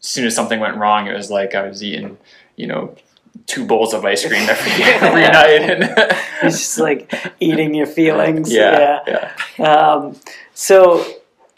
as 0.00 0.06
soon 0.06 0.26
as 0.26 0.34
something 0.34 0.60
went 0.60 0.76
wrong, 0.76 1.06
it 1.06 1.14
was 1.14 1.30
like 1.30 1.54
I 1.54 1.66
was 1.66 1.82
eating, 1.82 2.18
you 2.56 2.66
know, 2.66 2.94
two 3.46 3.64
bowls 3.64 3.94
of 3.94 4.04
ice 4.04 4.26
cream 4.26 4.48
every, 4.48 4.72
every 4.82 5.22
night, 5.22 5.62
and 5.62 5.82
it's 6.42 6.58
just 6.58 6.78
like 6.78 7.12
eating 7.40 7.74
your 7.74 7.86
feelings. 7.86 8.52
yeah, 8.52 9.32
yeah, 9.58 9.64
Um, 9.64 10.16
so 10.54 11.04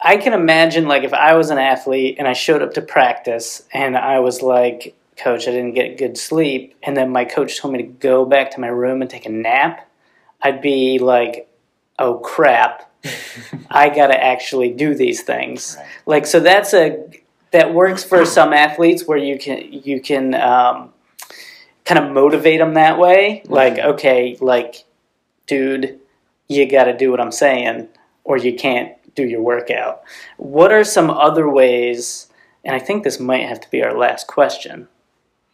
I 0.00 0.16
can 0.16 0.32
imagine, 0.32 0.88
like, 0.88 1.04
if 1.04 1.12
I 1.12 1.34
was 1.34 1.50
an 1.50 1.58
athlete 1.58 2.16
and 2.18 2.28
I 2.28 2.32
showed 2.32 2.62
up 2.62 2.74
to 2.74 2.82
practice 2.82 3.62
and 3.72 3.96
I 3.96 4.20
was 4.20 4.40
like, 4.42 4.94
Coach, 5.16 5.46
I 5.46 5.50
didn't 5.50 5.74
get 5.74 5.98
good 5.98 6.16
sleep, 6.16 6.74
and 6.82 6.96
then 6.96 7.10
my 7.10 7.26
coach 7.26 7.58
told 7.58 7.72
me 7.74 7.82
to 7.82 7.88
go 7.88 8.24
back 8.24 8.52
to 8.52 8.60
my 8.60 8.68
room 8.68 9.02
and 9.02 9.10
take 9.10 9.26
a 9.26 9.30
nap, 9.30 9.86
I'd 10.40 10.62
be 10.62 10.98
like, 10.98 11.49
oh 12.00 12.14
crap, 12.18 12.90
I 13.70 13.88
gotta 13.90 14.20
actually 14.20 14.70
do 14.70 14.94
these 14.94 15.22
things. 15.22 15.76
Right. 15.78 15.86
Like, 16.06 16.26
so 16.26 16.40
that's 16.40 16.74
a 16.74 17.06
that 17.52 17.74
works 17.74 18.04
for 18.04 18.24
some 18.24 18.52
athletes 18.52 19.06
where 19.06 19.18
you 19.18 19.38
can 19.38 19.72
you 19.72 20.00
can 20.00 20.34
um, 20.34 20.92
kind 21.84 22.04
of 22.04 22.12
motivate 22.12 22.60
them 22.60 22.74
that 22.74 22.98
way. 22.98 23.42
Like, 23.46 23.78
okay, 23.78 24.36
like, 24.40 24.84
dude, 25.46 25.98
you 26.48 26.70
got 26.70 26.84
to 26.84 26.96
do 26.96 27.10
what 27.10 27.20
I'm 27.20 27.32
saying, 27.32 27.88
or 28.24 28.36
you 28.36 28.54
can't 28.54 28.92
do 29.14 29.24
your 29.24 29.42
workout. 29.42 30.02
What 30.36 30.72
are 30.72 30.84
some 30.84 31.10
other 31.10 31.48
ways? 31.48 32.28
And 32.64 32.76
I 32.76 32.78
think 32.78 33.02
this 33.02 33.18
might 33.18 33.48
have 33.48 33.60
to 33.60 33.70
be 33.70 33.82
our 33.82 33.96
last 33.96 34.26
question. 34.26 34.88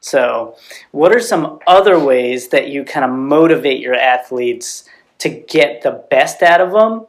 So, 0.01 0.57
what 0.91 1.15
are 1.15 1.21
some 1.21 1.59
other 1.67 1.99
ways 1.99 2.49
that 2.49 2.69
you 2.69 2.85
kind 2.85 3.05
of 3.05 3.11
motivate 3.11 3.81
your 3.81 3.95
athletes 3.95 4.85
to 5.19 5.29
get 5.29 5.83
the 5.83 5.93
best 6.11 6.43
out 6.43 6.61
of 6.61 6.73
them? 6.73 7.07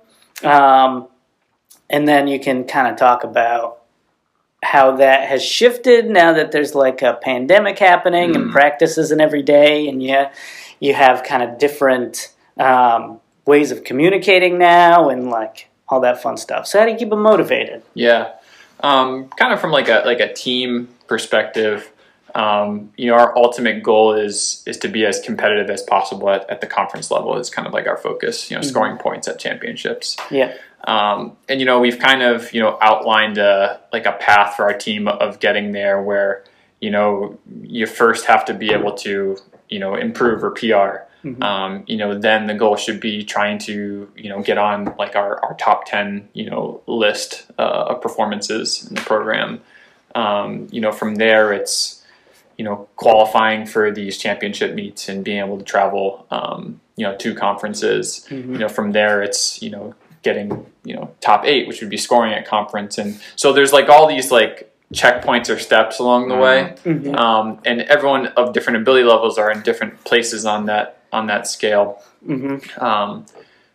Um, 0.50 1.08
and 1.89 2.08
then 2.08 2.28
you 2.28 2.39
can 2.39 2.65
kind 2.65 2.88
of 2.88 2.98
talk 2.98 3.24
about 3.24 3.80
how 4.63 4.98
that 4.98 5.28
has 5.30 5.43
shifted 5.43 6.10
now 6.10 6.34
that 6.34 6.52
there's 6.52 6.74
like 6.76 7.02
a 7.02 7.13
pandemic 7.13 7.78
happening 7.80 8.36
and 8.36 8.46
Mm. 8.48 8.52
practice 8.52 8.98
isn't 8.98 9.22
every 9.22 9.43
day, 9.43 9.88
and 9.88 10.02
you 10.02 10.26
you 10.80 10.93
have 10.93 11.24
kind 11.24 11.43
of 11.43 11.58
different 11.58 12.34
um, 12.60 13.20
ways 13.46 13.72
of 13.72 13.84
communicating 13.84 14.58
now, 14.58 15.10
and 15.10 15.30
like 15.30 15.70
all 15.89 16.00
that 16.02 16.22
fun 16.22 16.38
stuff. 16.38 16.67
So, 16.67 16.80
how 16.80 16.86
do 16.86 16.91
you 16.91 16.98
keep 16.98 17.10
them 17.10 17.22
motivated? 17.22 17.84
yeah. 17.93 18.34
Um, 18.82 19.30
kind 19.30 19.54
of 19.54 19.60
from 19.60 19.72
like 19.72 19.89
a 19.89 20.04
like 20.06 20.20
a 20.20 20.32
team 20.34 20.89
perspective. 21.08 21.91
Um, 22.38 22.91
you 22.97 23.08
know, 23.08 23.15
our 23.15 23.36
ultimate 23.36 23.82
goal 23.82 24.13
is 24.13 24.62
is 24.67 24.78
to 24.78 24.88
be 24.88 25.06
as 25.06 25.19
competitive 25.19 25.69
as 25.71 25.82
possible 25.82 26.30
at, 26.30 26.47
at 26.50 26.62
the 26.62 26.67
conference 26.67 27.10
level. 27.10 27.36
Is 27.36 27.50
kind 27.50 27.67
of 27.67 27.73
like 27.73 27.88
our 27.88 27.97
focus. 27.97 28.50
You 28.52 28.58
know, 28.58 28.62
Mhm. 28.62 28.65
scoring 28.69 28.97
points 28.97 29.28
at 29.28 29.39
championships. 29.39 30.15
Yeah. 30.30 30.54
Um, 30.86 31.36
and 31.50 31.60
you 31.60 31.65
know, 31.65 31.80
we've 31.80 31.97
kind 32.00 32.21
of 32.21 32.54
you 32.54 32.62
know 32.62 32.78
outlined 32.80 33.38
a 33.39 33.80
like 33.91 34.06
a 34.06 34.12
path 34.13 34.56
for 34.56 34.65
our 34.65 34.78
team 34.78 35.08
of 35.08 35.39
getting 35.39 35.71
there, 35.71 36.00
where 36.02 36.43
you 36.80 36.91
know 36.91 37.38
you 37.63 37.88
first 37.88 38.26
have 38.28 38.45
to 38.45 38.54
be 38.54 38.71
able 38.71 38.91
to 38.97 39.38
you 39.69 39.80
know 39.80 39.95
improve 39.95 40.43
or 40.43 40.52
PR. 40.52 41.06
Mhm. 41.26 41.43
Um, 41.43 41.84
you 41.88 41.97
know, 41.97 42.13
then 42.17 42.45
the 42.45 42.54
goal 42.54 42.76
should 42.76 43.00
be 43.00 43.23
trying 43.23 43.58
to 43.69 44.08
you 44.15 44.30
know 44.30 44.41
get 44.43 44.60
on 44.60 44.93
like 45.00 45.15
our, 45.15 45.43
our 45.43 45.56
top 45.56 45.86
ten 45.86 46.30
you 46.34 46.47
know 46.52 46.82
list 46.86 47.47
uh, 47.58 47.86
of 47.89 48.02
performances 48.02 48.86
in 48.88 48.93
the 48.93 49.02
program. 49.02 49.60
Um, 50.13 50.67
you 50.71 50.79
know, 50.81 50.92
from 50.92 51.15
there 51.15 51.52
it's 51.52 51.96
you 52.58 52.65
know 52.65 52.87
qualifying 52.95 53.65
for 53.65 53.91
these 53.91 54.17
championship 54.17 54.73
meets 54.73 55.10
and 55.10 55.23
being 55.23 55.39
able 55.39 55.58
to 55.58 55.63
travel 55.63 56.25
um, 56.31 56.79
you 56.95 57.05
know 57.05 57.15
to 57.17 57.33
conferences 57.35 58.25
Mhm. 58.29 58.53
you 58.53 58.58
know 58.58 58.67
from 58.69 58.91
there 58.91 59.21
it's 59.21 59.62
you 59.62 59.69
know 59.69 59.93
getting 60.23 60.65
you 60.83 60.95
know 60.95 61.12
top 61.21 61.45
eight 61.45 61.67
which 61.67 61.79
would 61.81 61.89
be 61.89 61.97
scoring 61.97 62.33
at 62.33 62.45
conference 62.47 62.97
and 62.97 63.19
so 63.35 63.53
there's 63.53 63.71
like 63.73 63.87
all 63.89 64.08
these 64.08 64.31
like 64.31 64.73
checkpoints 64.93 65.53
or 65.53 65.60
steps 65.60 65.99
along 65.99 66.29
the 66.29 66.35
way 66.35 66.73
Mhm. 66.85 67.15
um, 67.17 67.60
and 67.65 67.81
everyone 67.83 68.27
of 68.37 68.53
different 68.53 68.77
ability 68.81 69.03
levels 69.03 69.37
are 69.37 69.51
in 69.51 69.62
different 69.62 70.03
places 70.03 70.45
on 70.45 70.65
that 70.65 70.97
on 71.13 71.27
that 71.27 71.45
scale 71.47 72.01
Mhm. 72.27 72.81
um, 72.81 73.25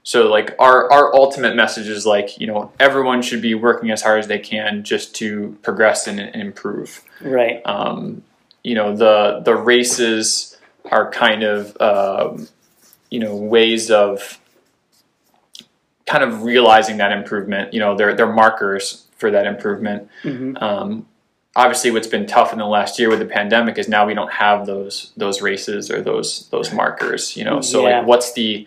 so 0.02 0.28
like 0.28 0.54
our 0.58 0.90
our 0.92 1.14
ultimate 1.14 1.54
message 1.54 1.88
is 1.88 2.04
like 2.04 2.40
you 2.40 2.46
know 2.48 2.72
everyone 2.80 3.22
should 3.22 3.40
be 3.40 3.54
working 3.54 3.90
as 3.92 4.02
hard 4.02 4.18
as 4.18 4.26
they 4.26 4.38
can 4.40 4.82
just 4.82 5.14
to 5.16 5.56
progress 5.62 6.06
and, 6.08 6.18
and 6.18 6.42
improve 6.42 7.02
Right. 7.20 7.62
um, 7.64 8.22
you 8.64 8.74
know 8.74 8.96
the 8.96 9.40
the 9.44 9.54
races 9.54 10.56
are 10.90 11.10
kind 11.10 11.42
of 11.42 11.76
um, 11.80 12.48
you 13.10 13.18
know 13.20 13.34
ways 13.36 13.90
of 13.90 14.38
kind 16.06 16.24
of 16.24 16.42
realizing 16.42 16.96
that 16.98 17.12
improvement. 17.12 17.72
You 17.72 17.80
know, 17.80 17.96
they're 17.96 18.14
they're 18.14 18.32
markers 18.32 19.06
for 19.16 19.30
that 19.30 19.46
improvement. 19.46 20.08
hmm 20.22 20.56
Um, 20.60 21.06
obviously, 21.54 21.90
what's 21.90 22.06
been 22.08 22.26
tough 22.26 22.52
in 22.52 22.58
the 22.58 22.66
last 22.66 22.98
year 22.98 23.08
with 23.08 23.18
the 23.20 23.24
pandemic 23.26 23.78
is 23.78 23.88
now 23.88 24.06
we 24.06 24.14
don't 24.14 24.32
have 24.32 24.66
those 24.66 25.12
those 25.16 25.40
races 25.42 25.90
or 25.90 26.02
those 26.02 26.48
those 26.50 26.72
markers. 26.72 27.36
You 27.36 27.44
know, 27.44 27.60
so 27.60 27.86
Yeah. 27.86 27.98
like, 27.98 28.06
what's 28.06 28.32
the 28.32 28.66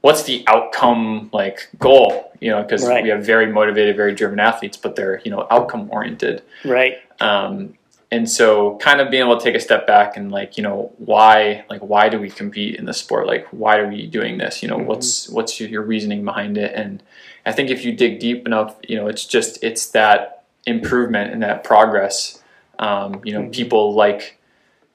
what's 0.00 0.22
the 0.22 0.44
outcome 0.46 1.30
like 1.32 1.68
goal? 1.78 2.32
You 2.40 2.50
know, 2.52 2.62
because 2.62 2.86
Right. 2.86 3.02
we 3.02 3.08
have 3.10 3.24
very 3.26 3.46
motivated, 3.46 3.96
very 3.96 4.14
driven 4.14 4.38
athletes, 4.38 4.76
but 4.76 4.94
they're 4.96 5.20
you 5.24 5.30
know 5.30 5.46
outcome 5.50 5.88
oriented. 5.90 6.42
Right. 6.64 6.98
Um, 7.20 7.74
and 8.10 8.28
so 8.30 8.76
kind 8.78 9.00
of 9.00 9.10
being 9.10 9.22
able 9.22 9.36
to 9.36 9.44
take 9.44 9.54
a 9.54 9.60
step 9.60 9.86
back 9.86 10.16
and 10.16 10.32
like 10.32 10.56
you 10.56 10.62
know 10.62 10.92
why 10.98 11.64
like 11.68 11.80
why 11.80 12.08
do 12.08 12.18
we 12.18 12.30
compete 12.30 12.76
in 12.76 12.84
the 12.86 12.94
sport 12.94 13.26
like 13.26 13.46
why 13.48 13.76
are 13.76 13.88
we 13.88 14.06
doing 14.06 14.38
this 14.38 14.62
you 14.62 14.68
know 14.68 14.78
Mhm. 14.78 14.86
what's 14.86 15.28
what's 15.28 15.60
your, 15.60 15.68
your 15.68 15.82
reasoning 15.82 16.24
behind 16.24 16.56
it 16.56 16.72
and 16.74 17.02
i 17.44 17.52
think 17.52 17.68
if 17.70 17.84
you 17.84 17.92
dig 17.92 18.18
deep 18.18 18.46
enough 18.46 18.76
you 18.88 18.96
know 18.96 19.06
it's 19.08 19.24
just 19.26 19.62
it's 19.62 19.86
that 19.90 20.44
improvement 20.66 21.32
and 21.32 21.42
that 21.42 21.64
progress 21.64 22.42
um, 22.78 23.20
you 23.24 23.32
know 23.34 23.42
Mhm. 23.42 23.52
people 23.52 23.94
like 23.94 24.38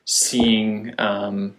seeing 0.06 0.94
um, 0.98 1.56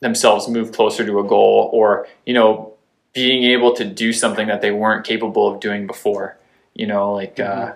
themselves 0.00 0.48
move 0.48 0.72
closer 0.72 1.04
to 1.04 1.18
a 1.20 1.24
goal 1.24 1.70
or 1.72 2.06
you 2.24 2.34
know 2.34 2.72
being 3.12 3.44
able 3.44 3.72
to 3.74 3.84
do 3.84 4.12
something 4.12 4.46
that 4.48 4.60
they 4.60 4.70
weren't 4.70 5.06
capable 5.06 5.46
of 5.48 5.60
doing 5.60 5.86
before 5.86 6.36
you 6.74 6.86
know 6.86 7.12
like 7.14 7.38
uh, 7.40 7.72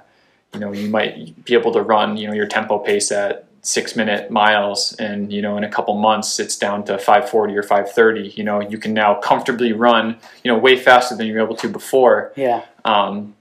you 0.54 0.60
know 0.60 0.72
you 0.72 0.88
might 0.88 1.44
be 1.44 1.54
able 1.54 1.72
to 1.72 1.82
run 1.82 2.16
you 2.16 2.26
know 2.26 2.34
your 2.34 2.46
tempo 2.46 2.78
pace 2.78 3.12
at 3.12 3.46
six 3.62 3.94
minute 3.94 4.30
miles 4.30 4.94
and 4.94 5.32
you 5.32 5.42
know 5.42 5.56
in 5.56 5.64
a 5.64 5.68
couple 5.68 5.94
months 5.94 6.40
it's 6.40 6.56
down 6.56 6.82
to 6.84 6.96
540 6.96 7.56
or 7.56 7.62
530 7.62 8.28
you 8.30 8.42
know 8.42 8.60
you 8.60 8.78
can 8.78 8.94
now 8.94 9.14
comfortably 9.14 9.72
run 9.72 10.16
you 10.42 10.50
know 10.50 10.58
way 10.58 10.76
faster 10.76 11.14
than 11.14 11.26
you 11.26 11.34
were 11.34 11.40
able 11.40 11.56
to 11.56 11.68
before. 11.68 12.32
Yeah. 12.36 12.64
um, 12.84 13.34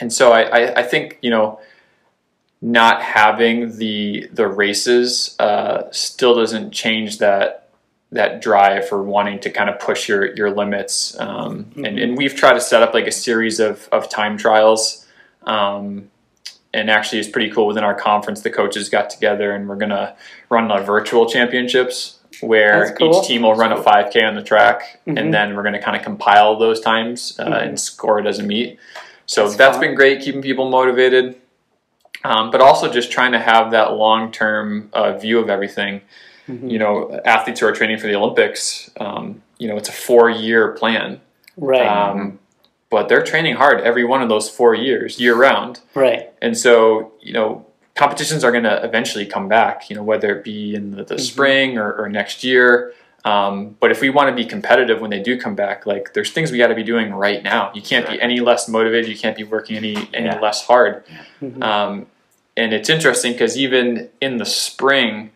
and 0.00 0.12
so 0.12 0.32
I, 0.32 0.42
I, 0.42 0.74
I 0.76 0.82
think 0.82 1.18
you 1.22 1.30
know 1.30 1.60
not 2.60 3.02
having 3.02 3.76
the 3.78 4.28
the 4.32 4.46
races 4.48 5.36
uh, 5.38 5.84
still 5.90 6.34
doesn't 6.34 6.72
change 6.72 7.18
that 7.18 7.70
that 8.10 8.40
drive 8.40 8.88
for 8.88 9.02
wanting 9.02 9.38
to 9.40 9.50
kind 9.50 9.68
of 9.68 9.78
push 9.78 10.08
your 10.08 10.34
your 10.34 10.50
limits. 10.50 11.18
Um, 11.18 11.72
and, 11.76 11.98
and 11.98 12.16
we've 12.16 12.34
tried 12.34 12.54
to 12.54 12.60
set 12.60 12.82
up 12.82 12.94
like 12.94 13.06
a 13.06 13.12
series 13.12 13.60
of, 13.60 13.88
of 13.92 14.08
time 14.08 14.36
trials 14.36 15.06
um, 15.44 16.10
and 16.78 16.90
actually 16.90 17.18
it's 17.18 17.28
pretty 17.28 17.50
cool 17.50 17.66
within 17.66 17.84
our 17.84 17.94
conference 17.94 18.40
the 18.42 18.50
coaches 18.50 18.88
got 18.88 19.10
together 19.10 19.52
and 19.54 19.68
we're 19.68 19.76
gonna 19.76 20.14
run 20.48 20.68
the 20.68 20.78
virtual 20.78 21.26
championships 21.26 22.18
where 22.40 22.94
cool. 22.96 23.18
each 23.20 23.26
team 23.26 23.42
will 23.42 23.54
run 23.54 23.72
a 23.72 23.76
5k 23.82 24.22
on 24.26 24.34
the 24.36 24.42
track 24.42 25.00
Mhm. 25.06 25.18
and 25.18 25.34
then 25.34 25.56
we're 25.56 25.62
going 25.62 25.74
to 25.74 25.80
kind 25.82 25.96
of 25.96 26.02
compile 26.04 26.56
those 26.56 26.80
times 26.80 27.36
uh, 27.40 27.46
Mhm. 27.46 27.62
and 27.66 27.80
score 27.80 28.18
it 28.20 28.26
as 28.26 28.38
a 28.38 28.42
meet 28.44 28.78
so 29.26 29.44
That's 29.44 29.56
that's 29.56 29.78
been 29.78 29.94
great 29.96 30.20
keeping 30.20 30.40
people 30.42 30.70
motivated 30.70 31.36
um, 32.24 32.50
but 32.50 32.60
also 32.60 32.90
just 32.92 33.10
trying 33.10 33.32
to 33.32 33.38
have 33.38 33.70
that 33.72 33.94
long-term 33.94 34.90
uh, 34.92 35.12
view 35.18 35.38
of 35.40 35.50
everything 35.50 36.02
Mhm. 36.48 36.70
you 36.70 36.78
know 36.78 37.20
athletes 37.24 37.60
who 37.60 37.66
are 37.66 37.72
training 37.72 37.98
for 37.98 38.06
the 38.06 38.14
olympics 38.14 38.90
um, 39.00 39.42
you 39.58 39.66
know 39.68 39.76
it's 39.76 39.88
a 39.88 39.92
four-year 40.06 40.68
plan 40.72 41.20
Right. 41.56 41.86
um, 41.88 42.38
but 42.90 43.08
they're 43.08 43.22
training 43.22 43.56
hard 43.56 43.80
every 43.80 44.04
one 44.04 44.22
of 44.22 44.28
those 44.28 44.48
four 44.48 44.74
years 44.74 45.20
year 45.20 45.34
round 45.34 45.80
right. 45.94 46.30
and 46.40 46.56
so, 46.56 47.12
you 47.20 47.32
know, 47.32 47.64
competitions 47.94 48.44
are 48.44 48.52
going 48.52 48.64
to 48.64 48.82
eventually 48.84 49.26
come 49.26 49.48
back, 49.48 49.90
you 49.90 49.96
know, 49.96 50.02
whether 50.02 50.36
it 50.36 50.44
be 50.44 50.74
in 50.74 50.92
the, 50.92 51.04
the 51.04 51.16
Mhm. 51.16 51.20
spring 51.20 51.78
or, 51.78 51.92
or 51.92 52.08
next 52.08 52.44
year. 52.44 52.92
Um, 53.24 53.76
but 53.80 53.90
if 53.90 54.00
we 54.00 54.08
want 54.08 54.28
to 54.30 54.34
be 54.34 54.48
competitive 54.48 55.00
when 55.00 55.10
they 55.10 55.20
do 55.20 55.38
come 55.38 55.56
back, 55.56 55.84
like 55.84 56.14
there's 56.14 56.30
things 56.30 56.52
we 56.52 56.58
got 56.58 56.68
to 56.68 56.76
be 56.76 56.84
doing 56.84 57.12
right 57.12 57.42
now. 57.42 57.72
You 57.74 57.82
can't 57.82 58.08
be 58.08 58.20
any 58.22 58.38
less 58.38 58.68
motivated. 58.68 59.10
You 59.10 59.18
can't 59.18 59.36
be 59.36 59.42
working 59.44 59.76
any 59.76 59.96
any 60.14 60.26
Yeah. 60.26 60.38
less 60.40 60.64
hard. 60.64 61.02
Mhm. 61.42 61.62
Um, 61.62 62.06
and 62.56 62.72
it's 62.72 62.88
interesting 62.88 63.32
because 63.32 63.58
even 63.58 64.08
in 64.20 64.36
the 64.38 64.46
spring, 64.46 65.30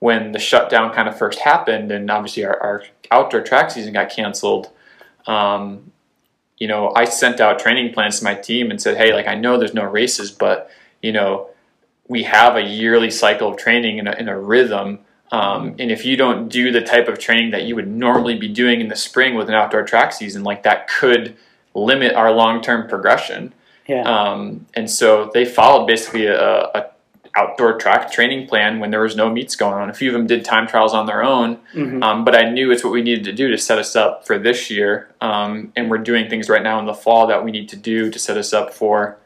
when 0.00 0.32
the 0.32 0.38
shutdown 0.40 0.92
kind 0.92 1.08
of 1.08 1.16
first 1.16 1.38
happened, 1.40 1.92
and 1.92 2.10
obviously 2.10 2.44
our, 2.44 2.60
our 2.60 2.82
outdoor 3.12 3.40
track 3.42 3.70
season 3.70 3.92
got 3.92 4.10
canceled, 4.10 4.70
um, 5.28 5.92
you 6.58 6.66
know, 6.66 6.92
I 6.94 7.04
sent 7.04 7.40
out 7.40 7.58
training 7.58 7.92
plans 7.92 8.18
to 8.18 8.24
my 8.24 8.34
team 8.34 8.70
and 8.70 8.80
said, 8.80 8.96
hey, 8.96 9.12
like 9.12 9.26
I 9.26 9.34
know 9.34 9.58
there's 9.58 9.74
no 9.74 9.84
races, 9.84 10.30
but 10.30 10.70
you 11.02 11.12
know, 11.12 11.48
we 12.08 12.24
have 12.24 12.56
a 12.56 12.62
yearly 12.62 13.10
cycle 13.10 13.50
of 13.50 13.56
training 13.56 13.98
in 13.98 14.06
a, 14.08 14.12
in 14.12 14.28
a 14.28 14.38
rhythm. 14.38 15.00
Um, 15.30 15.76
and 15.78 15.92
if 15.92 16.04
you 16.04 16.16
don't 16.16 16.48
do 16.48 16.72
the 16.72 16.80
type 16.80 17.06
of 17.06 17.18
training 17.18 17.50
that 17.50 17.64
you 17.64 17.76
would 17.76 17.86
normally 17.86 18.36
be 18.36 18.48
doing 18.48 18.80
in 18.80 18.88
the 18.88 18.96
spring 18.96 19.34
with 19.34 19.48
an 19.48 19.54
outdoor 19.54 19.84
track 19.84 20.12
season, 20.12 20.42
like 20.42 20.62
that 20.62 20.88
could 20.88 21.36
limit 21.74 22.14
our 22.14 22.32
long-term 22.32 22.88
progression. 22.88 23.52
Yeah. 23.86 24.02
Um, 24.02 24.66
and 24.74 24.90
so 24.90 25.30
they 25.32 25.44
followed 25.44 25.86
basically 25.86 26.26
a, 26.26 26.64
a 26.74 26.86
outdoor 27.38 27.78
track 27.78 28.10
training 28.10 28.46
plan 28.48 28.80
when 28.80 28.90
there 28.90 29.00
was 29.00 29.14
no 29.16 29.30
meets 29.30 29.54
going 29.56 29.74
on. 29.74 29.88
A 29.88 29.92
few 29.94 30.08
of 30.10 30.14
them 30.14 30.26
did 30.26 30.44
time 30.44 30.66
trials 30.66 30.92
on 30.94 31.06
their 31.06 31.22
own, 31.22 31.58
Mhm. 31.74 32.02
um, 32.02 32.24
but 32.24 32.34
I 32.34 32.50
knew 32.50 32.70
it's 32.72 32.82
what 32.84 32.92
we 32.92 33.02
needed 33.02 33.24
to 33.24 33.32
do 33.32 33.48
to 33.50 33.58
set 33.58 33.78
us 33.78 33.94
up 33.96 34.26
for 34.26 34.38
this 34.38 34.70
year. 34.70 35.08
Um, 35.20 35.72
and 35.76 35.90
we're 35.90 35.98
doing 35.98 36.28
things 36.28 36.48
right 36.48 36.62
now 36.62 36.78
in 36.80 36.86
the 36.86 36.94
fall 36.94 37.26
that 37.28 37.44
we 37.44 37.50
need 37.50 37.68
to 37.70 37.76
do 37.76 38.10
to 38.10 38.18
set 38.18 38.36
us 38.36 38.52
up 38.52 38.72
for 38.74 39.18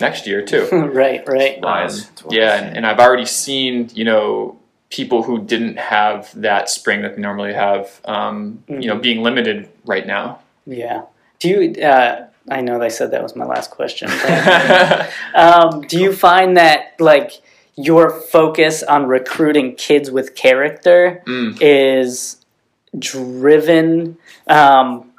next 0.00 0.26
year 0.26 0.42
too. 0.42 0.66
right. 0.72 1.22
Right. 1.28 1.62
Um, 1.62 1.84
It's 1.86 2.10
yeah, 2.30 2.54
and, 2.60 2.76
and 2.78 2.86
I've 2.86 2.98
already 2.98 3.26
seen 3.26 3.88
you 3.94 4.04
know 4.04 4.56
people 4.90 5.22
who 5.22 5.38
didn't 5.42 5.78
have 5.78 6.30
that 6.40 6.68
spring 6.68 7.00
that 7.02 7.14
they 7.16 7.22
normally 7.22 7.54
have, 7.54 8.00
um, 8.04 8.62
you 8.68 8.88
know, 8.88 8.96
being 8.96 9.22
limited 9.22 9.68
right 9.86 10.06
now. 10.06 10.38
Yeah. 10.66 11.02
Do 11.38 11.48
you? 11.48 11.82
Uh, 11.82 12.26
I 12.50 12.60
know 12.60 12.78
they 12.78 12.90
said 12.90 13.12
that 13.12 13.22
was 13.22 13.34
my 13.36 13.44
last 13.46 13.70
question. 13.70 14.10
but, 14.26 15.10
um, 15.34 15.80
do 15.82 15.98
you 16.00 16.12
find 16.12 16.56
that 16.56 16.94
like 16.98 17.30
your 17.76 18.10
focus 18.10 18.82
on 18.82 19.06
recruiting 19.06 19.74
kids 19.76 20.10
with 20.10 20.34
character 20.34 21.22
Mm. 21.26 21.58
is 21.60 22.36
driven 22.98 24.16
um, 24.46 25.10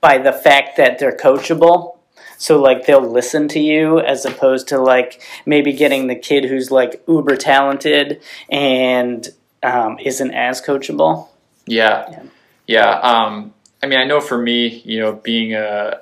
by 0.00 0.18
the 0.18 0.32
fact 0.32 0.76
that 0.76 0.98
they're 0.98 1.16
coachable? 1.16 1.96
So 2.38 2.60
like 2.60 2.86
they'll 2.86 3.00
listen 3.06 3.48
to 3.48 3.60
you 3.60 4.00
as 4.00 4.24
opposed 4.24 4.68
to 4.68 4.78
like 4.80 5.22
maybe 5.44 5.72
getting 5.74 6.06
the 6.06 6.14
kid 6.16 6.44
who's 6.44 6.70
like 6.70 7.02
uber 7.06 7.36
talented 7.36 8.22
and 8.50 9.28
um, 9.62 9.98
isn't 10.02 10.32
as 10.32 10.62
coachable. 10.62 11.28
Yeah, 11.66 12.06
Yeah. 12.10 12.22
yeah. 12.66 12.90
Um, 13.00 13.52
I 13.82 13.86
mean, 13.86 13.98
I 13.98 14.04
know 14.04 14.20
for 14.20 14.38
me, 14.38 14.68
you 14.84 15.00
know, 15.00 15.12
being 15.12 15.54
a 15.54 16.00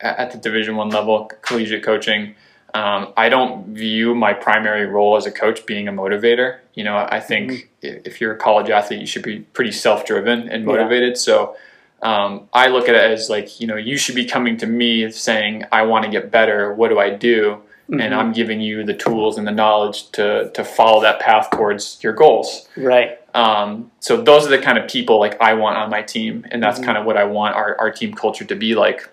at 0.00 0.32
the 0.32 0.38
Division 0.38 0.76
One 0.76 0.88
level, 0.90 1.30
collegiate 1.42 1.82
coaching, 1.82 2.34
um, 2.74 3.12
I 3.16 3.28
don't 3.28 3.68
view 3.68 4.14
my 4.14 4.32
primary 4.34 4.86
role 4.86 5.16
as 5.16 5.26
a 5.26 5.30
coach 5.32 5.64
being 5.64 5.86
a 5.88 5.92
motivator. 5.92 6.58
You 6.74 6.84
know, 6.84 6.96
I 7.08 7.20
think 7.20 7.70
i 7.82 7.86
if 8.04 8.20
you're 8.20 8.32
a 8.34 8.38
college 8.38 8.68
athlete, 8.70 9.00
you 9.00 9.06
should 9.06 9.22
be 9.22 9.40
pretty 9.40 9.72
self-driven 9.72 10.48
and 10.48 10.62
Yeah. 10.64 10.72
motivated. 10.72 11.16
So. 11.16 11.56
Um, 12.02 12.50
I 12.52 12.68
look 12.68 12.86
at 12.86 12.94
it 12.94 13.00
as 13.12 13.30
like 13.30 13.60
you 13.62 13.66
know 13.66 13.76
you 13.76 13.96
should 13.96 14.14
be 14.14 14.26
coming 14.26 14.58
to 14.58 14.66
me 14.66 15.10
saying 15.10 15.64
I 15.72 15.82
want 15.82 16.04
to 16.04 16.10
get 16.10 16.30
better. 16.30 16.74
What 16.74 16.88
do 16.90 16.98
I 16.98 17.08
do? 17.08 17.62
Mhm. 17.88 18.02
And 18.02 18.14
I'm 18.14 18.32
giving 18.32 18.60
you 18.60 18.84
the 18.84 18.92
tools 18.92 19.38
and 19.38 19.46
the 19.46 19.52
knowledge 19.52 20.10
to 20.10 20.50
to 20.52 20.64
follow 20.64 21.00
that 21.00 21.18
path 21.20 21.48
towards 21.50 21.98
your 22.02 22.12
goals. 22.12 22.68
right. 22.76 23.18
Um, 23.34 23.90
so 24.00 24.20
those 24.20 24.46
are 24.46 24.50
the 24.50 24.58
kind 24.58 24.76
of 24.76 24.86
people 24.86 25.18
like 25.18 25.40
I 25.40 25.54
want 25.54 25.78
on 25.78 25.88
my 25.88 26.02
team, 26.02 26.44
and 26.50 26.62
that's 26.62 26.78
Mhm. 26.78 26.84
kind 26.84 26.98
of 26.98 27.06
what 27.06 27.16
I 27.16 27.24
want 27.24 27.56
our, 27.56 27.74
our 27.80 27.90
team 27.90 28.12
culture 28.12 28.44
to 28.44 28.54
be 28.54 28.74
like. 28.74 29.08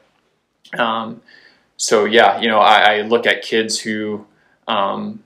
Um, 0.77 1.21
so 1.81 2.05
yeah, 2.05 2.39
you 2.39 2.47
know, 2.47 2.59
I, 2.59 2.97
I 2.97 3.01
look 3.01 3.25
at 3.25 3.41
kids 3.41 3.79
who 3.79 4.27
um, 4.67 5.23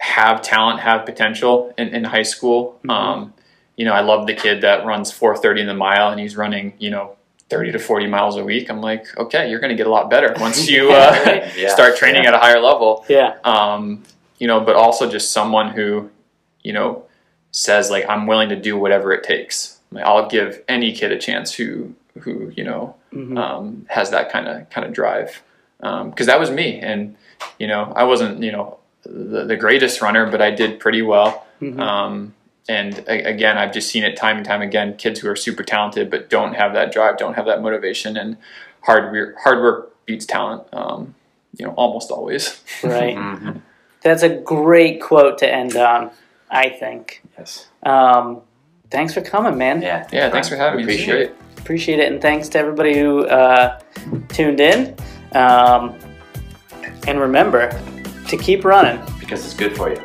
have 0.00 0.40
talent, 0.40 0.80
have 0.80 1.04
potential 1.04 1.74
in, 1.76 1.88
in 1.88 2.02
high 2.04 2.22
school. 2.22 2.78
Mhm. 2.84 2.90
Um, 2.90 3.34
you 3.76 3.84
know, 3.84 3.92
I 3.92 4.00
love 4.00 4.26
the 4.26 4.32
kid 4.34 4.62
that 4.62 4.86
runs 4.86 5.12
4:30 5.12 5.60
in 5.60 5.66
the 5.66 5.74
mile, 5.74 6.08
and 6.10 6.18
he's 6.18 6.34
running, 6.34 6.72
you 6.78 6.88
know, 6.88 7.16
30 7.50 7.72
to 7.72 7.78
40 7.78 8.06
miles 8.06 8.36
a 8.38 8.42
week. 8.44 8.70
I'm 8.70 8.80
like, 8.80 9.04
okay, 9.18 9.50
you're 9.50 9.60
going 9.60 9.68
to 9.68 9.76
get 9.76 9.86
a 9.86 9.90
lot 9.90 10.08
better 10.08 10.34
once 10.40 10.66
you 10.66 10.90
uh. 10.92 11.50
Yeah, 11.54 11.68
start 11.74 11.96
training 11.98 12.22
yeah. 12.22 12.28
at 12.30 12.34
a 12.34 12.38
higher 12.38 12.58
level 12.60 13.04
Yeah. 13.08 13.34
um, 13.44 14.02
you 14.38 14.46
know, 14.46 14.60
but 14.60 14.76
also 14.76 15.10
just 15.10 15.30
someone 15.30 15.68
who, 15.70 16.10
you 16.62 16.72
know, 16.72 17.04
says 17.52 17.90
like 17.90 18.06
I'm 18.08 18.26
willing 18.26 18.48
to 18.48 18.56
do 18.56 18.78
whatever 18.78 19.12
it 19.12 19.22
takes. 19.24 19.78
Like, 19.92 20.04
I'll 20.04 20.26
give 20.28 20.62
any 20.68 20.92
kid 20.92 21.12
a 21.12 21.18
chance 21.18 21.52
who 21.54 21.94
who 22.20 22.50
you 22.56 22.64
know 22.64 22.94
Mhm. 23.12 23.36
um, 23.38 23.86
has 23.90 24.08
that 24.10 24.32
kind 24.32 24.48
of 24.48 24.70
kind 24.70 24.86
of 24.86 24.94
drive. 24.94 25.42
Because 25.80 26.26
that 26.26 26.40
was 26.40 26.50
me, 26.50 26.78
and 26.80 27.16
you 27.58 27.66
know, 27.66 27.92
I 27.96 28.04
wasn't 28.04 28.42
you 28.42 28.52
know 28.52 28.78
the, 29.04 29.44
the 29.44 29.56
greatest 29.56 30.00
runner, 30.02 30.30
but 30.30 30.40
I 30.42 30.50
did 30.50 30.80
pretty 30.80 31.02
well. 31.02 31.46
Mhm. 31.60 31.78
Um, 31.80 32.34
and 32.68 32.98
a- 33.06 33.24
again, 33.28 33.56
I've 33.58 33.72
just 33.72 33.88
seen 33.90 34.02
it 34.04 34.16
time 34.16 34.36
and 34.38 34.44
time 34.46 34.62
again. 34.62 34.96
Kids 34.96 35.20
who 35.20 35.28
are 35.28 35.36
super 35.36 35.62
talented 35.62 36.10
but 36.10 36.28
don't 36.30 36.54
have 36.54 36.72
that 36.74 36.92
drive, 36.92 37.16
don't 37.18 37.34
have 37.34 37.46
that 37.46 37.62
motivation, 37.62 38.16
and 38.16 38.36
hard 38.82 39.12
work, 39.12 39.36
hard 39.42 39.60
work 39.60 39.92
beats 40.06 40.26
talent. 40.26 40.64
Um, 40.72 41.14
you 41.56 41.64
know, 41.66 41.72
almost 41.72 42.10
always. 42.10 42.60
Right. 42.82 43.16
Mhm. 43.16 43.60
That's 44.02 44.22
a 44.22 44.28
great 44.28 45.00
quote 45.00 45.38
to 45.38 45.52
end 45.52 45.74
on, 45.76 46.10
I 46.50 46.68
think. 46.68 47.22
Yes. 47.38 47.66
Um, 47.82 48.42
thanks 48.90 49.14
for 49.14 49.20
coming, 49.20 49.56
man. 49.58 49.82
Yeah. 49.82 50.06
Yeah, 50.12 50.30
thanks 50.30 50.48
for 50.48 50.56
having 50.56 50.78
me. 50.78 50.82
Appreciate 50.84 51.20
it. 51.22 51.36
appreciate 51.58 51.98
it, 51.98 52.12
and 52.12 52.20
thanks 52.22 52.48
to 52.50 52.58
everybody 52.58 52.96
who 52.98 53.26
uh, 53.26 53.80
tuned 54.28 54.60
in. 54.60 54.94
Um, 55.32 55.94
and 57.06 57.20
remember 57.20 57.70
to 58.28 58.36
keep 58.36 58.64
running. 58.64 59.00
Because 59.18 59.44
it's 59.44 59.54
good 59.54 59.76
for 59.76 59.90
you. 59.90 60.02